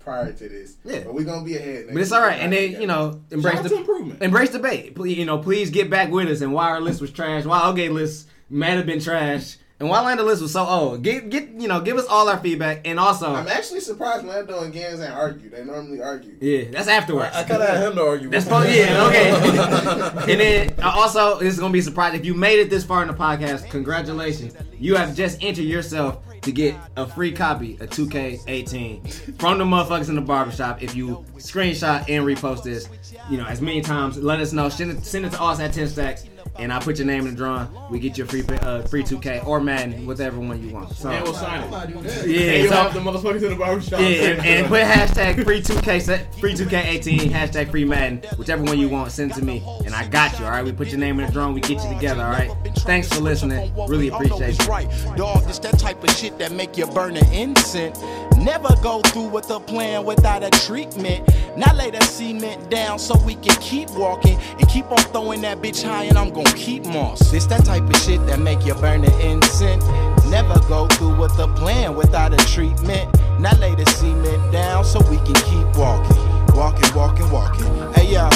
[0.03, 0.77] prior to this.
[0.85, 1.01] Yeah.
[1.05, 1.87] but we're gonna be ahead.
[1.93, 4.23] But it's all right, and then you know, embrace Shout the improvement.
[4.23, 4.95] embrace debate.
[4.95, 6.41] Please, you know, please get back with us.
[6.41, 10.01] And why our list was trash, why okay list might have been trash, and why
[10.01, 11.03] Lando list was so old.
[11.03, 14.63] Get get you know, give us all our feedback, and also, I'm actually surprised Lando
[14.63, 15.51] and Gans ain't argue.
[15.51, 16.37] They normally argue.
[16.41, 17.35] yeah, that's afterwards.
[17.35, 18.29] I kind of had him to argue.
[18.31, 18.55] That's with.
[18.55, 20.31] supposed, yeah, okay.
[20.33, 22.15] and then uh, also, this is gonna be a surprise.
[22.15, 24.55] If you made it this far in the podcast, congratulations!
[24.79, 30.09] You have just entered yourself to get a free copy of 2K18 from the motherfuckers
[30.09, 30.83] in the barbershop.
[30.83, 32.89] If you screenshot and repost this,
[33.31, 34.69] you know, as many times, let us know.
[34.69, 36.25] Send it, send it to us at 10 stacks,
[36.59, 37.69] and I put your name in the drawing.
[37.91, 40.95] We get you a free uh, free 2K or Madden, whichever one you want.
[40.95, 41.73] So, And we'll sign it.
[41.73, 41.99] I'll do.
[41.99, 44.01] And yeah, you'll so- have the motherfuckers in the barbershop.
[44.01, 48.89] yeah, and, and put hashtag free 2K free 2K18 hashtag free Madden, whichever one you
[48.89, 50.45] want, send to me, and I got you.
[50.45, 52.23] All right, we put your name in the drum, we get you together.
[52.23, 53.73] All right, thanks for listening.
[53.89, 54.71] Really appreciate it's you.
[54.71, 54.89] right.
[55.17, 57.99] Dog, it's that type of shit that make you burn an incense.
[58.37, 61.29] Never go through with a plan without a treatment.
[61.57, 65.59] Now lay that cement down so we can keep walking and keep on throwing that
[65.59, 67.33] bitch high and I'm keep moss.
[67.33, 69.85] It's that type of shit that make you burn an incense.
[70.27, 73.13] Never go through with a plan without a treatment.
[73.39, 76.17] Now lay the cement down so we can keep walking.
[76.55, 77.93] Walking, walking, walking.
[77.93, 78.29] Hey yo.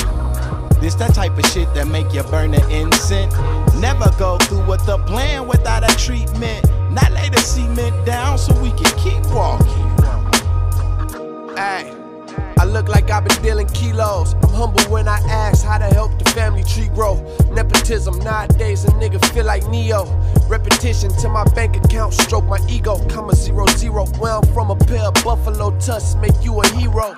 [0.81, 3.35] This that type of shit that make you burn the incense.
[3.77, 6.67] Never go through with a plan without a treatment.
[6.91, 9.87] Not lay the cement down so we can keep walking.
[11.59, 11.96] Ay,
[12.59, 14.35] I look like I've been dealing kilos.
[14.35, 17.15] I'm humble when I ask how to help the family tree grow.
[17.53, 20.05] Nepotism nowadays, a nigga feel like Neo.
[20.49, 22.97] Repetition to my bank account, stroke my ego.
[23.09, 24.07] Comma zero zero.
[24.19, 27.15] Where I'm from, a pair of buffalo tusks make you a hero.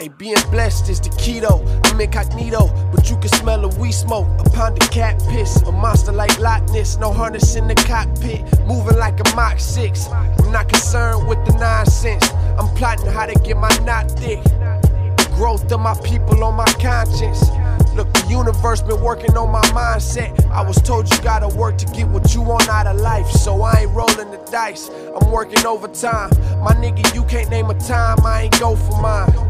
[0.00, 1.60] Hey, being blessed is the keto.
[1.84, 4.26] I'm incognito, but you can smell a we smoke.
[4.54, 6.96] Pound of cat piss, a monster like Loch Ness.
[6.96, 10.08] No harness in the cockpit, moving like a Mach 6.
[10.08, 12.26] I'm not concerned with the nonsense.
[12.58, 14.42] I'm plotting how to get my knot thick.
[14.42, 17.50] The growth of my people on my conscience.
[17.94, 20.32] Look, the universe been working on my mindset.
[20.46, 23.30] I was told you gotta work to get what you want out of life.
[23.30, 24.88] So I ain't rolling the dice.
[24.88, 26.30] I'm working overtime.
[26.64, 29.49] My nigga, you can't name a time I ain't go for mine.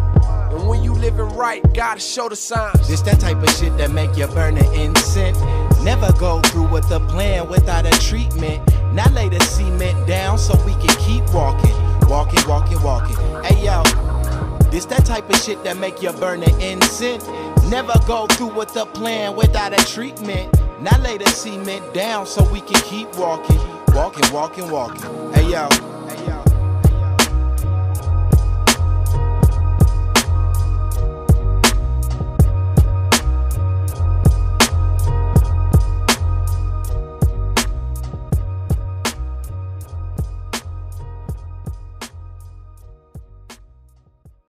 [0.50, 2.88] And when you living right, gotta show the signs.
[2.88, 5.38] This that type of shit that make you burn an incense.
[5.82, 8.60] Never go through with a plan without a treatment.
[8.92, 11.74] Now lay the cement down so we can keep walking.
[12.08, 13.16] Walking, walking, walking.
[13.44, 13.84] Hey yo,
[14.70, 17.26] this that type of shit that make you burn an incense.
[17.70, 20.52] Never go through with a plan without a treatment.
[20.80, 23.58] Now lay the cement down so we can keep walking.
[23.94, 25.32] Walking, walking, walking.
[25.32, 25.68] Hey yo.